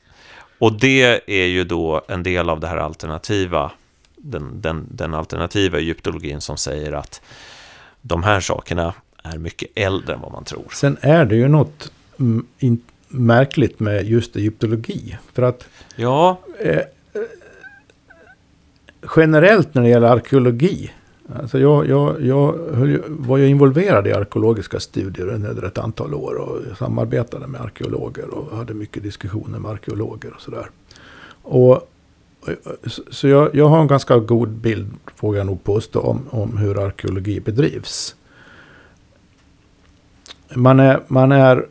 Och 0.60 0.74
det 0.74 1.22
är 1.28 1.46
ju 1.46 1.64
då 1.64 2.02
en 2.08 2.24
del 2.24 2.50
av 2.50 2.60
det 2.60 2.68
här 2.68 2.78
alternativa, 2.78 3.72
den, 4.16 4.62
den, 4.62 4.88
den 4.92 5.14
alternativa 5.14 5.78
egyptologin 5.78 6.42
som 6.42 6.58
säger 6.58 6.92
att 6.92 7.22
de 8.02 8.24
här 8.24 8.40
sakerna 8.40 8.94
är 9.34 9.38
mycket 9.38 9.70
äldre 9.76 10.14
än 10.14 10.22
vad 10.22 10.32
man 10.32 10.44
tror. 10.44 10.68
Sen 10.74 10.98
är 11.02 11.26
det 11.26 11.36
ju 11.36 11.48
något 11.48 11.92
märkligt 13.08 13.80
med 13.80 14.06
just 14.06 14.36
egyptologi. 14.36 15.18
För 15.34 15.44
att 15.44 15.68
ja. 15.96 16.40
Eh, 16.60 16.82
generellt 19.16 19.74
när 19.74 19.82
det 19.82 19.90
gäller 19.90 20.08
arkeologi. 20.08 20.92
Alltså 21.36 21.60
jag, 21.60 21.88
jag, 21.88 22.22
jag 22.22 22.56
var 23.08 23.38
ju 23.38 23.48
involverad 23.48 24.08
i 24.08 24.14
arkeologiska 24.14 24.80
studier 24.80 25.28
under 25.28 25.66
ett 25.66 25.78
antal 25.78 26.14
år 26.14 26.36
och 26.36 26.78
samarbetade 26.78 27.48
med 27.48 27.62
arkeologer 27.62 28.30
och 28.30 28.58
hade 28.58 28.74
mycket 28.74 29.04
diskussioner 29.04 29.60
med 29.60 29.72
arkeologer 29.72 30.34
och 30.36 30.42
sådär. 30.42 30.70
Och, 31.42 31.90
så 33.12 33.28
jag, 33.28 33.56
jag 33.56 33.68
har 33.68 33.82
en 33.82 33.88
ganska 33.88 34.18
god 34.18 34.50
bild, 34.50 34.92
vågar 35.20 35.38
jag 35.38 35.48
nog 35.48 35.64
påstå, 35.64 36.00
om, 36.00 36.22
om 36.30 36.58
hur 36.58 36.86
arkeologi 36.86 37.40
bedrivs 37.40 38.16
man 40.54 40.80
är, 40.80 41.00
man 41.08 41.32
är... 41.32 41.66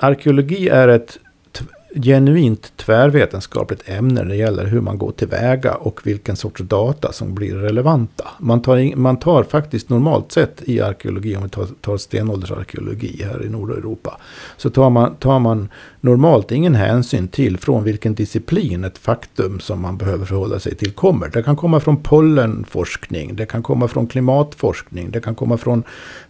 Arkeologi 0.00 0.68
är 0.68 0.88
ett 0.88 1.18
genuint 1.94 2.72
tvärvetenskapligt 2.76 3.88
ämne 3.88 4.14
när 4.14 4.24
det 4.24 4.36
gäller 4.36 4.64
hur 4.64 4.80
man 4.80 4.98
går 4.98 5.12
tillväga 5.12 5.74
och 5.74 6.00
vilken 6.06 6.36
sorts 6.36 6.60
data 6.62 7.12
som 7.12 7.34
blir 7.34 7.54
relevanta. 7.54 8.24
Man 8.38 8.62
tar, 8.62 8.96
man 8.96 9.16
tar 9.16 9.42
faktiskt 9.42 9.88
normalt 9.88 10.32
sett 10.32 10.62
i 10.68 10.80
arkeologi, 10.80 11.36
om 11.36 11.42
vi 11.42 11.48
tar, 11.48 11.66
tar 11.80 11.96
stenåldersarkeologi 11.96 13.22
här 13.24 13.44
i 13.44 13.48
Nordeuropa, 13.48 14.16
så 14.56 14.70
tar 14.70 14.90
man, 14.90 15.14
tar 15.14 15.38
man 15.38 15.68
normalt 16.00 16.52
ingen 16.52 16.74
hänsyn 16.74 17.28
till 17.28 17.58
från 17.58 17.84
vilken 17.84 18.14
disciplin 18.14 18.84
ett 18.84 18.98
faktum 18.98 19.60
som 19.60 19.80
man 19.80 19.96
behöver 19.96 20.24
förhålla 20.24 20.58
sig 20.60 20.74
till 20.74 20.92
kommer. 20.92 21.28
Det 21.28 21.42
kan 21.42 21.56
komma 21.56 21.80
från 21.80 22.02
pollenforskning, 22.02 23.36
det 23.36 23.46
kan 23.46 23.62
komma 23.62 23.88
från 23.88 24.06
klimatforskning, 24.06 25.10
det 25.10 25.20
kan 25.20 25.34
komma 25.34 25.56
från, 25.56 25.82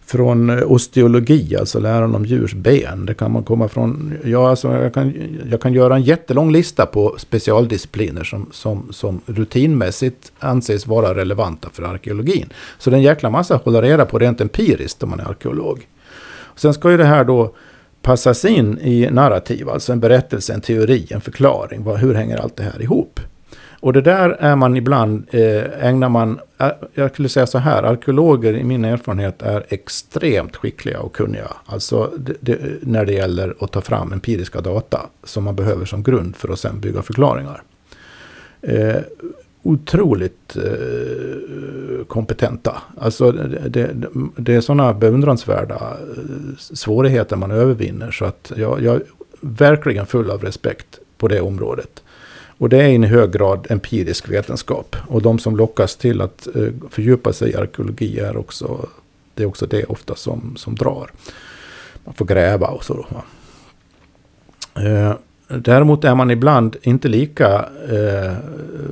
från 0.05 0.49
eh, 0.49 0.71
osteologi, 0.71 1.55
alltså 1.55 1.79
läran 1.79 2.15
om 2.15 2.25
djurs 2.25 2.53
ben. 2.53 3.05
Det 3.05 3.13
kan 3.13 3.31
man 3.31 3.43
komma 3.43 3.67
från, 3.67 4.13
ja 4.23 4.49
alltså 4.49 4.73
jag 4.73 4.93
kan, 4.93 5.13
jag 5.51 5.61
kan 5.61 5.73
göra 5.73 5.95
en 5.95 6.03
jättelång 6.03 6.51
lista 6.51 6.85
på 6.85 7.15
specialdiscipliner 7.17 8.23
som, 8.23 8.47
som, 8.51 8.87
som 8.91 9.21
rutinmässigt 9.25 10.31
anses 10.39 10.87
vara 10.87 11.15
relevanta 11.15 11.69
för 11.73 11.83
arkeologin. 11.83 12.49
Så 12.77 12.89
det 12.89 12.95
är 12.95 12.97
en 12.97 13.03
jäkla 13.03 13.29
massa 13.29 13.55
att 13.55 13.65
hålla 13.65 13.81
reda 13.81 14.05
på 14.05 14.19
rent 14.19 14.41
empiriskt 14.41 15.03
om 15.03 15.09
man 15.09 15.19
är 15.19 15.29
arkeolog. 15.29 15.87
Sen 16.55 16.73
ska 16.73 16.91
ju 16.91 16.97
det 16.97 17.05
här 17.05 17.23
då 17.23 17.53
passas 18.01 18.45
in 18.45 18.79
i 18.79 19.09
narrativ, 19.11 19.69
alltså 19.69 19.91
en 19.93 19.99
berättelse, 19.99 20.53
en 20.53 20.61
teori, 20.61 21.07
en 21.09 21.21
förklaring. 21.21 21.83
Vad, 21.83 21.99
hur 21.99 22.13
hänger 22.13 22.37
allt 22.37 22.55
det 22.55 22.63
här 22.63 22.81
ihop? 22.81 23.19
Och 23.81 23.93
det 23.93 24.01
där 24.01 24.29
är 24.29 24.55
man 24.55 24.77
ibland, 24.77 25.27
eh, 25.31 25.87
ägnar 25.87 26.09
man, 26.09 26.39
eh, 26.57 26.67
jag 26.93 27.11
skulle 27.11 27.29
säga 27.29 27.47
så 27.47 27.57
här, 27.57 27.83
arkeologer 27.83 28.53
i 28.53 28.63
min 28.63 28.85
erfarenhet 28.85 29.41
är 29.41 29.65
extremt 29.69 30.55
skickliga 30.55 30.99
och 30.99 31.15
kunniga. 31.15 31.47
Alltså 31.65 32.11
det, 32.17 32.33
det, 32.39 32.59
när 32.81 33.05
det 33.05 33.13
gäller 33.13 33.55
att 33.59 33.71
ta 33.71 33.81
fram 33.81 34.13
empiriska 34.13 34.61
data 34.61 35.09
som 35.23 35.43
man 35.43 35.55
behöver 35.55 35.85
som 35.85 36.03
grund 36.03 36.35
för 36.35 36.49
att 36.49 36.59
sen 36.59 36.79
bygga 36.79 37.01
förklaringar. 37.01 37.63
Eh, 38.61 38.95
otroligt 39.63 40.55
eh, 40.55 42.05
kompetenta. 42.07 42.81
Alltså 42.97 43.31
det, 43.31 43.69
det, 43.69 44.07
det 44.35 44.55
är 44.55 44.61
sådana 44.61 44.93
beundransvärda 44.93 45.75
eh, 45.75 46.57
svårigheter 46.57 47.35
man 47.35 47.51
övervinner. 47.51 48.11
Så 48.11 48.25
att 48.25 48.51
jag, 48.55 48.81
jag 48.81 48.95
är 48.95 49.03
verkligen 49.41 50.05
full 50.05 50.31
av 50.31 50.43
respekt 50.43 50.99
på 51.17 51.27
det 51.27 51.41
området. 51.41 52.03
Och 52.57 52.69
det 52.69 52.83
är 52.83 52.89
i 52.89 53.05
hög 53.05 53.31
grad 53.31 53.67
empirisk 53.69 54.29
vetenskap. 54.29 54.95
Och 55.07 55.21
de 55.21 55.39
som 55.39 55.57
lockas 55.57 55.95
till 55.95 56.21
att 56.21 56.47
eh, 56.55 56.67
fördjupa 56.89 57.33
sig 57.33 57.51
i 57.51 57.55
arkeologi 57.55 58.19
är 58.19 58.37
också 58.37 58.87
det 59.33 59.43
är 59.43 59.47
också 59.47 59.65
det 59.65 59.85
ofta 59.85 60.15
som, 60.15 60.55
som 60.57 60.75
drar. 60.75 61.11
Man 62.03 62.13
får 62.13 62.25
gräva 62.25 62.67
och 62.67 62.83
så. 62.83 63.05
Eh, 64.75 65.13
däremot 65.57 66.03
är 66.03 66.15
man 66.15 66.31
ibland 66.31 66.75
inte 66.81 67.07
lika 67.07 67.65
eh, 67.89 68.33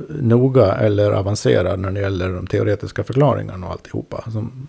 noga 0.08 0.74
eller 0.74 1.10
avancerad 1.10 1.78
när 1.78 1.90
det 1.90 2.00
gäller 2.00 2.32
de 2.32 2.46
teoretiska 2.46 3.02
förklaringarna 3.02 3.66
och 3.66 3.72
alltihopa. 3.72 4.24
Som, 4.32 4.68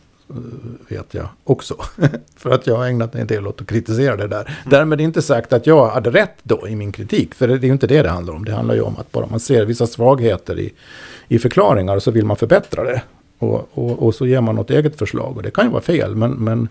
vet 0.87 1.13
jag 1.13 1.27
också. 1.43 1.75
för 2.35 2.49
att 2.49 2.67
jag 2.67 2.75
har 2.75 2.85
ägnat 2.85 3.15
en 3.15 3.27
del 3.27 3.47
åt 3.47 3.61
att 3.61 3.67
kritisera 3.67 4.15
det 4.15 4.27
där. 4.27 4.41
Mm. 4.41 4.53
Därmed 4.65 5.01
inte 5.01 5.21
sagt 5.21 5.53
att 5.53 5.67
jag 5.67 5.87
hade 5.87 6.09
rätt 6.09 6.37
då 6.43 6.67
i 6.67 6.75
min 6.75 6.91
kritik. 6.91 7.35
För 7.35 7.47
det 7.47 7.53
är 7.53 7.59
ju 7.59 7.71
inte 7.71 7.87
det 7.87 8.01
det 8.01 8.09
handlar 8.09 8.33
om. 8.33 8.45
Det 8.45 8.53
handlar 8.53 8.75
ju 8.75 8.81
om 8.81 8.95
att 8.97 9.11
bara 9.11 9.25
man 9.25 9.39
ser 9.39 9.65
vissa 9.65 9.87
svagheter 9.87 10.59
i, 10.59 10.73
i 11.27 11.39
förklaringar 11.39 11.99
så 11.99 12.11
vill 12.11 12.25
man 12.25 12.37
förbättra 12.37 12.83
det. 12.83 13.01
Och, 13.39 13.69
och, 13.73 14.03
och 14.03 14.15
så 14.15 14.27
ger 14.27 14.41
man 14.41 14.55
något 14.55 14.69
eget 14.69 14.99
förslag. 14.99 15.37
Och 15.37 15.43
det 15.43 15.51
kan 15.51 15.65
ju 15.65 15.71
vara 15.71 15.81
fel. 15.81 16.15
Men, 16.15 16.31
men 16.31 16.67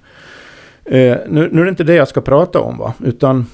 eh, 0.84 1.18
nu, 1.28 1.48
nu 1.52 1.60
är 1.60 1.64
det 1.64 1.70
inte 1.70 1.84
det 1.84 1.94
jag 1.94 2.08
ska 2.08 2.20
prata 2.20 2.60
om. 2.60 2.78
Va? 2.78 2.94
Utan 3.04 3.46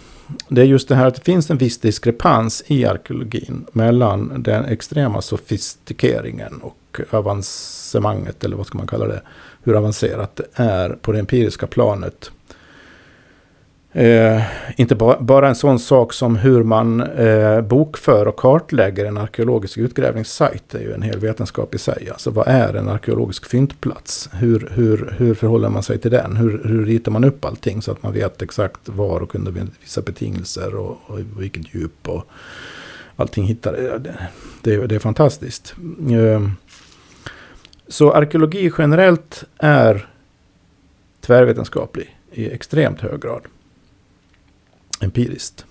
det 0.49 0.61
är 0.61 0.65
just 0.65 0.89
det 0.89 0.95
här 0.95 1.07
att 1.07 1.15
det 1.15 1.25
finns 1.25 1.51
en 1.51 1.59
viss 1.59 1.79
diskrepans 1.79 2.65
i 2.67 2.85
arkeologin 2.85 3.67
mellan 3.73 4.43
den 4.43 4.65
extrema 4.65 5.23
sofistikeringen 5.23 6.61
och 6.63 7.01
avancemanget, 7.11 8.45
eller 8.45 8.57
vad 8.57 8.67
ska 8.67 8.79
man 8.79 8.87
kalla 8.87 9.07
det, 9.07 9.23
hur 9.63 9.77
avancerat 9.77 10.37
det 10.37 10.47
är 10.55 10.91
på 10.91 11.13
det 11.13 11.19
empiriska 11.19 11.67
planet. 11.67 12.31
Eh, 13.97 14.43
inte 14.77 14.95
ba 14.95 15.21
bara 15.21 15.49
en 15.49 15.55
sån 15.55 15.79
sak 15.79 16.13
som 16.13 16.37
hur 16.37 16.63
man 16.63 17.01
eh, 17.01 17.61
bokför 17.61 18.29
och 18.29 18.37
kartlägger 18.37 19.05
en 19.05 19.19
arkeologisk 19.19 19.79
utgrävningssajt. 19.79 20.75
är 20.75 20.81
ju 20.81 20.93
en 20.93 21.03
hel 21.03 21.19
vetenskap 21.19 21.75
i 21.75 21.79
sig. 21.79 22.09
Alltså 22.11 22.31
vad 22.31 22.49
är 22.49 22.75
en 22.75 22.89
arkeologisk 22.89 23.47
fyndplats? 23.47 24.31
Hur, 24.33 24.69
hur, 24.75 25.15
hur 25.19 25.35
förhåller 25.35 25.69
man 25.69 25.83
sig 25.83 25.99
till 25.99 26.11
den? 26.11 26.37
Hur, 26.37 26.63
hur 26.65 26.87
ritar 26.87 27.13
man 27.13 27.25
upp 27.25 27.45
allting 27.45 27.83
så 27.83 27.93
att 27.93 28.03
man 28.03 28.13
vet 28.13 28.43
exakt 28.43 28.89
var 28.89 29.21
och 29.21 29.35
under 29.35 29.53
vissa 29.81 30.01
betingelser 30.01 30.75
och, 30.75 30.99
och 31.07 31.19
vilket 31.39 31.75
djup 31.75 32.09
och 32.09 32.27
allting 33.17 33.45
hittar. 33.45 33.73
Det, 33.73 34.17
det, 34.63 34.87
det 34.87 34.95
är 34.95 34.99
fantastiskt. 34.99 35.75
Eh, 36.11 36.49
så 37.89 38.13
arkeologi 38.13 38.73
generellt 38.79 39.45
är 39.59 40.09
tvärvetenskaplig 41.21 42.17
i 42.33 42.51
extremt 42.51 43.01
hög 43.01 43.23
grad. 43.23 43.43
Empiriskt. 45.01 45.65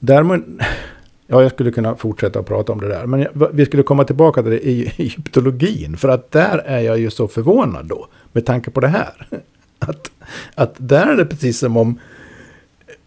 Däremot, 0.00 0.40
ja 1.26 1.42
jag 1.42 1.52
skulle 1.52 1.70
kunna 1.70 1.96
fortsätta 1.96 2.38
att 2.38 2.46
prata 2.46 2.72
om 2.72 2.80
det 2.80 2.88
där. 2.88 3.06
Men 3.06 3.26
vi 3.52 3.66
skulle 3.66 3.82
komma 3.82 4.04
tillbaka 4.04 4.42
till 4.42 4.50
det 4.50 4.68
i 4.68 4.86
egyptologin. 4.96 5.96
För 5.96 6.08
att 6.08 6.30
där 6.30 6.58
är 6.58 6.80
jag 6.80 6.98
ju 6.98 7.10
så 7.10 7.28
förvånad 7.28 7.86
då. 7.86 8.08
Med 8.32 8.46
tanke 8.46 8.70
på 8.70 8.80
det 8.80 8.88
här. 8.88 9.26
Att, 9.78 10.10
att 10.54 10.74
där 10.78 11.06
är 11.06 11.16
det 11.16 11.26
precis 11.26 11.58
som 11.58 11.76
om 11.76 12.00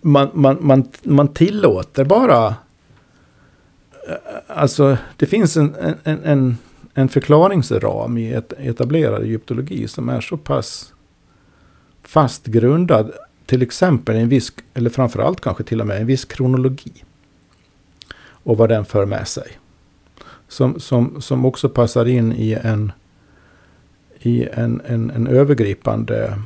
man, 0.02 0.30
man, 0.34 0.58
man, 0.62 0.88
man 1.04 1.28
tillåter 1.28 2.06
bara... 2.06 2.48
Eh, 2.48 2.54
alltså 4.48 4.98
det 5.18 5.26
finns 5.26 5.58
en, 5.58 5.76
en, 6.04 6.24
en 6.24 6.58
en 7.00 7.10
förklaringsram 7.10 8.18
i 8.18 8.42
etablerad 8.58 9.24
egyptologi 9.24 9.88
som 9.88 10.10
är 10.10 10.22
så 10.22 10.38
pass 10.38 10.94
fast 12.04 12.46
grundad, 12.46 13.12
till 13.50 13.62
exempel 13.62 14.16
en 14.16 14.30
viss, 14.30 14.54
eller 14.74 14.90
framförallt 14.90 15.42
kanske 15.42 15.64
till 15.64 15.82
och 15.82 15.88
med 15.88 16.02
en 16.02 16.08
viss 16.08 16.26
kronologi. 16.26 17.04
och 18.44 18.58
vad 18.58 18.70
den 18.70 18.86
för 18.86 19.06
med 19.06 19.28
sig. 19.28 19.60
Som, 20.48 20.80
som, 20.80 21.22
som 21.22 21.46
också 21.46 21.70
passar 21.70 22.06
in 22.06 22.34
i 22.34 22.54
en, 22.64 22.92
i 24.20 24.48
en, 24.54 24.82
en, 24.86 25.10
en 25.10 25.28
övergripande 25.28 26.42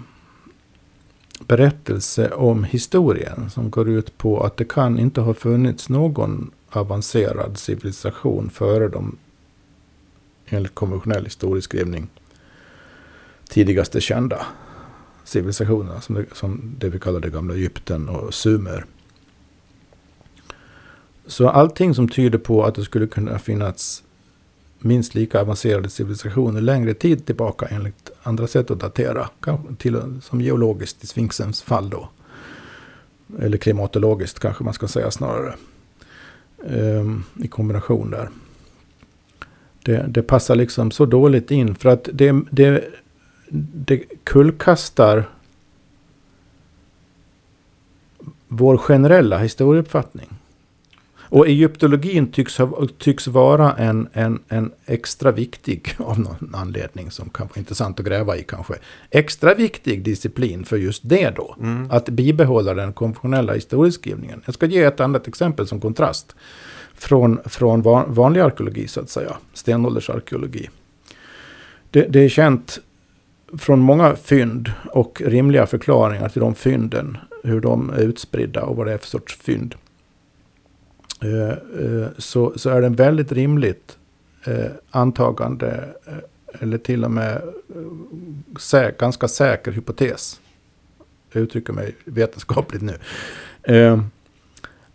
berättelse 1.47 2.30
om 2.30 2.64
historien 2.64 3.49
som 3.49 3.70
går 3.70 3.89
ut 3.89 4.18
på 4.18 4.43
att 4.43 4.58
det 4.58 4.66
kan 4.66 4.99
inte 4.99 5.22
ha 5.22 5.34
funnits 5.34 5.89
någon 5.89 6.51
avancerad 6.70 7.58
civilisation 7.58 8.49
före 8.49 8.88
de, 8.88 9.18
enligt 10.45 10.76
konventionell 10.76 11.24
historieskrivning, 11.24 12.08
tidigaste 13.49 14.01
kända 14.01 14.45
civilisationerna, 15.24 16.02
som 16.02 16.16
det, 16.16 16.26
som 16.34 16.76
det 16.78 16.90
vi 16.90 17.00
kallar 17.00 17.20
det 17.20 17.30
gamla 17.30 17.54
Egypten 17.54 18.10
och 18.10 18.34
Sumer. 18.34 18.86
Så 21.26 21.50
allting 21.50 21.96
som 21.96 22.08
tyder 22.08 22.38
på 22.38 22.64
att 22.64 22.76
det 22.76 22.84
skulle 22.84 23.08
kunna 23.08 23.40
finnas 23.40 24.04
minst 24.80 25.16
lika 25.16 25.42
avancerade 25.42 25.90
civilisationer 25.90 26.62
längre 26.62 26.94
tid 26.94 27.26
tillbaka 27.26 27.66
enligt 27.66 28.12
andra 28.24 28.48
sätt 28.48 28.72
att 28.72 28.80
datera. 28.80 29.30
Till, 29.78 30.02
som 30.22 30.42
geologiskt 30.42 31.04
i 31.04 31.08
Sphinxens 31.08 31.62
fall 31.62 31.90
då. 31.90 32.10
Eller 33.40 33.58
klimatologiskt 33.58 34.40
kanske 34.40 34.64
man 34.64 34.74
ska 34.74 34.88
säga 34.88 35.12
snarare. 35.12 35.54
Um, 36.58 37.24
I 37.44 37.48
kombination 37.48 38.12
där. 38.12 38.30
Det, 39.84 40.06
det, 40.08 40.22
passar 40.22 40.56
liksom 40.56 40.92
så 40.92 41.06
dåligt 41.06 41.52
in 41.52 41.76
för 41.76 41.90
att 41.90 42.10
det, 42.14 42.42
det, 42.52 42.84
det 43.56 44.04
kullkastar 44.24 45.30
vår 48.47 48.78
generella 48.78 49.38
historieuppfattning. 49.38 50.30
Och 51.16 51.47
egyptologin 51.47 52.32
tycks, 52.32 52.58
ha, 52.58 52.88
tycks 52.97 53.28
vara 53.28 53.74
en, 53.74 54.08
en, 54.14 54.39
en 54.47 54.72
extra 54.86 55.32
viktig, 55.32 55.95
av 55.99 56.20
någon 56.20 56.56
anledning 56.56 57.12
som 57.12 57.30
kan 57.30 57.47
vara 57.47 57.60
intressant 57.60 57.99
att 57.99 58.06
gräva 58.06 58.38
i 58.38 58.43
kanske, 58.43 58.74
extra 59.10 59.54
viktig 59.54 60.04
disciplin 60.04 60.66
för 60.66 60.78
just 60.78 61.01
det 61.06 61.30
då. 61.36 61.56
Mm. 61.60 61.91
Att 61.91 62.10
bibehålla 62.10 62.74
den 62.74 62.93
konventionella 62.93 63.54
historieskrivningen. 63.54 64.41
Jag 64.45 64.56
ska 64.56 64.66
ge 64.66 64.84
ett 64.84 64.99
annat 64.99 65.28
exempel 65.28 65.68
som 65.68 65.82
kontrast. 65.82 66.36
Från, 66.95 67.39
från 67.45 67.82
vanlig 68.14 68.41
arkeologi 68.41 68.88
så 68.88 68.99
att 68.99 69.10
säga, 69.10 69.38
stenåldersarkeologi. 69.54 70.70
Det, 71.89 72.01
det 72.01 72.20
är 72.20 72.30
känt 72.30 72.80
från 73.58 73.80
många 73.80 74.16
fynd 74.16 74.72
och 74.91 75.22
rimliga 75.26 75.66
förklaringar 75.66 76.30
till 76.30 76.41
de 76.41 76.56
fynden, 76.56 77.18
hur 77.43 77.62
de 77.62 77.89
är 77.89 77.99
utspridda 77.99 78.64
och 78.64 78.76
vad 78.76 78.88
det 78.88 78.93
är 78.93 78.97
för 78.97 79.08
sorts 79.08 79.38
fynd. 79.38 79.76
Eh, 81.22 81.49
eh, 81.49 82.08
så, 82.18 82.54
så 82.56 82.70
är 82.70 82.82
det 82.82 82.88
en 82.88 82.95
väldigt 82.95 83.32
rimligt 83.32 83.97
eh, 84.45 84.72
antagande 84.89 85.89
eller 86.60 86.78
till 86.78 87.06
och 87.06 87.12
med 87.12 87.41
säk, 88.60 88.97
ganska 88.97 89.28
säker 89.28 89.72
hypotes. 89.72 90.39
Jag 91.32 91.43
uttrycker 91.43 91.74
mig 91.74 91.95
vetenskapligt 92.06 92.82
nu. 92.82 92.93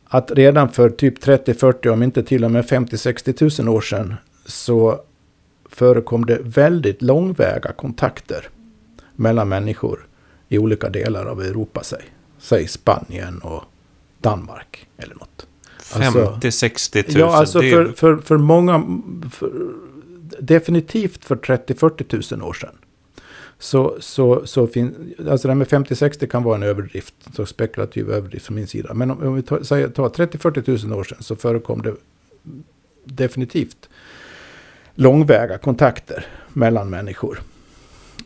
Att 0.04 0.30
redan 0.30 0.68
för 0.68 0.90
typ 0.90 1.24
30-40, 1.24 1.88
om 1.88 2.02
inte 2.02 2.22
till 2.22 2.44
och 2.44 2.50
med 2.50 2.64
50-60 2.64 3.32
tusen 3.32 3.68
år 3.68 3.80
sedan, 3.80 4.14
så 4.46 5.00
förekom 5.68 6.26
det 6.26 6.38
väldigt 6.42 7.02
långväga 7.02 7.72
kontakter 7.72 8.48
mellan 9.16 9.48
människor 9.48 10.06
i 10.48 10.58
olika 10.58 10.88
delar 10.88 11.26
av 11.26 11.42
Europa, 11.42 11.82
säg, 11.82 12.02
säg 12.38 12.68
Spanien 12.68 13.38
och 13.38 13.62
Danmark 14.20 14.86
eller 14.96 15.14
något. 15.14 15.46
50-60 15.82 17.02
tusen. 17.02 17.20
Ja, 17.20 17.36
alltså 17.36 17.60
för, 17.60 17.92
för, 17.92 18.16
för 18.16 18.36
många, 18.36 19.02
för, 19.32 19.52
definitivt 20.38 21.24
för 21.24 21.36
30-40 21.36 22.02
tusen 22.02 22.42
år 22.42 22.52
sedan. 22.52 22.74
Så, 23.58 23.96
så, 24.00 24.46
så 24.46 24.66
finns, 24.66 24.94
alltså 25.28 25.48
det 25.48 25.52
här 25.52 25.58
med 25.58 25.66
50-60 25.66 26.26
kan 26.26 26.42
vara 26.42 26.56
en 26.56 26.62
överdrift, 26.62 27.14
så 27.34 27.46
spekulativ 27.46 28.10
överdrift 28.10 28.46
från 28.46 28.56
min 28.56 28.66
sida. 28.66 28.94
Men 28.94 29.10
om, 29.10 29.22
om 29.22 29.34
vi 29.34 29.42
tar, 29.42 29.88
tar 29.88 30.08
30-40 30.08 30.62
tusen 30.62 30.92
år 30.92 31.04
sedan 31.04 31.22
så 31.22 31.36
förekom 31.36 31.82
det 31.82 31.94
definitivt 33.04 33.88
långväga 34.98 35.58
kontakter 35.58 36.26
mellan 36.52 36.90
människor. 36.90 37.40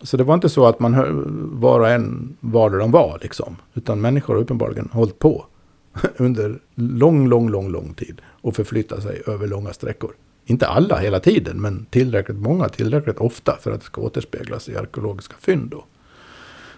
Så 0.02 0.16
det 0.16 0.24
var 0.24 0.34
inte 0.34 0.48
så 0.48 0.66
att 0.66 0.80
man 0.80 0.94
hör, 0.94 1.10
var 1.52 1.80
och 1.80 1.88
en 1.88 2.36
var 2.40 2.70
där 2.70 2.78
de 2.78 2.90
var 2.90 3.18
liksom. 3.22 3.56
Utan 3.74 4.00
människor 4.00 4.34
har 4.34 4.40
uppenbarligen 4.40 4.88
hållit 4.92 5.18
på 5.18 5.46
under 6.16 6.58
lång, 6.74 7.28
lång, 7.28 7.48
lång, 7.48 7.68
lång 7.68 7.94
tid 7.94 8.20
och 8.24 8.56
förflyttat 8.56 9.02
sig 9.02 9.22
över 9.26 9.46
långa 9.46 9.72
sträckor. 9.72 10.12
Inte 10.46 10.66
alla 10.66 10.98
hela 10.98 11.20
tiden, 11.20 11.60
men 11.60 11.86
tillräckligt 11.90 12.38
många, 12.38 12.68
tillräckligt 12.68 13.18
ofta 13.18 13.56
för 13.60 13.70
att 13.70 13.80
det 13.80 13.86
ska 13.86 14.00
återspeglas 14.00 14.68
i 14.68 14.76
arkeologiska 14.76 15.34
fynd. 15.40 15.70
Då. 15.70 15.84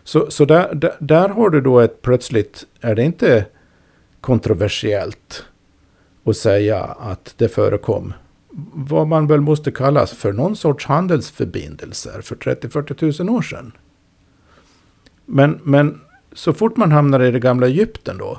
Så, 0.05 0.31
så 0.31 0.45
där, 0.45 0.75
där, 0.75 0.95
där 0.99 1.29
har 1.29 1.51
du 1.51 1.61
då 1.61 1.81
ett 1.81 2.03
plötsligt, 2.03 2.67
är 2.81 2.95
det 2.95 3.03
inte 3.03 3.47
kontroversiellt 4.21 5.45
att 6.25 6.37
säga 6.37 6.79
att 6.85 7.35
det 7.37 7.49
förekom 7.49 8.13
vad 8.73 9.07
man 9.07 9.27
väl 9.27 9.41
måste 9.41 9.71
kallas 9.73 10.13
för 10.13 10.33
någon 10.33 10.57
sorts 10.57 10.87
handelsförbindelser 10.87 12.21
för 12.21 12.37
30-40 12.37 12.95
tusen 12.95 13.29
år 13.29 13.43
sedan. 13.43 13.73
Men, 15.27 15.61
men 15.63 16.01
så 16.33 16.53
fort 16.53 16.77
man 16.77 16.93
hamnar 16.93 17.23
i 17.23 17.31
det 17.31 17.41
gamla 17.41 17.67
Egypten 17.67 18.19
då, 18.19 18.39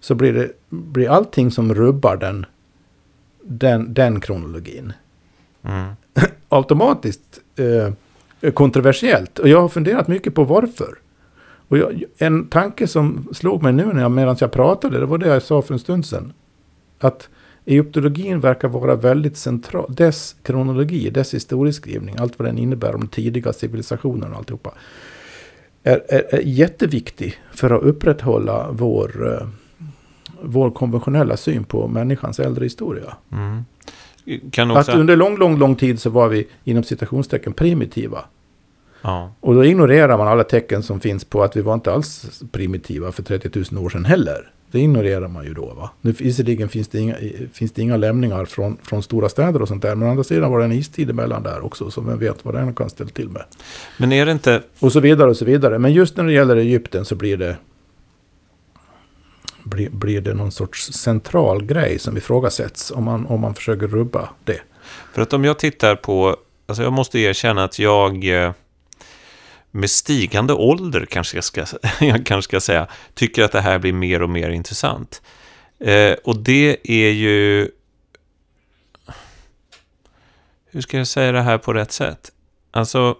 så 0.00 0.14
blir, 0.14 0.32
det, 0.32 0.52
blir 0.68 1.10
allting 1.10 1.50
som 1.50 1.74
rubbar 1.74 2.16
den, 2.16 2.46
den, 3.42 3.94
den 3.94 4.20
kronologin 4.20 4.92
mm. 5.62 5.92
automatiskt 6.48 7.40
eh, 7.56 8.52
kontroversiellt. 8.52 9.38
Och 9.38 9.48
jag 9.48 9.60
har 9.60 9.68
funderat 9.68 10.08
mycket 10.08 10.34
på 10.34 10.44
varför. 10.44 10.98
Och 11.68 11.78
jag, 11.78 12.04
en 12.18 12.46
tanke 12.46 12.86
som 12.86 13.28
slog 13.32 13.62
mig 13.62 13.72
nu 13.72 13.84
när 13.92 14.02
jag, 14.02 14.10
medan 14.10 14.36
jag 14.40 14.52
pratade, 14.52 15.00
det 15.00 15.06
var 15.06 15.18
det 15.18 15.28
jag 15.28 15.42
sa 15.42 15.62
för 15.62 15.74
en 15.74 15.80
stund 15.80 16.06
sedan. 16.06 16.32
Att 16.98 17.28
egyptologin 17.64 18.40
verkar 18.40 18.68
vara 18.68 18.96
väldigt 18.96 19.36
central. 19.36 19.94
Dess 19.94 20.36
kronologi, 20.42 21.10
dess 21.10 21.34
historieskrivning, 21.34 22.16
allt 22.18 22.38
vad 22.38 22.48
den 22.48 22.58
innebär 22.58 22.94
om 22.94 23.08
tidiga 23.08 23.52
civilisationer 23.52 24.30
och 24.30 24.36
alltihopa. 24.36 24.74
Är, 25.82 26.02
är, 26.08 26.34
är 26.34 26.42
jätteviktig 26.44 27.38
för 27.52 27.70
att 27.70 27.82
upprätthålla 27.82 28.68
vår 28.70 29.32
eh, 29.32 29.46
vår 30.42 30.70
konventionella 30.70 31.36
syn 31.36 31.64
på 31.64 31.88
människans 31.88 32.40
äldre 32.40 32.64
historia. 32.64 33.16
Mm. 33.32 33.64
Också... 34.70 34.92
Att 34.92 34.98
under 34.98 35.16
lång, 35.16 35.36
lång, 35.36 35.58
lång 35.58 35.76
tid 35.76 36.00
så 36.00 36.10
var 36.10 36.28
vi 36.28 36.48
inom 36.64 36.82
citationstecken 36.82 37.52
primitiva. 37.52 38.24
Ja. 39.02 39.32
Och 39.40 39.54
då 39.54 39.64
ignorerar 39.64 40.18
man 40.18 40.28
alla 40.28 40.44
tecken 40.44 40.82
som 40.82 41.00
finns 41.00 41.24
på 41.24 41.42
att 41.42 41.56
vi 41.56 41.60
var 41.60 41.74
inte 41.74 41.92
alls 41.92 42.42
primitiva 42.52 43.12
för 43.12 43.22
30 43.22 43.64
000 43.72 43.84
år 43.84 43.90
sedan 43.90 44.04
heller. 44.04 44.50
Det 44.74 44.80
ignorerar 44.80 45.28
man 45.28 45.44
ju 45.44 45.54
då. 45.54 45.74
Va? 45.74 45.90
Nu 46.00 46.12
visserligen 46.12 46.68
finns 46.68 46.88
det 46.88 46.98
inga, 46.98 47.16
finns 47.52 47.72
det 47.72 47.82
inga 47.82 47.96
lämningar 47.96 48.44
från, 48.44 48.76
från 48.82 49.02
stora 49.02 49.28
städer 49.28 49.62
och 49.62 49.68
sånt 49.68 49.82
där. 49.82 49.94
Men 49.94 50.08
å 50.08 50.10
andra 50.10 50.24
sidan 50.24 50.50
var 50.50 50.58
det 50.58 50.64
en 50.64 50.72
istid 50.72 51.10
emellan 51.10 51.42
där 51.42 51.64
också. 51.64 51.90
Så 51.90 52.00
vem 52.00 52.18
vet 52.18 52.44
vad 52.44 52.54
den 52.54 52.74
kan 52.74 52.90
ställa 52.90 53.10
till 53.10 53.28
med. 53.28 53.42
Men 53.98 54.12
är 54.12 54.26
det 54.26 54.32
inte... 54.32 54.62
Och 54.80 54.92
så 54.92 55.00
vidare 55.00 55.30
och 55.30 55.36
så 55.36 55.44
vidare. 55.44 55.78
Men 55.78 55.92
just 55.92 56.16
när 56.16 56.24
det 56.24 56.32
gäller 56.32 56.56
Egypten 56.56 57.04
så 57.04 57.14
blir 57.14 57.36
det 57.36 57.56
blir, 59.64 59.90
blir 59.90 60.20
det 60.20 60.34
någon 60.34 60.52
sorts 60.52 60.92
central 60.92 61.64
grej 61.64 61.98
som 61.98 62.16
ifrågasätts 62.16 62.90
om 62.90 63.04
man, 63.04 63.26
om 63.26 63.40
man 63.40 63.54
försöker 63.54 63.86
rubba 63.86 64.28
det. 64.44 64.60
För 65.12 65.22
att 65.22 65.32
om 65.32 65.44
jag 65.44 65.58
tittar 65.58 65.96
på, 65.96 66.36
alltså 66.66 66.82
jag 66.82 66.92
måste 66.92 67.18
erkänna 67.18 67.64
att 67.64 67.78
jag 67.78 68.44
eh, 68.44 68.52
med 69.76 69.90
stigande 69.90 70.52
ålder 70.52 71.06
kanske 71.06 71.36
jag, 71.36 71.44
ska, 71.44 71.66
jag 72.00 72.26
kanske 72.26 72.42
ska 72.42 72.60
säga, 72.60 72.88
tycker 73.14 73.42
att 73.42 73.52
det 73.52 73.60
här 73.60 73.78
blir 73.78 73.92
mer 73.92 74.22
och 74.22 74.30
mer 74.30 74.50
intressant. 74.50 75.22
Eh, 75.80 76.12
och 76.24 76.38
det 76.38 76.76
är 76.84 77.10
ju... 77.10 77.70
Hur 80.70 80.80
ska 80.80 80.98
jag 80.98 81.06
säga 81.06 81.32
det 81.32 81.42
här 81.42 81.58
på 81.58 81.72
rätt 81.72 81.92
sätt? 81.92 82.32
Alltså, 82.70 83.16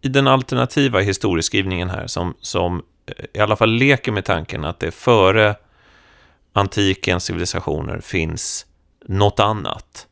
i 0.00 0.08
den 0.08 0.26
alternativa 0.26 1.00
historieskrivningen 1.00 1.90
här, 1.90 2.06
som, 2.06 2.34
som 2.40 2.82
eh, 3.06 3.24
i 3.32 3.38
alla 3.38 3.56
fall 3.56 3.70
leker 3.70 4.12
med 4.12 4.24
tanken 4.24 4.64
att 4.64 4.80
det 4.80 4.90
före 4.90 5.54
antikens 6.52 7.24
civilisationer 7.24 8.00
finns 8.00 8.66
något 9.06 9.40
annat 9.40 10.06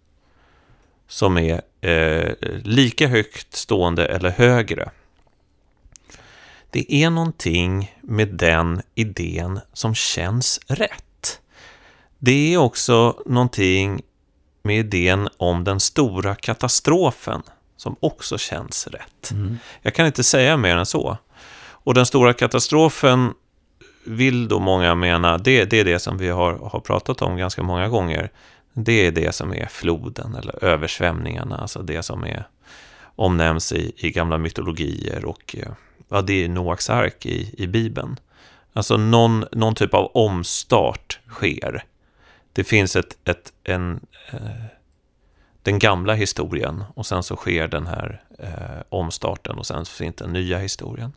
som 1.08 1.38
är 1.38 1.62
eh, 1.80 2.32
lika 2.64 3.08
högt 3.08 3.54
stående 3.54 4.06
eller 4.06 4.30
högre. 4.30 4.90
Det 6.74 6.94
är 6.94 7.10
någonting 7.10 7.94
med 8.02 8.28
den 8.28 8.82
idén 8.94 9.60
som 9.72 9.94
känns 9.94 10.60
rätt. 10.66 11.40
Det 12.18 12.54
är 12.54 12.58
också 12.58 13.22
någonting 13.26 14.02
med 14.62 14.78
idén 14.78 15.28
om 15.36 15.64
den 15.64 15.80
stora 15.80 16.34
katastrofen 16.34 17.42
som 17.76 17.96
också 18.00 18.38
känns 18.38 18.86
rätt. 18.86 19.30
Mm. 19.30 19.58
Jag 19.82 19.94
kan 19.94 20.06
inte 20.06 20.24
säga 20.24 20.56
mer 20.56 20.76
än 20.76 20.86
så. 20.86 21.18
Och 21.56 21.94
den 21.94 22.06
stora 22.06 22.32
katastrofen 22.32 23.32
vill 24.06 24.48
då 24.48 24.58
många 24.58 24.94
mena, 24.94 25.38
det, 25.38 25.64
det 25.64 25.80
är 25.80 25.84
det 25.84 25.98
som 25.98 26.18
vi 26.18 26.28
har, 26.28 26.52
har 26.52 26.80
pratat 26.80 27.22
om 27.22 27.36
ganska 27.36 27.62
många 27.62 27.88
gånger. 27.88 28.30
Det 28.72 29.06
är 29.06 29.12
det 29.12 29.34
som 29.34 29.52
är 29.52 29.66
floden 29.66 30.34
eller 30.34 30.64
översvämningarna, 30.64 31.58
alltså 31.58 31.82
det 31.82 32.02
som 32.02 32.24
är, 32.24 32.48
omnämns 33.16 33.72
i, 33.72 33.92
i 33.96 34.10
gamla 34.10 34.38
mytologier 34.38 35.24
och 35.24 35.56
eh, 35.58 35.72
ja, 36.08 36.22
det 36.22 36.44
är 36.44 36.48
Noaks 36.48 36.90
ark 36.90 37.26
i, 37.26 37.54
i 37.62 37.66
Bibeln. 37.66 38.16
Alltså 38.72 38.96
någon, 38.96 39.44
någon 39.52 39.74
typ 39.74 39.94
av 39.94 40.10
omstart 40.14 41.20
sker. 41.28 41.84
Det 42.52 42.64
finns 42.64 42.96
ett, 42.96 43.16
ett, 43.24 43.52
en, 43.64 44.00
eh, 44.32 44.64
den 45.62 45.78
gamla 45.78 46.14
historien 46.14 46.84
och 46.94 47.06
sen 47.06 47.22
så 47.22 47.36
sker 47.36 47.68
den 47.68 47.86
här 47.86 48.22
eh, 48.38 48.82
omstarten 48.88 49.58
och 49.58 49.66
sen 49.66 49.84
så 49.84 49.92
finns 49.92 50.16
den 50.16 50.32
nya 50.32 50.58
historien. 50.58 51.12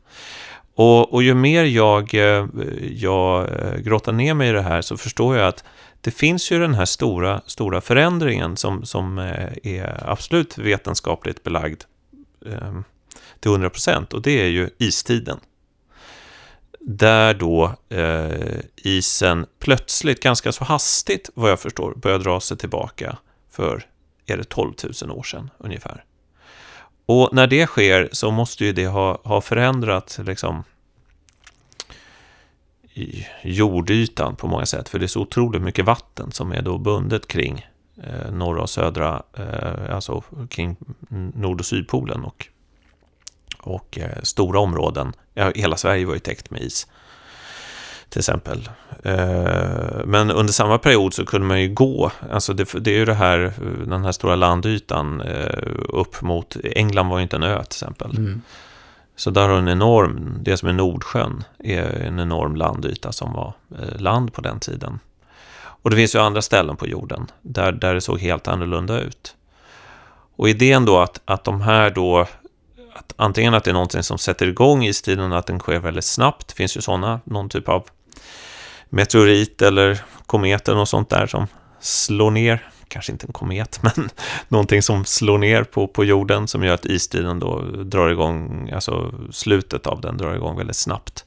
Och, 0.76 1.14
och 1.14 1.24
ju 1.24 1.34
mer 1.34 1.64
jag, 1.64 2.14
eh, 2.14 2.48
jag 2.82 3.50
eh, 3.50 3.78
grottar 3.78 4.12
ner 4.12 4.34
mig 4.34 4.50
i 4.50 4.52
det 4.52 4.62
här 4.62 4.82
så 4.82 4.98
förstår 4.98 5.38
jag 5.38 5.48
att 5.48 5.64
det 6.02 6.12
finns 6.12 6.52
ju 6.52 6.60
den 6.60 6.74
här 6.74 6.86
stora, 6.86 7.42
stora 7.46 7.82
förändringen 7.82 8.58
som, 8.58 8.86
som 8.86 9.20
eh, 9.20 9.50
är 9.64 10.10
absolut 10.10 10.58
vetenskapligt 10.58 11.44
belagd 11.44 11.84
eh, 12.46 12.80
till 13.40 13.52
100 13.52 13.70
procent 13.70 14.14
och 14.14 14.22
det 14.22 14.42
är 14.42 14.48
ju 14.48 14.70
istiden. 14.78 15.40
Där 16.80 17.34
då 17.34 17.76
eh, 17.90 18.60
isen 18.76 19.46
plötsligt, 19.60 20.24
ganska 20.24 20.52
så 20.52 20.64
hastigt 20.64 21.30
vad 21.34 21.52
jag 21.52 21.60
förstår, 21.60 21.94
börjar 21.96 22.20
dra 22.20 22.40
sig 22.40 22.58
tillbaka 22.58 23.18
för, 23.52 23.86
är 24.26 24.38
det 24.38 24.44
12 24.44 24.74
000 25.04 25.12
år 25.12 25.24
sedan 25.24 25.50
ungefär. 25.58 26.04
Och 27.06 27.30
när 27.34 27.48
det 27.48 27.68
sker 27.68 28.10
så 28.12 28.32
måste 28.32 28.66
ju 28.66 28.74
det 28.74 28.88
ha, 28.88 29.22
ha 29.24 29.42
förändrat 29.42 30.20
liksom, 30.26 30.64
jordytan 33.44 34.36
på 34.36 34.48
många 34.48 34.66
sätt. 34.66 34.90
För 34.90 35.00
det 35.00 35.06
är 35.06 35.08
så 35.08 35.22
otroligt 35.22 35.62
mycket 35.62 35.86
vatten 35.86 36.32
som 36.32 36.52
är 36.52 36.62
då 36.62 36.78
bundet 36.78 37.28
kring 37.28 37.66
eh, 38.04 38.32
norra 38.32 38.62
och 38.62 38.70
södra, 38.70 39.24
eh, 39.34 39.96
alltså 39.96 40.24
kring 40.50 40.76
nord 41.34 41.60
och 41.60 41.66
sydpolen 41.66 42.24
och, 42.24 42.48
och 43.68 43.98
eh, 43.98 44.22
stora 44.24 44.60
områden. 44.60 45.14
Ja, 45.34 45.52
hela 45.56 45.78
Sverige 45.78 46.06
var 46.06 46.14
ju 46.14 46.20
täckt 46.20 46.50
med 46.50 46.62
is 46.62 46.88
till 48.10 48.20
exempel. 48.20 48.70
Eh, 49.04 50.06
men 50.06 50.32
under 50.32 50.54
samma 50.54 50.78
period 50.78 51.14
så 51.14 51.26
kunde 51.26 51.48
man 51.48 51.62
ju 51.62 51.74
gå, 51.74 52.12
alltså 52.32 52.54
det, 52.54 52.74
det 52.80 52.92
är 52.92 52.96
ju 52.96 53.06
det 53.06 53.14
här, 53.14 53.54
den 53.86 54.06
här 54.06 54.12
stora 54.12 54.36
landytan 54.36 55.22
eh, 55.22 55.70
upp 55.90 56.22
mot, 56.22 56.58
England 56.64 57.10
var 57.10 57.18
ju 57.18 57.24
inte 57.24 57.36
en 57.36 57.44
ö 57.44 57.64
till 57.64 57.76
exempel. 57.76 58.18
Mm. 58.18 58.42
Så 59.16 59.30
där 59.30 59.50
har 59.50 59.58
en 59.58 59.68
enorm, 59.68 60.38
det 60.42 60.58
som 60.58 60.70
är 60.70 60.74
Nordsjön, 60.74 61.44
är 61.60 62.02
en 62.02 62.20
enorm 62.20 62.56
landyta 62.56 63.12
som 63.12 63.34
var 63.34 63.54
land 63.98 64.34
på 64.34 64.42
den 64.42 64.60
tiden. 64.60 65.00
Och 65.82 65.90
det 65.90 65.96
finns 65.96 66.16
ju 66.16 66.20
andra 66.20 66.42
ställen 66.42 66.76
på 66.76 66.88
jorden 66.88 67.32
där, 67.42 67.72
där 67.72 67.94
det 67.94 68.02
såg 68.02 68.20
helt 68.20 68.48
annorlunda 68.48 69.00
ut. 69.00 69.36
Och 70.36 70.50
idén 70.50 70.86
då 70.86 71.00
att, 71.00 71.22
att 71.26 71.44
de 71.44 71.62
här 71.62 71.90
då, 71.90 72.28
att 72.98 73.14
antingen 73.16 73.54
att 73.54 73.64
det 73.64 73.72
är 73.72 73.74
någonting 73.74 74.04
som 74.04 74.18
sätter 74.18 74.48
igång 74.48 74.84
istiden, 74.84 75.34
att 75.34 75.46
den 75.48 75.60
sker 75.60 75.80
väldigt 75.80 76.06
snabbt, 76.06 76.48
det 76.48 76.54
finns 76.54 76.78
ju 76.78 76.82
sådana, 76.82 77.20
någon 77.24 77.50
typ 77.50 77.70
av 77.70 77.88
meteorit 78.90 79.62
eller 79.62 80.02
komet 80.26 80.68
eller 80.68 80.78
något 80.78 80.90
sånt 80.90 81.10
där 81.10 81.28
som 81.28 81.48
slår 81.80 82.32
ner, 82.32 82.70
kanske 82.88 83.12
inte 83.12 83.28
en 83.28 83.34
komet, 83.34 83.80
men 83.84 84.10
någonting 84.48 84.82
som 84.82 85.06
slår 85.06 85.38
ner 85.38 85.64
på, 85.64 85.88
på 85.88 86.06
jorden 86.06 86.48
som 86.48 86.64
gör 86.64 86.74
att 86.74 86.86
istiden 86.86 87.40
då 87.40 87.60
drar 87.62 88.10
igång, 88.10 88.70
alltså 88.72 89.14
slutet 89.32 89.88
av 89.88 90.02
den 90.02 90.18
drar 90.18 90.36
igång 90.36 90.58
väldigt 90.58 90.76
snabbt. 90.76 91.26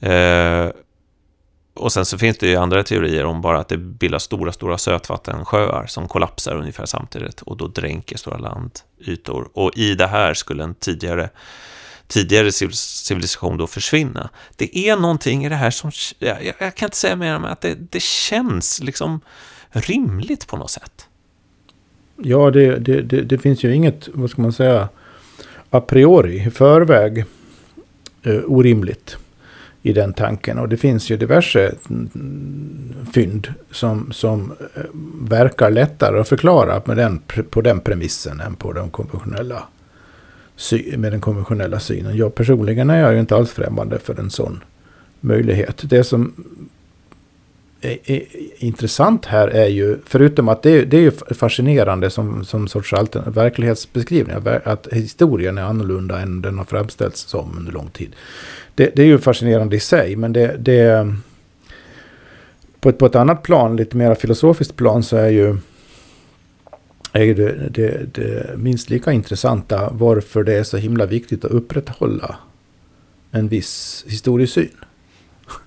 Eh, 0.00 0.68
och 1.74 1.92
sen 1.92 2.04
så 2.04 2.18
finns 2.18 2.38
det 2.38 2.48
ju 2.48 2.56
andra 2.56 2.82
teorier 2.82 3.24
om 3.24 3.40
bara 3.40 3.58
att 3.58 3.68
det 3.68 3.76
bildas 3.76 4.22
stora, 4.22 4.52
stora 4.52 4.78
sötvattensjöar 4.78 5.86
som 5.86 6.08
kollapsar 6.08 6.56
ungefär 6.56 6.86
samtidigt 6.86 7.42
och 7.42 7.56
då 7.56 7.66
dränker 7.66 8.16
stora 8.16 8.38
landytor. 8.38 9.48
Och 9.52 9.70
i 9.76 9.94
det 9.94 10.06
här 10.06 10.34
skulle 10.34 10.64
en 10.64 10.74
tidigare 10.74 11.30
tidigare 12.06 12.52
civilisation 12.52 13.56
då 13.56 13.66
försvinna. 13.66 14.30
Det 14.56 14.78
är 14.78 14.96
någonting 14.96 15.44
i 15.44 15.48
det 15.48 15.54
här 15.54 15.70
som, 15.70 15.90
jag, 16.18 16.54
jag 16.58 16.74
kan 16.74 16.86
inte 16.86 16.96
säga 16.96 17.16
mer 17.16 17.34
än 17.34 17.44
att 17.44 17.60
det, 17.60 17.74
det 17.90 18.02
känns 18.02 18.80
liksom 18.82 19.20
rimligt 19.70 20.46
på 20.46 20.56
något 20.56 20.70
sätt. 20.70 21.08
Ja, 22.16 22.50
det, 22.50 22.78
det, 22.78 23.02
det, 23.02 23.22
det, 23.22 23.38
finns 23.38 23.64
ju 23.64 23.74
inget, 23.74 24.08
vad 24.12 24.30
ska 24.30 24.42
man 24.42 24.52
säga, 24.52 24.88
a 25.70 25.80
priori, 25.80 26.46
i 26.46 26.50
förväg 26.50 27.24
eh, 28.22 28.40
orimligt 28.46 29.16
i 29.86 29.92
den 29.92 30.12
tanken. 30.12 30.58
Och 30.58 30.68
det 30.68 30.76
finns 30.76 31.10
ju 31.10 31.16
diverse 31.16 31.74
mm, 31.90 32.94
fynd 33.12 33.54
som, 33.70 34.12
som 34.12 34.52
eh, 34.74 34.82
verkar 35.28 35.70
lättare 35.70 36.20
att 36.20 36.28
förklara 36.28 36.82
med 36.84 36.96
den, 36.96 37.20
på 37.50 37.60
den 37.60 37.80
premissen 37.80 38.40
än 38.40 38.54
på 38.54 38.72
den 38.72 38.90
konventionella 38.90 39.62
med 40.96 41.12
den 41.12 41.20
konventionella 41.20 41.80
synen. 41.80 42.16
Jag 42.16 42.34
personligen 42.34 42.90
är 42.90 43.00
jag 43.00 43.12
ju 43.12 43.20
inte 43.20 43.36
alls 43.36 43.50
främmande 43.50 43.98
för 43.98 44.20
en 44.20 44.30
sån 44.30 44.64
möjlighet. 45.20 45.82
Det 45.90 46.04
som 46.04 46.34
är, 47.84 47.98
är 48.04 48.22
intressant 48.58 49.26
här 49.26 49.48
är 49.48 49.66
ju, 49.66 49.98
förutom 50.06 50.48
att 50.48 50.62
det, 50.62 50.84
det 50.84 50.96
är 50.96 51.00
ju 51.00 51.10
fascinerande 51.10 52.10
som, 52.10 52.44
som 52.44 52.68
sorts 52.68 52.94
verklighetsbeskrivning, 53.26 54.36
att 54.64 54.88
historien 54.92 55.58
är 55.58 55.62
annorlunda 55.62 56.20
än 56.20 56.42
den 56.42 56.58
har 56.58 56.64
framställts 56.64 57.20
som 57.20 57.58
under 57.58 57.72
lång 57.72 57.88
tid. 57.88 58.12
Det, 58.74 58.96
det 58.96 59.02
är 59.02 59.06
ju 59.06 59.18
fascinerande 59.18 59.76
i 59.76 59.80
sig, 59.80 60.16
men 60.16 60.32
det, 60.32 60.56
det 60.58 61.14
på 62.80 62.88
ett, 62.88 62.98
på 62.98 63.06
ett 63.06 63.16
annat 63.16 63.42
plan, 63.42 63.76
lite 63.76 63.96
mer 63.96 64.14
filosofiskt 64.14 64.76
plan, 64.76 65.02
så 65.02 65.16
är 65.16 65.28
ju 65.28 65.56
är 67.12 67.34
det, 67.34 67.68
det, 67.70 68.14
det 68.14 68.58
minst 68.58 68.90
lika 68.90 69.12
intressanta 69.12 69.90
varför 69.92 70.44
det 70.44 70.54
är 70.54 70.62
så 70.62 70.76
himla 70.76 71.06
viktigt 71.06 71.44
att 71.44 71.50
upprätthålla 71.50 72.36
en 73.30 73.48
viss 73.48 74.04
historiesyn. 74.08 74.83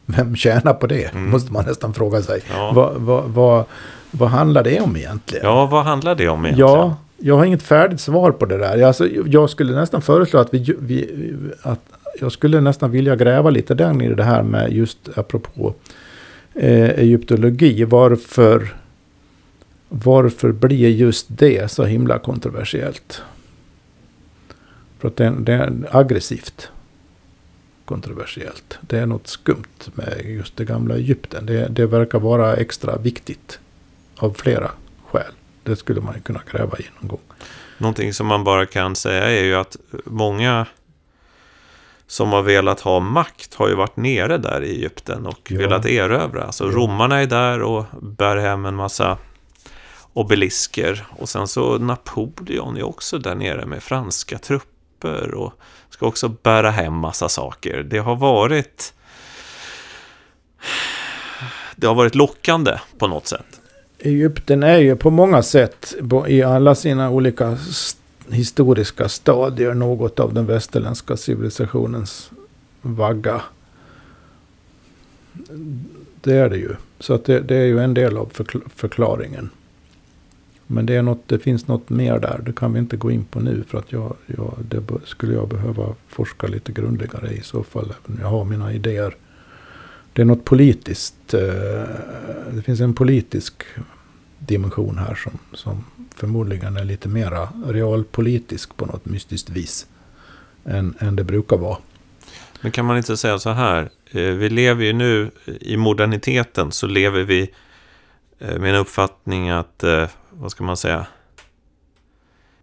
Vem 0.10 0.36
tjänar 0.36 0.74
på 0.74 0.88
det? 0.88 1.04
Mm. 1.04 1.30
Måste 1.30 1.54
man 1.54 1.66
nästan 1.66 1.94
fråga 1.94 2.22
sig. 2.22 2.42
Ja. 2.50 2.72
Vad, 2.76 2.96
vad, 2.96 3.24
vad, 3.24 3.66
vad 4.12 4.30
handlar 4.30 4.64
det 4.64 4.80
om 4.80 4.98
egentligen? 4.98 5.46
Ja, 5.46 5.66
vad 5.66 5.84
handlar 5.86 6.16
det 6.16 6.30
om 6.30 6.46
egentligen? 6.46 6.72
Ja, 6.72 6.96
jag 7.18 7.38
har 7.38 7.46
inget 7.46 7.64
färdigt 7.64 8.02
svar 8.02 8.32
på 8.32 8.46
det 8.46 8.58
där. 8.58 8.84
Alltså, 8.84 9.08
jag 9.26 9.50
skulle 9.50 9.76
nästan 9.76 10.02
föreslå 10.02 10.40
att 10.40 10.54
vi, 10.54 10.76
vi 10.80 11.34
att 11.62 11.80
jag 12.20 12.32
skulle 12.32 12.62
nästan 12.62 12.92
vilja 12.92 13.16
gräva 13.16 13.50
lite 13.50 13.74
där 13.74 14.04
i 14.04 14.14
det 14.16 14.24
här 14.24 14.44
med 14.44 14.72
just 14.72 15.18
apropå 15.18 15.74
eh, 16.54 16.90
egyptologi. 16.90 17.84
Varför 17.84 18.74
varför 19.90 20.52
blir 20.52 20.90
just 20.90 21.26
det 21.30 21.72
så 21.72 21.84
himla 21.84 22.20
kontroversiellt? 22.20 23.22
För 25.00 25.08
att 25.08 25.16
det, 25.16 25.34
det 25.40 25.54
är 25.54 25.74
aggressivt 25.92 26.72
kontroversiellt. 27.88 28.78
Det 28.82 29.00
är 29.00 29.06
något 29.06 29.28
skumt 29.28 29.90
med 29.94 30.22
just 30.26 30.58
det 30.58 30.66
gamla 30.66 30.96
Egypten. 30.96 31.46
Det, 31.46 31.68
det 31.68 31.86
verkar 31.86 32.20
vara 32.20 32.56
extra 32.56 32.98
viktigt 32.98 33.60
av 34.18 34.34
flera 34.34 34.72
skäl. 35.06 35.32
Det 35.64 35.76
skulle 35.76 36.02
man 36.02 36.22
kunna 36.22 36.42
gräva 36.52 36.78
i 36.78 36.86
någon 37.00 37.08
gång. 37.08 37.20
Någonting 37.78 38.14
som 38.14 38.28
man 38.28 38.44
bara 38.44 38.66
kan 38.66 38.96
säga 38.96 39.24
är 39.24 39.44
ju 39.44 39.56
att 39.56 39.78
många 40.06 40.66
som 42.08 42.30
har 42.30 42.42
velat 42.42 42.80
ha 42.80 43.00
makt 43.00 43.54
har 43.54 43.70
ju 43.70 43.76
varit 43.76 43.98
nere 43.98 44.38
där 44.38 44.64
i 44.64 44.70
Egypten 44.70 45.26
och 45.26 45.52
ja. 45.52 45.58
velat 45.58 45.86
erövra. 45.86 46.44
Alltså 46.44 46.66
ja. 46.66 46.72
romarna 46.72 47.22
är 47.22 47.26
där 47.26 47.62
och 47.62 47.86
bär 48.02 48.38
hem 48.38 48.66
en 48.66 48.76
massa 48.76 49.18
obelisker. 50.14 51.06
Och 51.10 51.30
sen 51.30 51.48
så 51.48 51.78
Napoleon 51.78 52.78
är 52.78 52.84
också 52.84 53.20
där 53.20 53.36
nere 53.36 53.66
med 53.66 53.84
franska 53.84 54.38
trupper 54.38 55.34
och 55.34 55.54
ska 55.98 56.08
också 56.08 56.30
bära 56.30 56.72
hem 56.72 56.94
massa 56.94 57.30
saker. 57.30 57.84
Det 57.84 57.98
har 57.98 58.16
varit 58.16 58.94
det 61.76 61.88
har 61.88 61.96
varit 61.96 62.16
lockande 62.16 62.80
på 62.98 63.08
något 63.08 63.28
sätt. 63.28 63.62
Egypten 64.00 64.64
är 64.64 64.78
ju 64.78 64.96
på 64.96 65.10
många 65.10 65.44
sätt 65.44 65.96
i 66.28 66.44
alla 66.44 66.76
sina 66.76 67.10
olika 67.10 67.58
historiska 68.30 69.10
stadier 69.10 69.74
något 69.74 70.20
av 70.20 70.34
den 70.34 70.46
västerländska 70.46 71.18
civilisationens 71.18 72.32
vagga. 72.82 73.42
Det 76.22 76.34
är 76.34 76.50
det 76.50 76.58
ju. 76.58 76.76
Så 77.00 77.14
att 77.14 77.26
det, 77.26 77.40
det 77.40 77.56
är 77.56 77.66
ju 77.66 77.80
en 77.80 77.94
del 77.94 78.18
av 78.18 78.32
förklaringen. 78.76 79.50
Men 80.68 80.86
det, 80.86 80.96
är 80.96 81.02
något, 81.02 81.28
det 81.28 81.40
finns 81.40 81.68
något 81.68 81.90
mer 81.90 82.20
där. 82.20 82.42
Det 82.46 82.54
kan 82.54 82.74
vi 82.74 82.80
inte 82.80 82.98
gå 82.98 83.12
in 83.12 83.26
på 83.26 83.40
nu. 83.40 83.64
För 83.68 83.78
att 83.78 83.92
jag, 83.92 84.16
jag, 84.26 84.54
det 84.70 84.84
skulle 85.06 85.34
jag 85.34 85.48
behöva 85.48 85.96
forska 86.08 86.48
lite 86.48 86.72
grundligare 86.72 87.32
i 87.32 87.42
så 87.42 87.64
fall. 87.64 87.94
Även 88.06 88.20
jag 88.22 88.28
har 88.28 88.46
mina 88.46 88.74
idéer. 88.74 89.16
Det 90.14 90.22
är 90.22 90.26
något 90.26 90.46
politiskt. 90.46 91.34
Eh, 91.34 91.42
det 92.52 92.62
finns 92.66 92.80
en 92.80 92.94
politisk 92.94 93.64
dimension 94.40 94.98
här 94.98 95.16
som, 95.16 95.40
som 95.54 95.86
förmodligen 96.16 96.78
är 96.78 96.84
lite 96.84 97.10
mera 97.10 97.50
realpolitisk 97.66 98.78
på 98.78 98.86
något 98.86 99.06
mystiskt 99.06 99.50
vis. 99.50 99.88
Än, 100.66 100.96
än 101.00 101.16
det 101.16 101.24
brukar 101.24 101.58
vara. 101.58 101.78
Men 102.62 102.72
kan 102.72 102.86
man 102.86 102.98
inte 102.98 103.18
säga 103.18 103.40
så 103.40 103.50
här? 103.50 103.90
Eh, 104.12 104.22
vi 104.22 104.50
lever 104.50 104.86
ju 104.86 104.94
nu 104.94 105.32
i 105.46 105.78
moderniteten 105.78 106.72
så 106.72 106.88
lever 106.88 107.24
vi 107.24 107.50
eh, 108.40 108.60
med 108.60 108.70
en 108.70 108.76
uppfattning 108.76 109.50
att, 109.50 109.84
vad 110.40 110.52
ska 110.52 110.64
man 110.64 110.78
säga, 110.78 111.06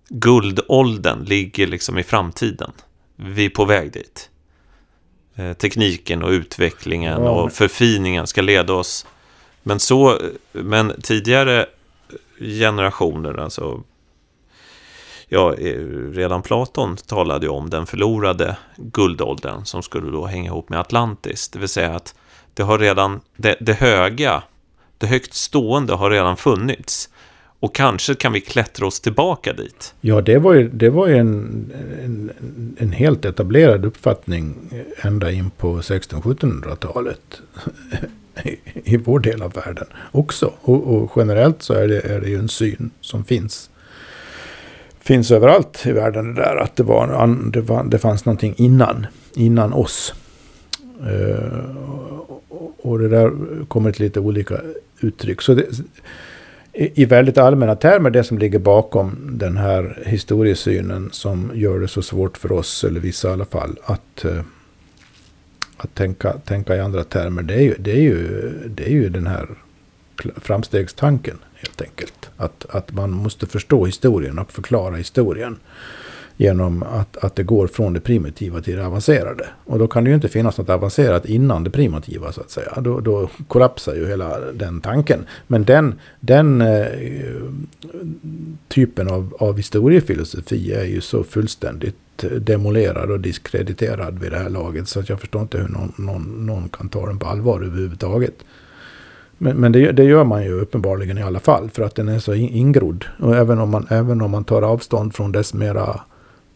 guldåldern 0.09 1.25
ligger 1.25 1.67
liksom 1.67 1.99
i 1.99 2.03
framtiden. 2.03 2.73
Vi 3.17 3.45
är 3.45 3.51
på 3.51 3.65
väg 3.65 3.93
dit. 3.93 4.31
Tekniken 5.59 6.23
och 6.23 6.31
utvecklingen 6.31 7.23
ja, 7.23 7.31
och 7.31 7.53
förfiningen 7.53 8.27
ska 8.27 8.43
leda 8.43 8.73
oss. 8.73 9.07
Men, 9.63 9.81
så, 9.81 10.19
men 10.53 11.01
tidigare 11.03 11.67
generationer, 12.39 13.39
alltså 13.39 13.83
ja, 15.29 15.55
redan 16.13 16.43
Platon 16.43 16.97
talade 16.97 17.47
ju 17.47 17.53
om 17.53 17.71
den 17.71 17.87
förlorade 17.87 18.57
guldåldern 18.77 19.65
som 19.65 19.83
skulle 19.83 20.11
då 20.11 20.27
hänga 20.27 20.51
ihop 20.51 20.69
med 20.69 20.81
Atlantis. 20.81 21.49
Det 21.49 21.59
vill 21.59 21.69
säga 21.69 21.95
att 21.95 22.15
det 22.55 22.63
har 22.63 22.79
redan, 22.79 23.21
det, 23.37 23.57
det 23.61 23.73
höga, 23.73 24.43
det 24.99 25.07
högt 25.07 25.35
stående 25.35 25.95
har 25.95 26.11
redan 26.11 26.37
funnits. 26.37 27.09
Och 27.65 27.75
kanske 27.75 28.15
kan 28.15 28.33
vi 28.33 28.41
klättra 28.41 28.87
oss 28.87 29.01
tillbaka 29.01 29.53
dit. 29.53 29.95
Ja, 30.01 30.21
det 30.21 30.39
var 30.39 30.55
ju, 30.55 30.69
det 30.69 30.91
var 30.91 31.07
ju 31.07 31.17
en, 31.17 31.73
en, 32.05 32.31
en 32.79 32.93
helt 32.93 33.25
etablerad 33.25 33.85
uppfattning 33.85 34.55
ända 35.03 35.33
in 35.33 35.51
på 35.51 35.81
1600-1700-talet. 35.81 37.41
I, 38.45 38.57
I 38.95 38.97
vår 38.97 39.19
del 39.19 39.43
av 39.43 39.53
världen 39.53 39.87
också. 40.13 40.53
Och, 40.61 40.95
och, 40.95 41.13
generellt 41.17 41.63
så 41.63 41.75
är 41.75 41.89
det, 41.89 42.01
är 42.01 42.21
det 42.21 42.29
ju 42.29 42.39
en 42.39 42.49
syn 42.49 42.91
som 43.01 43.25
finns 43.25 43.71
finns 45.01 45.31
överallt 45.31 45.87
i 45.87 45.93
världen 45.93 46.35
det 46.35 46.43
där 46.43 46.57
att 46.57 46.77
det, 46.77 46.83
var, 46.83 47.37
det, 47.51 47.61
var, 47.61 47.85
det 47.85 47.99
fanns 47.99 48.25
någonting 48.25 48.55
innan, 48.57 49.07
innan 49.35 49.73
oss. 49.73 50.15
Uh, 51.07 51.65
och 52.83 52.99
det 52.99 53.09
där 53.09 53.33
kommer 53.69 53.93
till 53.93 54.05
lite 54.05 54.21
olika 54.21 54.61
uttryck. 55.01 55.43
Så 55.43 55.55
det, 55.55 55.67
i, 56.75 57.05
väldigt 57.05 57.39
allmänna 57.39 57.77
termer, 57.77 58.11
det 58.11 58.25
som 58.25 58.39
ligger 58.39 58.59
bakom 58.59 59.39
den 59.39 59.57
här 59.57 60.03
historiesynen 60.07 61.11
som 61.13 61.51
gör 61.55 61.81
det 61.81 61.89
så 61.89 62.03
svårt 62.03 62.39
för 62.39 62.53
oss, 62.53 62.85
eller 62.85 63.01
vissa 63.01 63.29
i 63.29 63.33
alla 63.33 63.45
fall, 63.45 63.79
att, 63.85 64.25
eh, 64.25 64.41
att 65.77 65.95
tänka, 65.95 66.33
tänka 66.33 66.77
i 66.77 66.81
andra 66.81 67.05
termer, 67.05 67.43
det 67.43 67.55
är 67.55 67.63
ju, 67.63 67.75
det 67.79 67.93
är 67.93 68.03
ju, 68.03 68.51
det 68.67 68.87
är 68.87 68.91
ju 68.93 69.09
den 69.09 69.27
här 69.27 69.49
framstegstanken 70.37 71.39
helt 71.55 71.83
enkelt. 71.83 72.31
Att, 72.37 72.67
att 72.69 72.93
man 72.93 73.11
måste 73.11 73.47
förstå 73.47 73.87
historien 73.87 74.39
och 74.39 74.53
förklara 74.53 74.97
historien. 74.97 75.57
Genom 76.37 76.83
att, 76.83 77.17
att 77.17 77.37
det 77.37 77.43
går 77.43 77.67
från 77.67 77.93
det 77.93 78.01
primitiva 78.01 78.61
till 78.61 78.77
det 78.77 78.87
avancerade. 78.87 79.47
Och 79.65 79.79
då 79.79 79.87
kan 79.87 80.05
det 80.05 80.11
ju 80.11 80.15
inte 80.15 80.29
finnas 80.29 80.59
något 80.59 80.69
avancerat 80.69 81.27
innan 81.27 81.65
det 81.65 81.71
primitiva 81.71 82.33
så 82.33 82.41
att 82.41 82.51
säga. 82.51 82.81
Då, 82.81 83.01
då 83.01 83.31
kollapsar 83.49 83.95
ju 83.95 84.07
hela 84.07 84.41
den 84.41 84.81
tanken. 84.81 85.27
Men 85.47 85.65
den, 85.65 85.95
den 86.21 86.61
eh, 86.61 86.87
typen 88.69 89.09
av, 89.09 89.37
av 89.39 89.57
historiefilosofi 89.57 90.73
är 90.73 90.85
ju 90.85 91.01
så 91.01 91.25
fullständigt 91.25 92.25
eh, 92.25 92.31
demolerad 92.31 93.11
och 93.11 93.21
diskrediterad 93.21 94.19
vid 94.19 94.33
det 94.33 94.39
här 94.39 94.51
laget. 94.51 94.89
Så 94.89 95.01
att 95.01 95.09
jag 95.09 95.21
förstår 95.21 95.43
inte 95.43 95.59
hur 95.59 95.69
någon, 95.69 95.93
någon, 95.97 96.47
någon 96.47 96.69
kan 96.69 96.89
ta 96.89 97.07
den 97.07 97.19
på 97.19 97.27
allvar 97.27 97.61
överhuvudtaget. 97.61 98.35
Men, 99.39 99.57
men 99.57 99.73
det, 99.73 99.93
det, 99.93 100.05
gör 100.05 100.25
man 100.25 100.45
ju 100.45 100.53
uppenbarligen 100.53 101.19
i 101.19 101.23
alla 101.23 101.41
fall 101.41 101.71
för 101.71 101.83
att 101.83 101.95
den 101.95 102.09
är 102.09 102.19
så 102.19 102.35
ingrodd. 102.35 103.05
Och 103.19 103.37
även 103.37 103.59
om 103.59 103.71
man, 103.71 103.87
även 103.91 104.21
om 104.21 104.31
man 104.31 104.45
tar 104.45 104.63
avstånd 104.63 105.15
från 105.15 105.33
dess 105.33 105.55
mera 105.55 106.01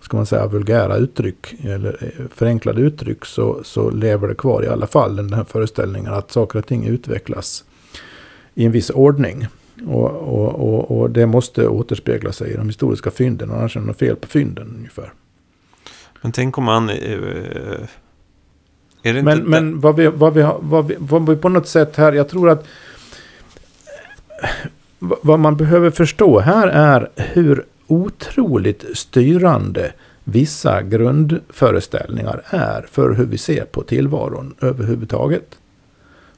ska 0.01 0.17
man 0.17 0.27
säga, 0.27 0.47
vulgära 0.47 0.97
uttryck 0.97 1.55
eller 1.65 1.97
eh, 2.01 2.27
förenklade 2.35 2.81
uttryck 2.81 3.25
så, 3.25 3.61
så 3.65 3.91
lever 3.91 4.29
det 4.29 4.35
kvar 4.35 4.65
i 4.65 4.69
alla 4.69 4.87
fall 4.87 5.17
den 5.17 5.33
här 5.33 5.45
föreställningen 5.45 6.15
att 6.15 6.33
saker 6.33 6.59
och 6.59 6.67
ting 6.67 6.87
utvecklas 6.87 7.65
i 8.55 8.65
en 8.65 8.73
viss 8.73 8.91
ordning. 8.91 9.47
Och, 9.87 10.11
och, 10.11 10.55
och, 10.55 10.99
och 10.99 11.11
det 11.11 11.27
måste 11.27 11.69
återspegla 11.69 12.33
sig 12.33 12.51
i 12.53 12.57
de 12.57 12.67
historiska 12.67 13.11
fynden, 13.11 13.51
annars 13.51 13.77
är 13.77 13.81
det 13.81 13.87
något 13.87 13.99
fel 13.99 14.17
på 14.17 14.29
fynden 14.29 14.75
ungefär. 14.79 15.13
Men 16.21 16.33
tänk 16.33 16.59
om 16.59 16.65
man... 16.65 16.91
Eh, 16.91 17.19
men, 19.03 19.17
inte... 19.17 19.37
men 19.37 19.81
vad, 19.81 19.97
vi, 19.97 20.07
vad, 20.07 20.35
vi, 20.35 20.51
vad, 20.61 20.87
vi, 20.87 20.97
vad 20.99 21.29
vi 21.29 21.37
på 21.37 21.49
något 21.49 21.69
sätt 21.69 21.97
här, 21.97 22.13
jag 22.13 22.29
tror 22.29 22.51
att 22.51 22.67
vad 24.99 25.39
man 25.39 25.57
behöver 25.57 25.91
förstå 25.91 26.39
här 26.39 26.69
är 26.69 27.09
hur 27.17 27.65
otroligt 27.89 28.84
styrande 28.95 29.93
vissa 30.24 30.82
grundföreställningar 30.82 32.43
är 32.47 32.86
för 32.91 33.14
hur 33.14 33.26
vi 33.26 33.39
ser 33.39 33.64
på 33.64 33.82
tillvaron 33.82 34.55
överhuvudtaget. 34.61 35.59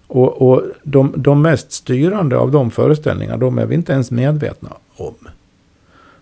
Och, 0.07 0.51
och 0.51 0.62
de, 0.82 1.14
de 1.16 1.42
mest 1.42 1.72
styrande 1.72 2.36
av 2.36 2.51
de 2.51 2.70
föreställningarna, 2.70 3.36
de 3.36 3.59
är 3.59 3.66
vi 3.66 3.74
inte 3.74 3.92
ens 3.92 4.11
medvetna 4.11 4.76
om. 4.96 5.14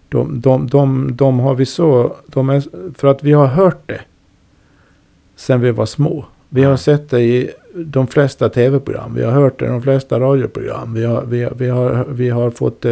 De, 0.09 0.41
de, 0.41 0.67
de, 0.67 1.17
de 1.17 1.39
har 1.39 1.55
vi 1.55 1.67
så, 1.67 2.17
de 2.27 2.51
är, 2.51 2.65
för 2.99 3.09
att 3.09 3.23
vi 3.23 3.33
har 3.33 3.47
hört 3.47 3.83
det 3.87 4.01
sen 5.37 5.61
vi 5.61 5.71
var 5.71 5.87
små. 5.87 6.25
Vi 6.49 6.65
har 6.65 6.77
sett 6.77 7.11
det 7.11 7.21
i 7.21 7.51
de 7.75 8.07
flesta 8.07 8.49
tv-program. 8.49 9.15
Vi 9.15 9.25
har 9.25 9.33
hört 9.33 9.59
det 9.59 9.65
i 9.65 9.69
de 9.69 9.83
flesta 9.83 10.21
radioprogram. 10.21 10.95
Vi 10.95 11.05
har, 11.05 11.25
vi, 11.25 11.49
vi 11.57 11.69
har, 11.69 12.07
vi 12.09 12.29
har 12.29 12.51
fått 12.51 12.85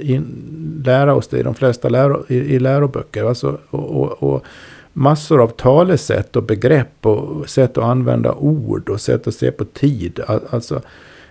in, 0.00 0.24
lära 0.84 1.14
oss 1.14 1.28
det 1.28 1.38
i 1.38 1.42
de 1.42 1.54
flesta 1.54 1.88
läro, 1.88 2.24
i, 2.28 2.36
i 2.36 2.58
läroböcker. 2.58 3.24
Alltså, 3.24 3.58
och, 3.70 3.90
och, 3.90 4.22
och, 4.22 4.44
massor 4.92 5.42
av 5.42 5.48
talesätt 5.48 6.36
och 6.36 6.42
begrepp 6.42 7.06
och 7.06 7.48
sätt 7.48 7.78
att 7.78 7.84
använda 7.84 8.32
ord 8.32 8.88
och 8.88 9.00
sätt 9.00 9.26
att 9.26 9.34
se 9.34 9.50
på 9.50 9.64
tid. 9.64 10.20
Alltså, 10.50 10.80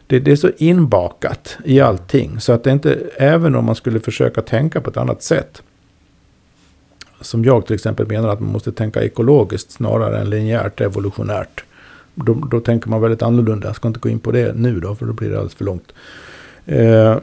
det, 0.08 0.20
det, 0.20 0.32
är 0.32 0.36
så 0.36 0.50
inbakat 0.58 1.58
i 1.66 1.80
allting. 1.80 2.40
Så 2.40 2.54
att 2.54 2.64
det 2.64 2.72
inte, 2.72 2.98
även 3.16 3.56
om 3.56 3.66
man 3.66 3.76
skulle 3.76 4.00
försöka 4.00 4.42
tänka 4.42 4.82
på 4.82 4.90
ett 4.90 4.98
annat 4.98 5.24
sätt 5.24 5.64
som 7.22 7.46
jag 7.46 7.66
till 7.66 7.76
exempel 7.76 8.08
menar 8.08 8.30
att 8.30 8.40
man 8.40 8.52
måste 8.52 8.72
tänka 8.72 9.04
ekologiskt 9.04 9.72
snarare 9.72 10.20
än 10.20 10.30
linjärt 10.30 10.82
evolutionärt. 10.82 11.64
Då, 12.16 12.34
då 12.34 12.60
tänker 12.60 12.90
man 12.90 13.02
väldigt 13.02 13.22
annorlunda. 13.22 13.68
Jag 13.68 13.76
ska 13.76 13.88
inte 13.88 14.00
gå 14.00 14.10
in 14.10 14.20
på 14.20 14.32
det 14.32 14.56
nu 14.56 14.80
då, 14.80 14.96
för 14.96 15.06
då 15.06 15.14
blir 15.14 15.30
det 15.30 15.36
alldeles 15.36 15.56
för 15.56 15.66
långt. 15.66 15.92
Eh, 16.66 17.18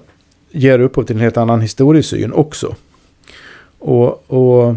ger 0.51 0.79
upphov 0.79 1.03
till 1.03 1.17
en 1.17 1.23
helt 1.23 1.37
annan 1.37 1.61
historiesyn 1.61 2.33
också. 2.33 2.75
Och, 3.79 4.31
och 4.31 4.75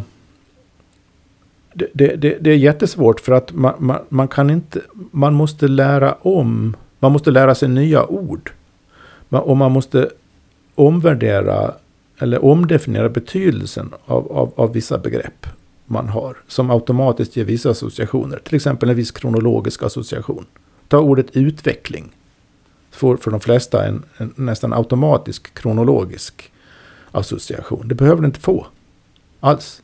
det, 1.74 1.88
det, 1.93 2.38
det, 2.41 2.51
är 2.51 2.55
jättesvårt 2.55 3.19
för 3.19 3.32
att 3.32 3.53
man, 3.53 3.74
man, 3.78 3.99
man, 4.09 4.28
kan 4.28 4.49
inte, 4.49 4.82
man 5.11 5.34
måste 5.34 5.67
lära 5.67 6.13
om, 6.13 6.76
man 6.99 7.11
måste 7.11 7.32
lära 7.32 7.55
sig 7.55 7.69
nya 7.69 8.05
ord. 8.05 8.51
Och 9.30 9.57
man 9.57 9.72
måste 9.72 10.09
omvärdera 10.76 11.74
eller 12.22 12.45
omdefiniera 12.45 13.09
betydelsen 13.09 13.93
av, 14.05 14.32
av, 14.32 14.53
av 14.55 14.74
vissa 14.74 14.97
begrepp 14.97 15.47
man 15.86 16.09
har. 16.09 16.38
Som 16.47 16.72
automatiskt 16.72 17.36
ger 17.36 17.45
vissa 17.45 17.69
associationer. 17.69 18.39
Till 18.43 18.55
exempel 18.55 18.89
en 18.89 18.95
viss 18.95 19.11
kronologisk 19.11 19.84
association. 19.84 20.45
Ta 20.88 20.99
ordet 20.99 21.38
utveckling. 21.38 22.11
Får 22.91 23.17
för 23.17 23.32
de 23.32 23.39
flesta 23.39 23.86
en, 23.86 24.03
en 24.17 24.34
nästan 24.36 24.74
automatisk 24.74 25.53
kronologisk 25.53 26.51
association. 27.11 27.88
Det 27.88 27.95
behöver 27.95 28.22
det 28.22 28.26
inte 28.26 28.39
få. 28.39 28.67
Alls. 29.39 29.82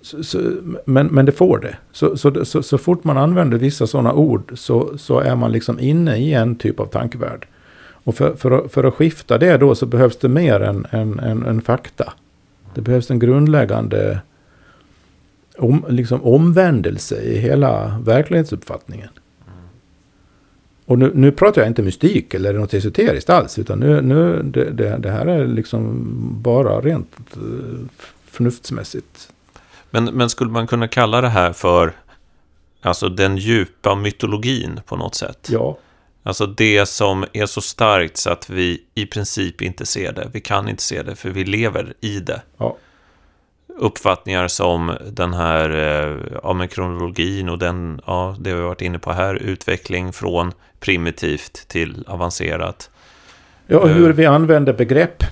Så, 0.00 0.24
så, 0.24 0.38
men, 0.84 1.06
men 1.06 1.26
det 1.26 1.32
får 1.32 1.58
det. 1.58 1.76
Så, 1.92 2.16
så, 2.16 2.44
så, 2.44 2.62
så 2.62 2.78
fort 2.78 3.04
man 3.04 3.18
använder 3.18 3.58
vissa 3.58 3.86
sådana 3.86 4.12
ord 4.12 4.52
så, 4.54 4.98
så 4.98 5.20
är 5.20 5.36
man 5.36 5.52
liksom 5.52 5.80
inne 5.80 6.16
i 6.16 6.32
en 6.32 6.56
typ 6.56 6.80
av 6.80 6.86
tankevärld. 6.86 7.46
Och 8.04 8.14
för, 8.14 8.34
för, 8.34 8.50
att, 8.50 8.72
för 8.72 8.84
att 8.84 8.94
skifta 8.94 9.38
det 9.38 9.56
då 9.56 9.74
så 9.74 9.86
behövs 9.86 10.16
det 10.16 10.28
mer 10.28 10.60
än, 10.60 10.86
än, 10.90 11.18
än, 11.18 11.42
än 11.42 11.60
fakta. 11.60 12.12
Det 12.74 12.80
behövs 12.80 13.10
en 13.10 13.18
grundläggande 13.18 14.20
om, 15.58 15.84
liksom 15.88 16.22
omvändelse 16.22 17.22
i 17.22 17.38
hela 17.38 18.00
verklighetsuppfattningen. 18.04 19.08
Och 20.84 20.98
nu, 20.98 21.12
nu 21.14 21.32
pratar 21.32 21.62
jag 21.62 21.70
inte 21.70 21.82
mystik 21.82 22.34
eller 22.34 22.52
något 22.52 22.74
esoteriskt 22.74 23.30
alls. 23.30 23.58
Utan 23.58 23.78
nu, 23.78 24.00
nu 24.00 24.42
det, 24.42 24.70
det, 24.70 24.96
det 24.98 25.10
här 25.10 25.26
är 25.26 25.46
liksom 25.46 26.06
bara 26.42 26.80
rent 26.80 27.16
uh, 27.36 27.86
förnuftsmässigt. 28.24 29.32
Men, 29.90 30.04
men 30.04 30.30
skulle 30.30 30.50
man 30.50 30.66
kunna 30.66 30.88
kalla 30.88 31.20
det 31.20 31.28
här 31.28 31.52
för 31.52 31.92
alltså 32.80 33.08
den 33.08 33.36
djupa 33.36 33.94
mytologin 33.94 34.80
på 34.86 34.96
något 34.96 35.14
sätt? 35.14 35.48
Ja. 35.50 35.78
Alltså 36.22 36.46
det 36.46 36.86
som 36.86 37.24
är 37.32 37.46
så 37.46 37.60
starkt 37.60 38.16
så 38.16 38.30
att 38.30 38.50
vi 38.50 38.82
i 38.94 39.06
princip 39.06 39.62
inte 39.62 39.86
ser 39.86 40.12
det. 40.12 40.30
Vi 40.32 40.40
kan 40.40 40.68
inte 40.68 40.82
se 40.82 41.02
det 41.02 41.14
för 41.14 41.30
vi 41.30 41.44
lever 41.44 41.94
i 42.00 42.20
det. 42.20 42.42
Ja. 42.58 42.76
Uppfattningar 43.78 44.48
som 44.48 44.96
den 45.12 45.34
här 45.34 45.70
eh, 45.70 46.16
ja, 46.42 46.52
med 46.52 46.70
kronologin 46.70 47.48
och 47.48 47.58
den, 47.58 48.00
ja, 48.06 48.36
det 48.40 48.54
vi 48.54 48.60
har 48.60 48.68
varit 48.68 48.82
inne 48.82 48.98
på 48.98 49.12
här, 49.12 49.34
utveckling 49.34 50.12
från 50.12 50.52
primitivt 50.80 51.68
till 51.68 52.04
avancerat. 52.06 52.90
Ja, 53.66 53.78
och 53.78 53.88
hur 53.88 54.12
vi 54.12 54.26
använder 54.26 54.72
begrepp. 54.72 55.24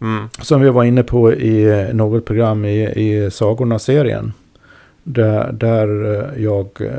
Mm. 0.00 0.28
Som 0.42 0.60
vi 0.60 0.70
var 0.70 0.84
inne 0.84 1.02
på 1.02 1.32
i 1.32 1.88
något 1.92 2.24
program 2.24 2.64
i, 2.64 2.84
i 2.86 3.30
Sagorna-serien. 3.30 4.32
Där, 5.02 5.52
där 5.52 6.14
eh, 6.14 6.42
jag 6.42 6.68
eh, 6.80 6.92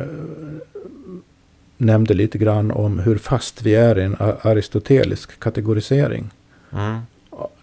nämnde 1.77 2.13
lite 2.13 2.37
grann 2.37 2.71
om 2.71 2.99
hur 2.99 3.17
fast 3.17 3.61
vi 3.61 3.75
är 3.75 3.99
i 3.99 4.03
en 4.03 4.15
aristotelisk 4.41 5.39
kategorisering. 5.39 6.29
Mm. 6.73 6.99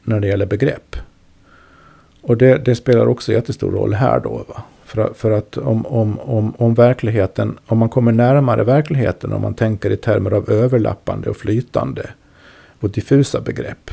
När 0.03 0.21
det 0.21 0.27
gäller 0.27 0.47
begrepp. 0.47 0.97
Och 2.21 2.37
det, 2.37 2.59
det, 2.65 2.75
spelar 2.75 3.07
också 3.07 3.33
jättestor 3.33 3.71
roll 3.71 3.95
här 3.95 4.21
då. 4.21 4.45
Va? 4.49 4.63
För, 4.85 5.13
för 5.15 5.31
att 5.31 5.57
om, 5.57 5.87
om, 5.87 6.21
om, 6.21 6.55
om 6.59 6.75
verkligheten, 6.75 7.59
om 7.67 7.79
man 7.79 7.89
kommer 7.89 8.13
närmare 8.13 8.65
verkligheten, 8.65 9.33
om 9.33 9.43
man 9.43 9.55
tänker 9.55 9.91
i 9.91 9.97
termer 9.97 10.31
av 10.31 10.51
överlappande 10.51 11.31
och 11.31 11.37
flytande 11.37 12.11
och 12.81 12.91
diffusa 12.91 13.41
begrepp. 13.41 13.91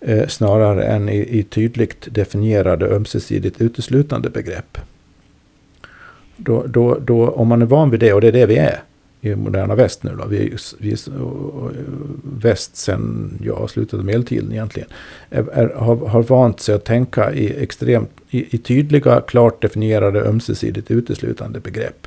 Eh, 0.00 0.26
snarare 0.26 0.84
än 0.84 1.08
i, 1.08 1.38
i 1.38 1.42
tydligt 1.42 2.08
definierade 2.14 2.86
ömsesidigt 2.86 3.60
uteslutande 3.60 4.30
begrepp. 4.30 4.78
Då, 6.36 6.64
då, 6.66 6.98
då, 6.98 7.28
om 7.28 7.48
man 7.48 7.62
är 7.62 7.66
van 7.66 7.90
vid 7.90 8.00
det, 8.00 8.12
och 8.12 8.20
det 8.20 8.28
är 8.28 8.32
det 8.32 8.46
vi 8.46 8.56
är 8.56 8.80
i 9.20 9.34
moderna 9.34 9.74
väst 9.74 10.02
nu 10.02 10.16
då. 10.18 10.26
Vi, 10.26 10.56
vi 10.78 10.96
väst 12.22 12.76
sen 12.76 13.32
ja, 13.42 13.68
slutet 13.68 13.98
av 13.98 14.04
medeltiden 14.04 14.52
egentligen. 14.52 14.88
Är, 15.30 15.48
är, 15.48 15.68
har, 15.68 15.96
har 15.96 16.22
vant 16.22 16.60
sig 16.60 16.74
att 16.74 16.84
tänka 16.84 17.32
i 17.32 17.62
extremt 17.62 18.10
i, 18.30 18.56
i 18.56 18.58
tydliga, 18.58 19.20
klart 19.20 19.62
definierade, 19.62 20.20
ömsesidigt 20.20 20.90
uteslutande 20.90 21.60
begrepp. 21.60 22.06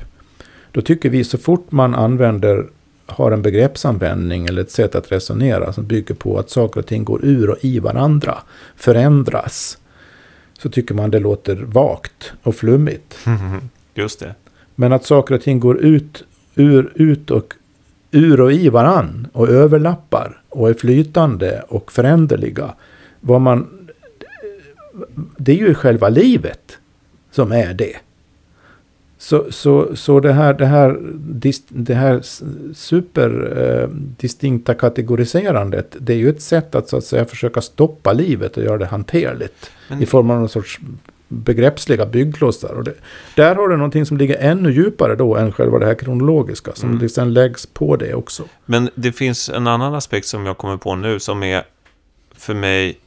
Då 0.72 0.80
tycker 0.80 1.10
vi 1.10 1.24
så 1.24 1.38
fort 1.38 1.72
man 1.72 1.94
använder, 1.94 2.66
har 3.06 3.32
en 3.32 3.42
begreppsanvändning 3.42 4.46
eller 4.46 4.62
ett 4.62 4.70
sätt 4.70 4.94
att 4.94 5.12
resonera 5.12 5.72
som 5.72 5.86
bygger 5.86 6.14
på 6.14 6.38
att 6.38 6.50
saker 6.50 6.80
och 6.80 6.86
ting 6.86 7.04
går 7.04 7.24
ur 7.24 7.50
och 7.50 7.58
i 7.60 7.78
varandra, 7.78 8.38
förändras. 8.76 9.78
Så 10.58 10.70
tycker 10.70 10.94
man 10.94 11.10
det 11.10 11.18
låter 11.18 11.56
vagt 11.56 12.32
och 12.42 12.54
flummigt. 12.54 13.18
Just 13.94 14.20
det. 14.20 14.34
Men 14.74 14.92
att 14.92 15.04
saker 15.04 15.34
och 15.34 15.42
ting 15.42 15.60
går 15.60 15.78
ut, 15.78 16.24
ur, 16.54 16.92
ut 16.94 17.30
och 17.30 17.54
ur 18.10 18.40
och 18.40 18.52
i 18.52 18.68
varann 18.68 19.26
och 19.32 19.48
överlappar 19.48 20.40
och 20.48 20.70
är 20.70 20.74
flytande 20.74 21.64
och 21.68 21.92
föränderliga. 21.92 22.74
Vad 23.20 23.40
man 23.40 23.84
det 25.36 25.52
är 25.52 25.56
ju 25.56 25.74
själva 25.74 26.08
livet 26.08 26.78
som 27.30 27.52
är 27.52 27.74
det. 27.74 27.96
Så, 29.18 29.44
så, 29.50 29.96
så 29.96 30.20
det 30.20 30.32
här, 30.32 30.54
det 30.54 30.66
här, 30.66 30.98
det 31.68 31.94
här 31.94 32.20
superdistinkta 32.74 34.72
eh, 34.72 34.78
kategoriserandet, 34.78 35.96
det 35.98 36.12
är 36.12 36.16
ju 36.16 36.28
ett 36.28 36.42
sätt 36.42 36.74
att 36.74 36.88
så 36.88 36.96
att 36.96 37.04
säga 37.04 37.24
försöka 37.24 37.60
stoppa 37.60 38.12
livet 38.12 38.56
och 38.56 38.62
göra 38.62 38.78
det 38.78 38.86
hanterligt. 38.86 39.70
Men... 39.88 40.02
I 40.02 40.06
form 40.06 40.30
av 40.30 40.38
någon 40.38 40.48
sorts 40.48 40.80
begreppsliga 41.28 42.06
byggklossar. 42.06 42.74
Och 42.74 42.84
det, 42.84 42.94
där 43.36 43.54
har 43.54 43.68
du 43.68 43.76
någonting 43.76 44.06
som 44.06 44.16
ligger 44.16 44.36
ännu 44.36 44.72
djupare 44.72 45.16
då 45.16 45.36
än 45.36 45.52
själva 45.52 45.78
det 45.78 45.86
här 45.86 45.94
kronologiska. 45.94 46.72
Som 46.74 46.90
mm. 46.90 47.08
sen 47.08 47.34
läggs 47.34 47.66
på 47.66 47.96
det 47.96 48.14
också. 48.14 48.44
Men 48.66 48.90
det 48.94 49.12
finns 49.12 49.48
en 49.48 49.66
annan 49.66 49.94
aspekt 49.94 50.26
som 50.26 50.46
jag 50.46 50.58
kommer 50.58 50.76
på 50.76 50.96
nu 50.96 51.20
som 51.20 51.42
är 51.42 51.64
för 52.36 52.54
mig 52.54 52.98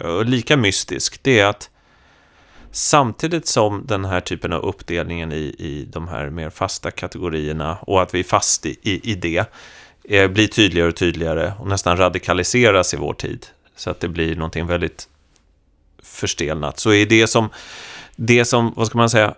och 0.00 0.24
lika 0.24 0.56
mystisk, 0.56 1.22
det 1.22 1.38
är 1.38 1.46
att 1.46 1.70
samtidigt 2.70 3.46
som 3.46 3.86
den 3.86 4.04
här 4.04 4.20
typen 4.20 4.52
av 4.52 4.62
uppdelningen 4.62 5.32
i, 5.32 5.54
i 5.58 5.88
de 5.92 6.08
här 6.08 6.30
mer 6.30 6.50
fasta 6.50 6.90
kategorierna 6.90 7.78
och 7.80 8.02
att 8.02 8.14
vi 8.14 8.18
är 8.18 8.24
fast 8.24 8.66
i, 8.66 8.76
i, 8.82 9.10
i 9.12 9.14
det 9.14 9.44
är, 10.04 10.28
blir 10.28 10.46
tydligare 10.46 10.88
och 10.88 10.96
tydligare 10.96 11.52
och 11.58 11.66
nästan 11.66 11.96
radikaliseras 11.96 12.94
i 12.94 12.96
vår 12.96 13.14
tid 13.14 13.46
så 13.76 13.90
att 13.90 14.00
det 14.00 14.08
blir 14.08 14.36
någonting 14.36 14.66
väldigt 14.66 15.08
förstelnat. 16.02 16.78
Så 16.78 16.92
är 16.92 17.06
det 17.06 17.26
som, 17.26 17.48
det 18.16 18.44
som, 18.44 18.72
vad 18.76 18.86
ska 18.86 18.98
man 18.98 19.10
säga, 19.10 19.34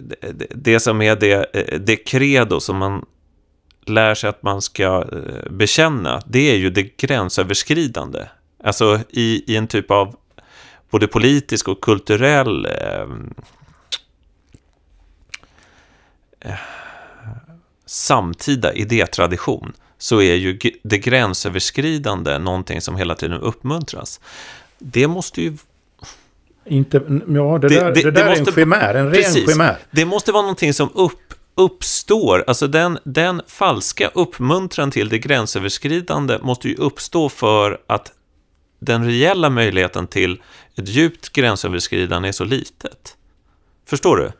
det, 0.00 0.46
det 0.50 0.80
som 0.80 1.02
är 1.02 1.16
det, 1.16 1.46
det 1.80 1.96
credo 1.96 2.60
som 2.60 2.76
man 2.76 3.04
lär 3.86 4.14
sig 4.14 4.30
att 4.30 4.42
man 4.42 4.62
ska 4.62 5.04
eh, 5.12 5.50
bekänna, 5.50 6.22
det 6.26 6.50
är 6.50 6.56
ju 6.56 6.70
det 6.70 6.96
gränsöverskridande. 6.96 8.24
Alltså 8.64 9.00
i, 9.10 9.52
i 9.52 9.56
en 9.56 9.66
typ 9.66 9.90
av 9.90 10.16
både 10.90 11.06
politisk 11.06 11.68
och 11.68 11.80
kulturell 11.80 12.66
eh, 12.66 13.06
eh 16.40 16.58
samtida 17.86 18.72
idétradition 18.72 19.72
så 19.98 20.20
är 20.22 20.34
ju 20.34 20.58
det 20.82 20.98
gränsöverskridande 20.98 22.38
någonting 22.38 22.80
som 22.80 22.96
hela 22.96 23.14
tiden 23.14 23.40
uppmuntras. 23.40 24.20
Det 24.78 25.08
måste 25.08 25.42
ju... 25.42 25.56
Inte, 26.64 26.96
ja, 27.28 27.58
det, 27.58 27.68
det 27.68 27.74
där, 27.74 27.92
det, 27.92 28.02
det 28.02 28.10
där 28.10 28.28
måste, 28.28 28.42
är 28.42 28.48
en 28.48 28.54
chimär, 28.54 28.94
en 28.94 29.04
ren 29.04 29.14
precis, 29.14 29.50
chimär. 29.50 29.76
Det 29.90 30.04
måste 30.04 30.32
vara 30.32 30.42
någonting 30.42 30.74
som 30.74 30.88
upp, 30.94 31.34
uppstår, 31.54 32.44
alltså 32.46 32.66
den, 32.66 32.98
den 33.04 33.42
falska 33.46 34.10
uppmuntran 34.14 34.90
till 34.90 35.08
det 35.08 35.18
gränsöverskridande 35.18 36.38
måste 36.42 36.68
ju 36.68 36.74
uppstå 36.74 37.28
för 37.28 37.80
att 37.86 38.12
den 38.80 39.06
reella 39.06 39.50
möjligheten 39.50 40.06
till 40.06 40.42
ett 40.76 40.88
djupt 40.88 41.32
gränsöverskridande 41.32 42.28
är 42.28 42.32
så 42.32 42.44
litet. 42.44 43.16
Förstår 43.86 44.16
du? 44.16 44.32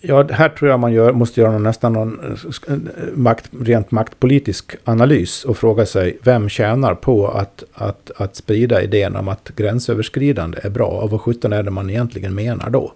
Ja, 0.00 0.26
här 0.30 0.48
tror 0.48 0.70
jag 0.70 0.80
man 0.80 0.92
gör, 0.92 1.12
måste 1.12 1.40
göra 1.40 1.52
någon, 1.52 1.62
nästan 1.62 1.92
någon 1.92 2.20
eh, 2.20 2.74
eh, 2.74 2.78
makt, 3.14 3.50
rent 3.60 3.90
maktpolitisk 3.90 4.76
analys 4.84 5.44
och 5.44 5.56
fråga 5.56 5.86
sig 5.86 6.18
vem 6.22 6.48
tjänar 6.48 6.94
på 6.94 7.28
att, 7.28 7.64
att, 7.72 8.10
att 8.16 8.36
sprida 8.36 8.82
idén 8.82 9.16
om 9.16 9.28
att 9.28 9.50
gränsöverskridande 9.56 10.58
är 10.62 10.70
bra 10.70 10.86
och 10.86 11.10
vad 11.10 11.20
sjutton 11.20 11.52
är 11.52 11.62
det 11.62 11.70
man 11.70 11.90
egentligen 11.90 12.34
menar 12.34 12.70
då? 12.70 12.92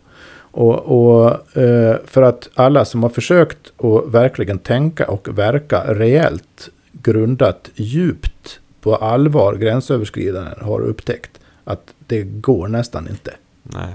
Och, 0.50 0.78
och 0.78 1.56
eh, 1.58 1.96
för 2.06 2.22
att 2.22 2.48
alla 2.54 2.84
som 2.84 3.02
har 3.02 3.10
försökt 3.10 3.72
att 3.76 4.06
verkligen 4.06 4.58
tänka 4.58 5.06
och 5.06 5.38
verka 5.38 5.94
reellt 5.94 6.68
grundat 6.92 7.70
djupt 7.74 8.60
på 8.80 8.96
allvar 8.96 9.54
gränsöverskridande, 9.54 10.50
har 10.60 10.80
upptäckt 10.80 11.40
att 11.64 11.94
det 12.06 12.22
går 12.22 12.68
nästan 12.68 13.08
inte. 13.08 13.34
Nej. 13.62 13.94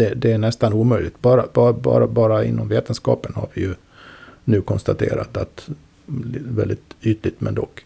Det, 0.00 0.14
det, 0.14 0.32
är 0.32 0.38
nästan 0.38 0.72
omöjligt. 0.72 1.22
Bara, 1.22 1.44
bara, 1.52 1.72
bara, 1.72 2.06
bara 2.06 2.44
inom 2.44 2.68
vetenskapen 2.68 3.34
har 3.34 3.48
vi 3.54 3.60
ju 3.60 3.74
nu 4.44 4.62
konstaterat 4.62 5.36
att 5.36 5.68
väldigt 6.56 6.94
ytligt 7.02 7.40
men 7.40 7.54
dock. 7.54 7.84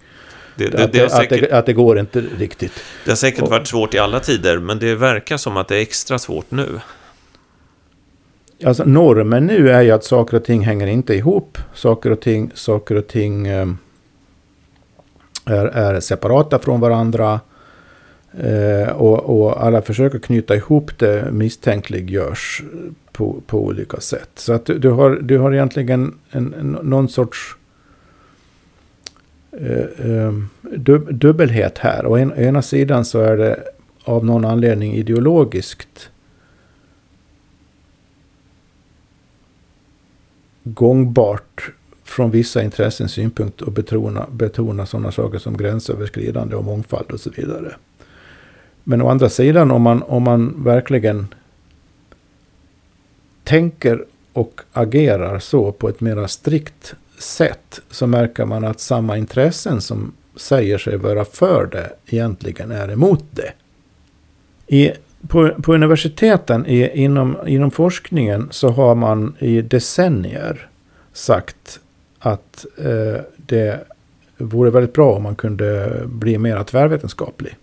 Det, 0.56 0.68
det, 0.68 0.84
att, 0.84 0.92
det 0.92 1.10
säkert, 1.10 1.42
att, 1.42 1.52
att, 1.52 1.66
det, 1.66 1.72
går 1.72 1.98
inte 1.98 2.20
riktigt. 2.38 2.72
Det 3.04 3.10
har 3.10 3.16
säkert 3.16 3.48
varit 3.48 3.66
svårt 3.66 3.94
i 3.94 3.98
alla 3.98 4.20
tider, 4.20 4.58
men 4.58 4.78
det 4.78 4.94
verkar 4.94 5.36
som 5.36 5.56
att 5.56 5.68
det 5.68 5.76
är 5.76 5.80
extra 5.80 6.18
svårt 6.18 6.50
nu. 6.50 6.80
Alltså 8.64 8.84
normen 8.84 9.46
nu 9.46 9.70
är 9.70 9.82
ju 9.82 9.90
att 9.90 10.04
saker 10.04 10.36
och 10.36 10.44
ting 10.44 10.64
hänger 10.64 10.86
inte 10.86 11.14
ihop. 11.14 11.58
Saker 11.74 12.10
och 12.10 12.20
ting, 12.20 12.50
saker 12.54 12.94
och 12.94 13.06
ting 13.06 13.50
um, 13.52 13.78
är, 15.44 15.66
är 15.66 16.00
separata 16.00 16.58
från 16.58 16.80
varandra. 16.80 17.40
Eh, 18.38 18.88
och, 18.88 19.40
och, 19.40 19.64
alla 19.64 19.82
försöker 19.82 20.18
knyta 20.18 20.56
ihop 20.56 20.98
det 20.98 21.32
misstänkliggörs 21.32 22.62
på, 23.12 23.40
på 23.46 23.64
olika 23.64 24.00
sätt. 24.00 24.30
Så 24.34 24.52
att 24.52 24.66
du, 24.66 24.78
du, 24.78 24.90
har, 24.90 25.10
du 25.10 25.38
har 25.38 25.52
egentligen 25.52 26.18
en, 26.30 26.54
en, 26.54 26.78
någon 26.82 27.08
sorts 27.08 27.56
eh, 29.52 30.10
ehm, 30.10 30.48
dub, 30.62 31.14
dubbelhet 31.14 31.78
här. 31.78 32.06
Å 32.06 32.16
en, 32.16 32.32
ena 32.32 32.62
sidan 32.62 33.04
så 33.04 33.20
är 33.20 33.36
det 33.36 33.62
av 34.04 34.24
någon 34.24 34.44
anledning 34.44 34.94
ideologiskt 34.94 36.10
gångbart 40.64 41.70
från 42.04 42.30
vissa 42.30 42.62
intressens 42.62 43.12
synpunkt 43.12 43.60
och 43.60 43.72
betona, 43.72 44.26
betona 44.30 44.86
sådana 44.86 45.12
saker 45.12 45.38
som 45.38 45.56
gränsöverskridande 45.56 46.56
och 46.56 46.64
mångfald 46.64 47.10
och 47.10 47.20
så 47.20 47.30
vidare. 47.30 47.74
Men 48.84 49.02
å 49.02 49.08
andra 49.08 49.28
sidan 49.28 49.70
om 49.70 49.82
man, 49.82 50.02
om 50.02 50.22
man 50.22 50.64
verkligen 50.64 51.34
tänker 53.44 54.04
och 54.32 54.60
agerar 54.72 55.38
så 55.38 55.72
på 55.72 55.88
ett 55.88 56.00
mera 56.00 56.28
strikt 56.28 56.94
sätt 57.18 57.80
så 57.90 58.06
märker 58.06 58.44
man 58.44 58.64
att 58.64 58.80
samma 58.80 59.18
intressen 59.18 59.80
som 59.80 60.12
säger 60.36 60.78
sig 60.78 60.96
vara 60.96 61.24
för 61.24 61.66
det 61.66 61.90
egentligen 62.06 62.70
är 62.70 62.90
emot 62.90 63.24
det. 63.30 63.52
I, 64.66 64.92
på, 65.28 65.50
på 65.62 65.74
universiteten 65.74 66.66
i, 66.66 67.02
inom, 67.02 67.36
inom 67.46 67.70
forskningen 67.70 68.48
så 68.50 68.68
har 68.68 68.94
man 68.94 69.36
i 69.38 69.62
decennier 69.62 70.68
sagt 71.12 71.80
att 72.18 72.66
eh, 72.78 73.20
det 73.36 73.84
vore 74.36 74.70
väldigt 74.70 74.92
bra 74.92 75.12
om 75.12 75.22
man 75.22 75.36
kunde 75.36 76.00
bli 76.06 76.38
mer 76.38 76.64
tvärvetenskaplig. 76.64 77.56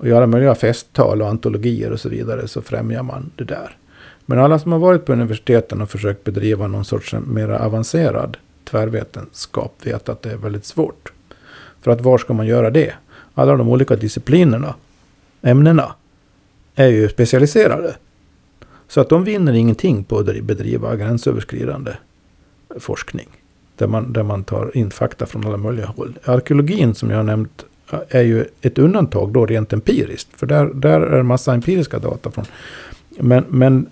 Och 0.00 0.08
göra 0.08 0.26
möjliga 0.26 0.54
festtal 0.54 1.22
och 1.22 1.28
antologier 1.28 1.90
och 1.90 2.00
så 2.00 2.08
vidare 2.08 2.48
så 2.48 2.62
främjar 2.62 3.02
man 3.02 3.30
det 3.36 3.44
där. 3.44 3.76
Men 4.26 4.38
alla 4.38 4.58
som 4.58 4.72
har 4.72 4.78
varit 4.78 5.04
på 5.04 5.12
universiteten 5.12 5.80
och 5.80 5.90
försökt 5.90 6.24
bedriva 6.24 6.66
någon 6.66 6.84
sorts 6.84 7.14
mer 7.26 7.48
avancerad 7.48 8.36
tvärvetenskap 8.64 9.74
vet 9.82 10.08
att 10.08 10.22
det 10.22 10.30
är 10.30 10.36
väldigt 10.36 10.64
svårt. 10.64 11.12
För 11.80 11.90
att 11.90 12.00
var 12.00 12.18
ska 12.18 12.32
man 12.32 12.46
göra 12.46 12.70
det? 12.70 12.94
Alla 13.34 13.56
de 13.56 13.68
olika 13.68 13.96
disciplinerna, 13.96 14.74
ämnena, 15.42 15.94
är 16.74 16.88
ju 16.88 17.08
specialiserade. 17.08 17.96
Så 18.88 19.00
att 19.00 19.08
de 19.08 19.24
vinner 19.24 19.52
ingenting 19.52 20.04
på 20.04 20.18
att 20.18 20.40
bedriva 20.42 20.96
gränsöverskridande 20.96 21.92
forskning. 22.78 23.28
Där 23.76 23.86
man, 23.86 24.12
där 24.12 24.22
man 24.22 24.44
tar 24.44 24.76
in 24.76 24.90
fakta 24.90 25.26
från 25.26 25.46
alla 25.46 25.56
möjliga 25.56 25.86
håll. 25.86 26.18
Arkeologin 26.24 26.94
som 26.94 27.10
jag 27.10 27.16
har 27.16 27.24
nämnt 27.24 27.64
är 28.08 28.22
ju 28.22 28.44
ett 28.60 28.78
undantag 28.78 29.32
då 29.32 29.46
rent 29.46 29.72
empiriskt. 29.72 30.28
För 30.36 30.46
där, 30.46 30.66
där 30.74 31.00
är 31.00 31.16
det 31.16 31.22
massa 31.22 31.54
empiriska 31.54 31.98
data 31.98 32.30
från. 32.30 32.44
Men, 33.08 33.44
men 33.48 33.86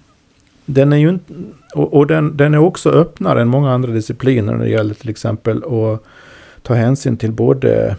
den 0.67 0.93
är 0.93 0.97
ju 0.97 1.09
inte... 1.09 1.35
Och, 1.75 1.95
och 1.95 2.07
den, 2.07 2.37
den 2.37 2.55
är 2.55 2.59
också 2.59 2.91
öppnare 2.91 3.43
än 3.43 3.49
många 3.49 3.71
andra 3.71 3.93
discipliner 3.93 4.53
när 4.53 4.65
det 4.65 4.71
gäller 4.71 4.95
till 4.95 5.11
exempel 5.11 5.65
att 5.65 6.03
ta 6.63 6.75
hänsyn 6.75 7.17
till 7.17 7.33
både 7.33 7.97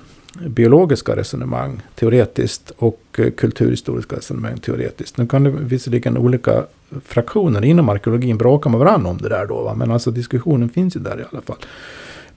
biologiska 0.47 1.16
resonemang 1.16 1.82
teoretiskt 1.95 2.72
och 2.78 3.02
eh, 3.18 3.32
kulturhistoriska 3.32 4.16
resonemang 4.16 4.58
teoretiskt. 4.58 5.18
Nu 5.18 5.28
kan 5.28 5.43
det 5.43 5.50
visserligen 5.50 6.18
olika 6.18 6.64
fraktioner 7.06 7.66
inom 7.66 7.89
arkeologin 7.89 8.38
bråka 8.38 8.70
med 8.70 8.80
varandra 8.80 9.10
om 9.10 9.18
det 9.18 9.30
där 9.30 9.45
då. 9.45 9.64
Va? 9.64 9.76
Men 9.76 9.91
alltså 9.91 10.12
diskussionen 10.12 10.70
finns 10.70 10.95
ju 10.95 11.00
där 11.00 11.20
i 11.20 11.24
alla 11.32 11.41
fall. 11.41 11.58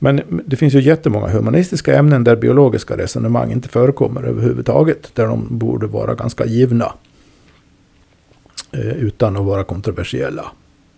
Men 0.03 0.43
det 0.47 0.57
finns 0.57 0.75
ju 0.75 0.81
jättemånga 0.81 1.29
humanistiska 1.29 1.97
ämnen 1.97 2.25
där 2.25 2.37
biologiska 2.37 2.97
resonemang 2.97 3.53
inte 3.53 3.69
förekommer 3.69 4.23
överhuvudtaget. 4.23 5.15
Där 5.15 5.27
de 5.27 5.59
borde 5.59 5.87
vara 5.87 6.15
ganska 6.15 6.45
givna. 6.45 6.93
Eh, 8.73 8.81
utan 8.81 9.37
att 9.37 9.45
vara 9.45 9.65
kontroversiella. 9.65 10.47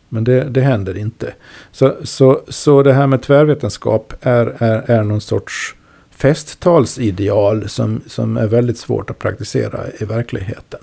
Men 0.08 0.24
det, 0.24 0.44
det 0.44 0.60
händer 0.60 0.96
inte. 0.96 1.34
Så, 1.72 1.94
så, 2.02 2.40
så 2.48 2.82
det 2.82 2.92
här 2.92 3.06
med 3.06 3.22
tvärvetenskap 3.22 4.12
är, 4.20 4.56
är, 4.58 4.90
är 4.90 5.02
någon 5.02 5.20
sorts 5.20 5.74
festtalsideal 6.10 7.68
som, 7.68 8.00
som 8.06 8.36
är 8.36 8.46
väldigt 8.46 8.78
svårt 8.78 9.10
att 9.10 9.18
praktisera 9.18 9.80
i 10.00 10.04
verkligheten. 10.04 10.80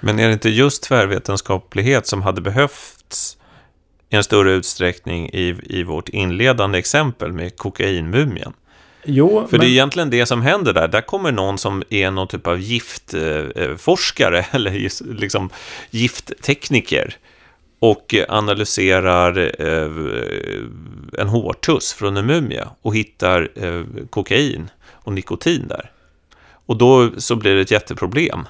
Men 0.00 0.18
är 0.18 0.26
det 0.26 0.32
inte 0.32 0.50
just 0.50 0.82
tvärvetenskaplighet 0.82 2.06
som 2.06 2.22
hade 2.22 2.40
behövts 2.40 3.36
i 4.14 4.16
en 4.16 4.24
större 4.24 4.52
utsträckning 4.52 5.30
i, 5.32 5.56
i 5.64 5.82
vårt 5.82 6.08
inledande 6.08 6.78
exempel 6.78 7.32
med 7.32 7.56
kokainmumien? 7.56 8.52
Jo, 9.04 9.46
För 9.50 9.58
men... 9.58 9.60
det 9.60 9.66
är 9.66 9.70
egentligen 9.70 10.10
det 10.10 10.26
som 10.26 10.42
händer 10.42 10.72
där. 10.72 10.88
Där 10.88 11.00
kommer 11.00 11.32
någon 11.32 11.58
som 11.58 11.82
är 11.90 12.10
någon 12.10 12.28
typ 12.28 12.46
av 12.46 12.60
giftforskare 12.60 14.46
eller 14.50 15.04
liksom 15.14 15.50
gifttekniker 15.90 17.16
och 17.78 18.14
analyserar 18.28 19.38
eh, 19.58 19.90
en 21.18 21.28
hårtuss 21.28 21.92
från 21.92 22.16
en 22.16 22.26
mumie 22.26 22.64
och 22.82 22.96
hittar 22.96 23.48
eh, 23.54 23.82
kokain 24.10 24.70
och 24.90 25.12
nikotin 25.12 25.68
där. 25.68 25.90
Och 26.66 26.76
då 26.76 27.10
så 27.16 27.36
blir 27.36 27.54
det 27.54 27.60
ett 27.60 27.70
jätteproblem. 27.70 28.40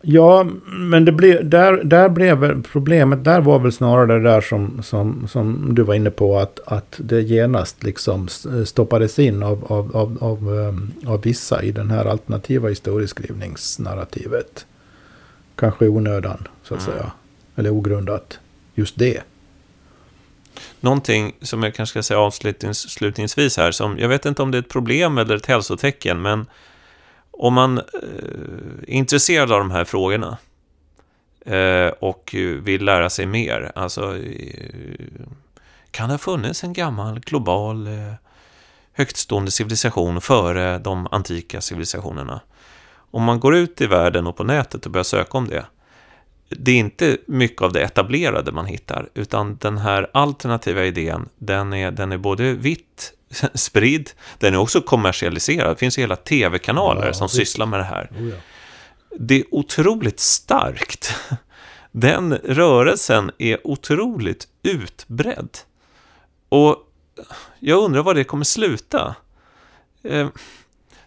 Ja, 0.00 0.46
men 0.66 1.04
det 1.04 1.12
blev, 1.12 1.48
där, 1.48 1.84
där 1.84 2.08
blev 2.08 2.62
problemet, 2.62 3.24
där 3.24 3.40
var 3.40 3.58
väl 3.58 3.72
snarare 3.72 4.06
det 4.06 4.30
där 4.30 4.40
som, 4.40 4.82
som, 4.82 5.28
som 5.28 5.74
du 5.74 5.82
var 5.82 5.94
inne 5.94 6.10
på, 6.10 6.38
att, 6.38 6.60
att 6.66 6.94
det 6.96 7.22
genast 7.22 7.82
liksom 7.82 8.28
stoppades 8.64 9.18
in 9.18 9.42
av, 9.42 9.64
av, 9.72 9.96
av, 9.96 10.18
av, 10.20 10.48
um, 10.48 10.92
av 11.06 11.22
vissa 11.22 11.62
i 11.62 11.72
den 11.72 11.90
här 11.90 12.04
alternativa 12.04 12.68
historieskrivningsnarrativet. 12.68 14.66
Kanske 15.56 15.84
i 15.84 15.88
onödan, 15.88 16.48
så 16.62 16.74
att 16.74 16.86
mm. 16.86 16.92
säga. 16.92 17.12
Eller 17.56 17.70
ogrundat. 17.70 18.38
Just 18.74 18.98
det. 18.98 19.22
Någonting 20.80 21.34
som 21.42 21.62
jag 21.62 21.74
kanske 21.74 21.90
ska 21.90 22.02
säga 22.02 22.20
avslutningsvis 22.20 23.56
här, 23.56 23.70
som 23.70 23.98
jag 23.98 24.08
vet 24.08 24.26
inte 24.26 24.42
om 24.42 24.50
det 24.50 24.58
är 24.58 24.62
ett 24.62 24.68
problem 24.68 25.18
eller 25.18 25.36
ett 25.36 25.46
hälsotecken, 25.46 26.22
men 26.22 26.46
om 27.38 27.54
man 27.54 27.78
eh, 27.78 27.84
är 28.82 28.90
intresserad 28.90 29.52
av 29.52 29.58
de 29.58 29.70
här 29.70 29.84
frågorna 29.84 30.38
eh, 31.46 31.88
och 31.88 32.34
vill 32.62 32.84
lära 32.84 33.10
sig 33.10 33.26
mer, 33.26 33.72
alltså 33.74 34.18
eh, 34.18 35.26
kan 35.90 36.08
det 36.08 36.14
ha 36.14 36.18
funnits 36.18 36.64
en 36.64 36.72
gammal 36.72 37.20
global 37.20 37.88
högtstående 38.92 39.50
civilisation 39.50 40.20
före 40.20 40.78
de 40.78 41.08
antika 41.10 41.60
civilisationerna? 41.60 42.40
Om 43.10 43.22
man 43.22 43.40
går 43.40 43.56
ut 43.56 43.80
i 43.80 43.86
världen 43.86 44.26
och 44.26 44.36
på 44.36 44.44
nätet 44.44 44.86
och 44.86 44.92
börjar 44.92 45.04
söka 45.04 45.38
om 45.38 45.48
det, 45.48 45.66
det 46.48 46.72
är 46.72 46.76
inte 46.76 47.16
mycket 47.26 47.62
av 47.62 47.72
det 47.72 47.82
etablerade 47.82 48.52
man 48.52 48.66
hittar, 48.66 49.08
utan 49.14 49.56
den 49.56 49.78
här 49.78 50.10
alternativa 50.12 50.84
idén, 50.84 51.28
den 51.38 51.72
är, 51.72 51.90
den 51.90 52.12
är 52.12 52.18
både 52.18 52.52
vitt 52.52 53.12
spridd. 53.54 54.10
Den 54.38 54.54
är 54.54 54.58
också 54.58 54.80
kommersialiserad. 54.80 55.70
Det 55.70 55.78
finns 55.78 55.98
hela 55.98 56.16
tv-kanaler 56.16 57.06
ja, 57.06 57.12
som 57.12 57.24
visst. 57.24 57.36
sysslar 57.36 57.66
med 57.66 57.80
det 57.80 57.84
här. 57.84 58.10
Oh, 58.18 58.28
ja. 58.28 58.36
Det 59.18 59.34
är 59.34 59.44
otroligt 59.50 60.20
starkt. 60.20 61.14
Den 61.92 62.34
rörelsen 62.34 63.30
är 63.38 63.66
otroligt 63.66 64.48
utbredd. 64.62 65.58
Och 66.48 66.76
jag 67.60 67.84
undrar 67.84 68.02
var 68.02 68.14
det 68.14 68.24
kommer 68.24 68.44
sluta. 68.44 69.16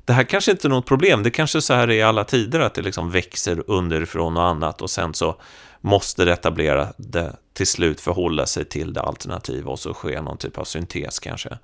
Det 0.10 0.14
här 0.14 0.24
kanske 0.24 0.52
inte 0.52 0.68
är 0.68 0.70
något 0.70 0.86
problem. 0.86 1.24
Det 1.24 1.30
kanske 1.30 1.62
så 1.62 1.74
här 1.74 1.88
är 1.88 1.92
i 1.92 2.02
alla 2.02 2.24
tider, 2.24 2.60
att 2.60 2.74
det 2.74 2.82
liksom 2.82 3.12
växer 3.12 3.64
underifrån 3.68 4.38
och 4.38 4.44
annat 4.44 4.82
och 4.82 4.90
sen 4.90 5.14
så 5.14 5.36
måste 5.82 6.26
det 6.26 6.34
etablerade 6.34 7.34
till 7.54 7.68
slut 7.68 8.02
förhålla 8.02 8.46
sig 8.46 8.66
till 8.66 8.94
det 8.94 9.02
alternativa 9.02 9.72
och 9.72 9.80
så 9.80 9.94
sker 9.94 10.22
någon 10.22 10.38
typ 10.38 10.58
av 10.58 10.64
syntes 10.64 11.20
kanske. 11.20 11.58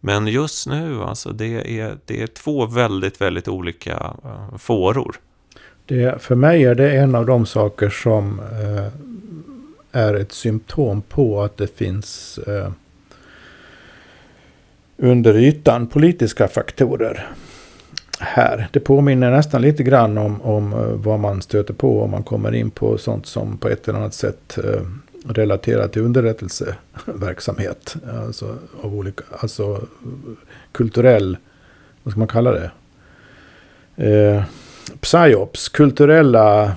Men 0.00 0.26
just 0.26 0.66
nu, 0.66 1.02
alltså, 1.02 1.32
det 1.32 1.80
är, 1.80 1.98
det 2.04 2.22
är 2.22 2.26
två 2.26 2.66
väldigt, 2.66 3.20
väldigt 3.20 3.48
olika 3.48 4.14
eh, 4.24 4.56
fåror. 4.58 5.16
Det, 5.86 6.22
för 6.22 6.34
mig 6.34 6.64
är 6.64 6.74
det 6.74 6.96
en 6.96 7.14
av 7.14 7.26
de 7.26 7.46
saker 7.46 7.90
som 7.90 8.40
eh, 8.40 10.00
är 10.02 10.14
ett 10.14 10.32
symptom 10.32 11.02
på 11.02 11.42
att 11.42 11.56
det 11.56 11.76
finns 11.76 12.38
eh, 12.38 12.70
under 14.96 15.36
ytan 15.36 15.86
politiska 15.86 16.48
faktorer 16.48 17.28
här. 18.24 18.68
Det 18.72 18.80
påminner 18.80 19.30
nästan 19.30 19.62
lite 19.62 19.82
grann 19.82 20.18
om, 20.18 20.42
om 20.42 20.72
eh, 20.72 20.78
vad 20.78 21.20
man 21.20 21.42
stöter 21.42 21.74
på 21.74 22.02
om 22.02 22.10
man 22.10 22.22
kommer 22.22 22.54
in 22.54 22.70
på 22.70 22.98
sånt 22.98 23.26
som 23.26 23.58
på 23.58 23.68
ett 23.68 23.88
eller 23.88 23.98
annat 23.98 24.14
sätt 24.14 24.58
eh, 24.64 24.80
relaterat 25.28 25.92
till 25.92 26.02
underrättelseverksamhet. 26.02 27.96
Alltså, 28.26 28.54
av 28.82 28.94
olika, 28.94 29.24
alltså 29.38 29.80
kulturell, 30.72 31.36
vad 32.02 32.12
ska 32.12 32.18
man 32.18 32.28
kalla 32.28 32.52
det? 32.52 32.70
Eh, 33.96 34.42
psyops, 35.00 35.68
kulturella 35.68 36.76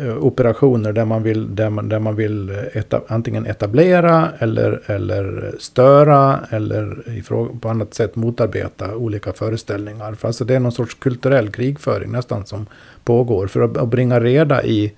Eh, 0.00 0.16
operationer 0.16 0.92
där 0.92 1.04
man 1.04 1.22
vill, 1.22 1.54
där 1.54 1.70
man, 1.70 1.88
där 1.88 1.98
man 1.98 2.16
vill 2.16 2.50
eh, 2.50 2.56
eta, 2.76 3.00
antingen 3.08 3.46
etablera 3.46 4.28
eller, 4.38 4.80
eller 4.86 5.54
störa 5.58 6.40
eller 6.50 7.02
ifråga, 7.18 7.50
på 7.60 7.68
annat 7.68 7.94
sätt 7.94 8.16
motarbeta 8.16 8.96
olika 8.96 9.32
föreställningar. 9.32 10.14
För 10.14 10.28
alltså 10.28 10.44
det 10.44 10.54
är 10.54 10.60
någon 10.60 10.72
sorts 10.72 10.94
kulturell 10.94 11.50
krigföring 11.50 12.12
nästan 12.12 12.46
som 12.46 12.66
pågår 13.04 13.46
för 13.46 13.60
att, 13.60 13.76
att 13.76 13.88
bringa 13.88 14.20
reda 14.20 14.64
i 14.64 14.92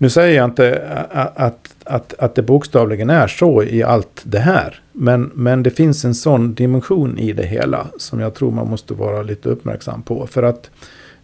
nu 0.00 0.10
säger 0.10 0.36
jag 0.36 0.44
inte 0.44 0.82
att, 1.10 1.62
att, 1.84 2.14
att 2.18 2.34
det 2.34 2.42
bokstavligen 2.42 3.10
är 3.10 3.26
så 3.26 3.62
i 3.62 3.82
allt 3.82 4.22
det 4.24 4.38
här. 4.38 4.80
Men, 4.92 5.30
men 5.34 5.62
det 5.62 5.70
finns 5.70 6.04
en 6.04 6.14
sån 6.14 6.54
dimension 6.54 7.18
i 7.18 7.32
det 7.32 7.46
hela 7.46 7.86
som 7.96 8.20
jag 8.20 8.34
tror 8.34 8.50
man 8.50 8.70
måste 8.70 8.94
vara 8.94 9.22
lite 9.22 9.48
uppmärksam 9.48 10.02
på. 10.02 10.26
För 10.26 10.42
att 10.42 10.70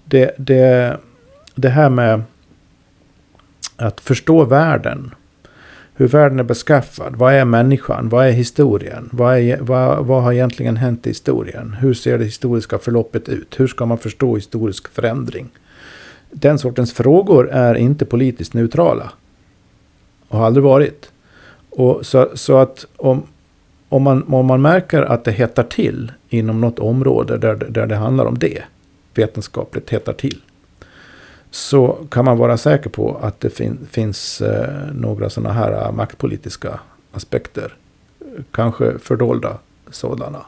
det, 0.05 0.35
det, 0.39 0.97
det 1.55 1.69
här 1.69 1.91
med 1.91 2.23
att 3.77 4.01
förstå 4.01 4.45
världen. 4.45 5.15
Hur 5.97 6.09
världen 6.09 6.39
är 6.39 6.45
beskaffad. 6.45 7.17
Vad 7.17 7.35
är 7.35 7.45
människan? 7.45 8.09
Vad 8.09 8.27
är 8.27 8.31
historien? 8.31 9.09
Vad, 9.13 9.39
är, 9.39 9.59
vad, 9.61 10.07
vad 10.07 10.23
har 10.23 10.33
egentligen 10.33 10.77
hänt 10.77 11.07
i 11.07 11.11
historien? 11.11 11.77
Hur 11.81 11.95
ser 11.95 12.19
det 12.19 12.25
historiska 12.25 12.79
förloppet 12.79 13.29
ut? 13.29 13.61
Hur 13.61 13.67
ska 13.67 13.87
man 13.87 13.99
förstå 13.99 14.35
historisk 14.35 14.89
förändring? 14.89 15.51
den 16.35 16.59
sortens 16.59 16.93
frågor 16.93 17.51
är 17.51 17.75
inte 17.75 18.05
politiskt 18.05 18.55
neutrala. 18.55 19.11
Och 20.29 20.39
har 20.39 20.47
aldrig 20.47 20.65
varit. 20.65 21.11
Och 21.71 22.07
så, 22.07 22.31
så 22.35 22.57
att 22.59 22.87
om, 22.97 23.23
om, 23.89 24.03
man, 24.03 24.23
om 24.23 24.47
man 24.47 24.63
märker 24.63 25.03
att 25.03 25.25
det 25.25 25.33
hettar 25.33 25.63
till 25.63 26.13
inom 26.29 26.61
något 26.61 26.79
område 26.79 27.39
där, 27.39 27.55
där 27.55 27.87
det 27.87 27.97
handlar 27.97 28.25
om 28.25 28.39
det, 28.39 28.63
vetenskapligt 29.15 29.91
hettar 29.91 30.13
till, 30.13 30.41
så 31.55 31.99
kan 32.11 32.25
man 32.25 32.39
vara 32.39 32.57
säker 32.57 32.91
på 32.91 33.19
att 33.23 33.41
det 33.41 33.51
fin, 33.51 33.79
finns 33.91 34.41
eh, 34.41 34.93
några 34.95 35.31
sådana 35.31 35.55
här 35.55 35.73
eh, 35.73 35.93
maktpolitiska 35.93 36.81
aspekter. 37.13 37.75
Kanske 38.51 38.99
fördolda 38.99 39.59
sådana. 39.91 40.39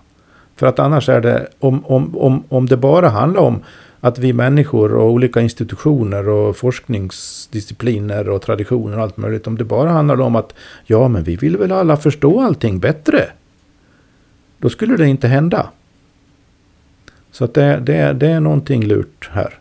För 0.57 0.67
att 0.67 0.79
annars 0.79 1.09
är 1.09 1.21
det, 1.21 1.49
om, 1.59 1.85
om, 1.87 2.17
om, 2.19 2.45
om 2.49 2.67
det 2.67 2.77
bara 2.77 3.09
handlar 3.09 3.41
om 3.41 3.63
att 4.01 4.19
vi 4.19 4.33
människor 4.33 4.95
och 4.95 5.11
olika 5.11 5.41
institutioner 5.41 6.29
och 6.29 6.57
forskningsdiscipliner 6.57 8.29
och 8.29 8.43
traditioner 8.43 8.97
och 8.97 9.03
allt 9.03 9.17
möjligt. 9.17 9.47
Om 9.47 9.59
det 9.59 9.65
bara 9.65 9.91
handlar 9.91 10.21
om 10.21 10.37
att 10.37 10.55
ja, 10.85 11.09
men 11.09 11.23
vi 11.23 11.37
vill 11.37 11.57
väl 11.57 11.73
alla 11.73 11.97
förstå 11.97 12.41
allting 12.41 12.79
bättre. 12.79 13.29
Då 14.59 14.69
skulle 14.69 14.97
det 14.97 15.07
inte 15.07 15.29
hända. 15.29 15.71
Så 17.31 17.45
att 17.45 17.55
det, 17.55 17.81
det, 17.83 18.13
det 18.13 18.27
är 18.27 18.41
någonting 18.41 18.85
lurt 18.85 19.31
här. 19.33 19.59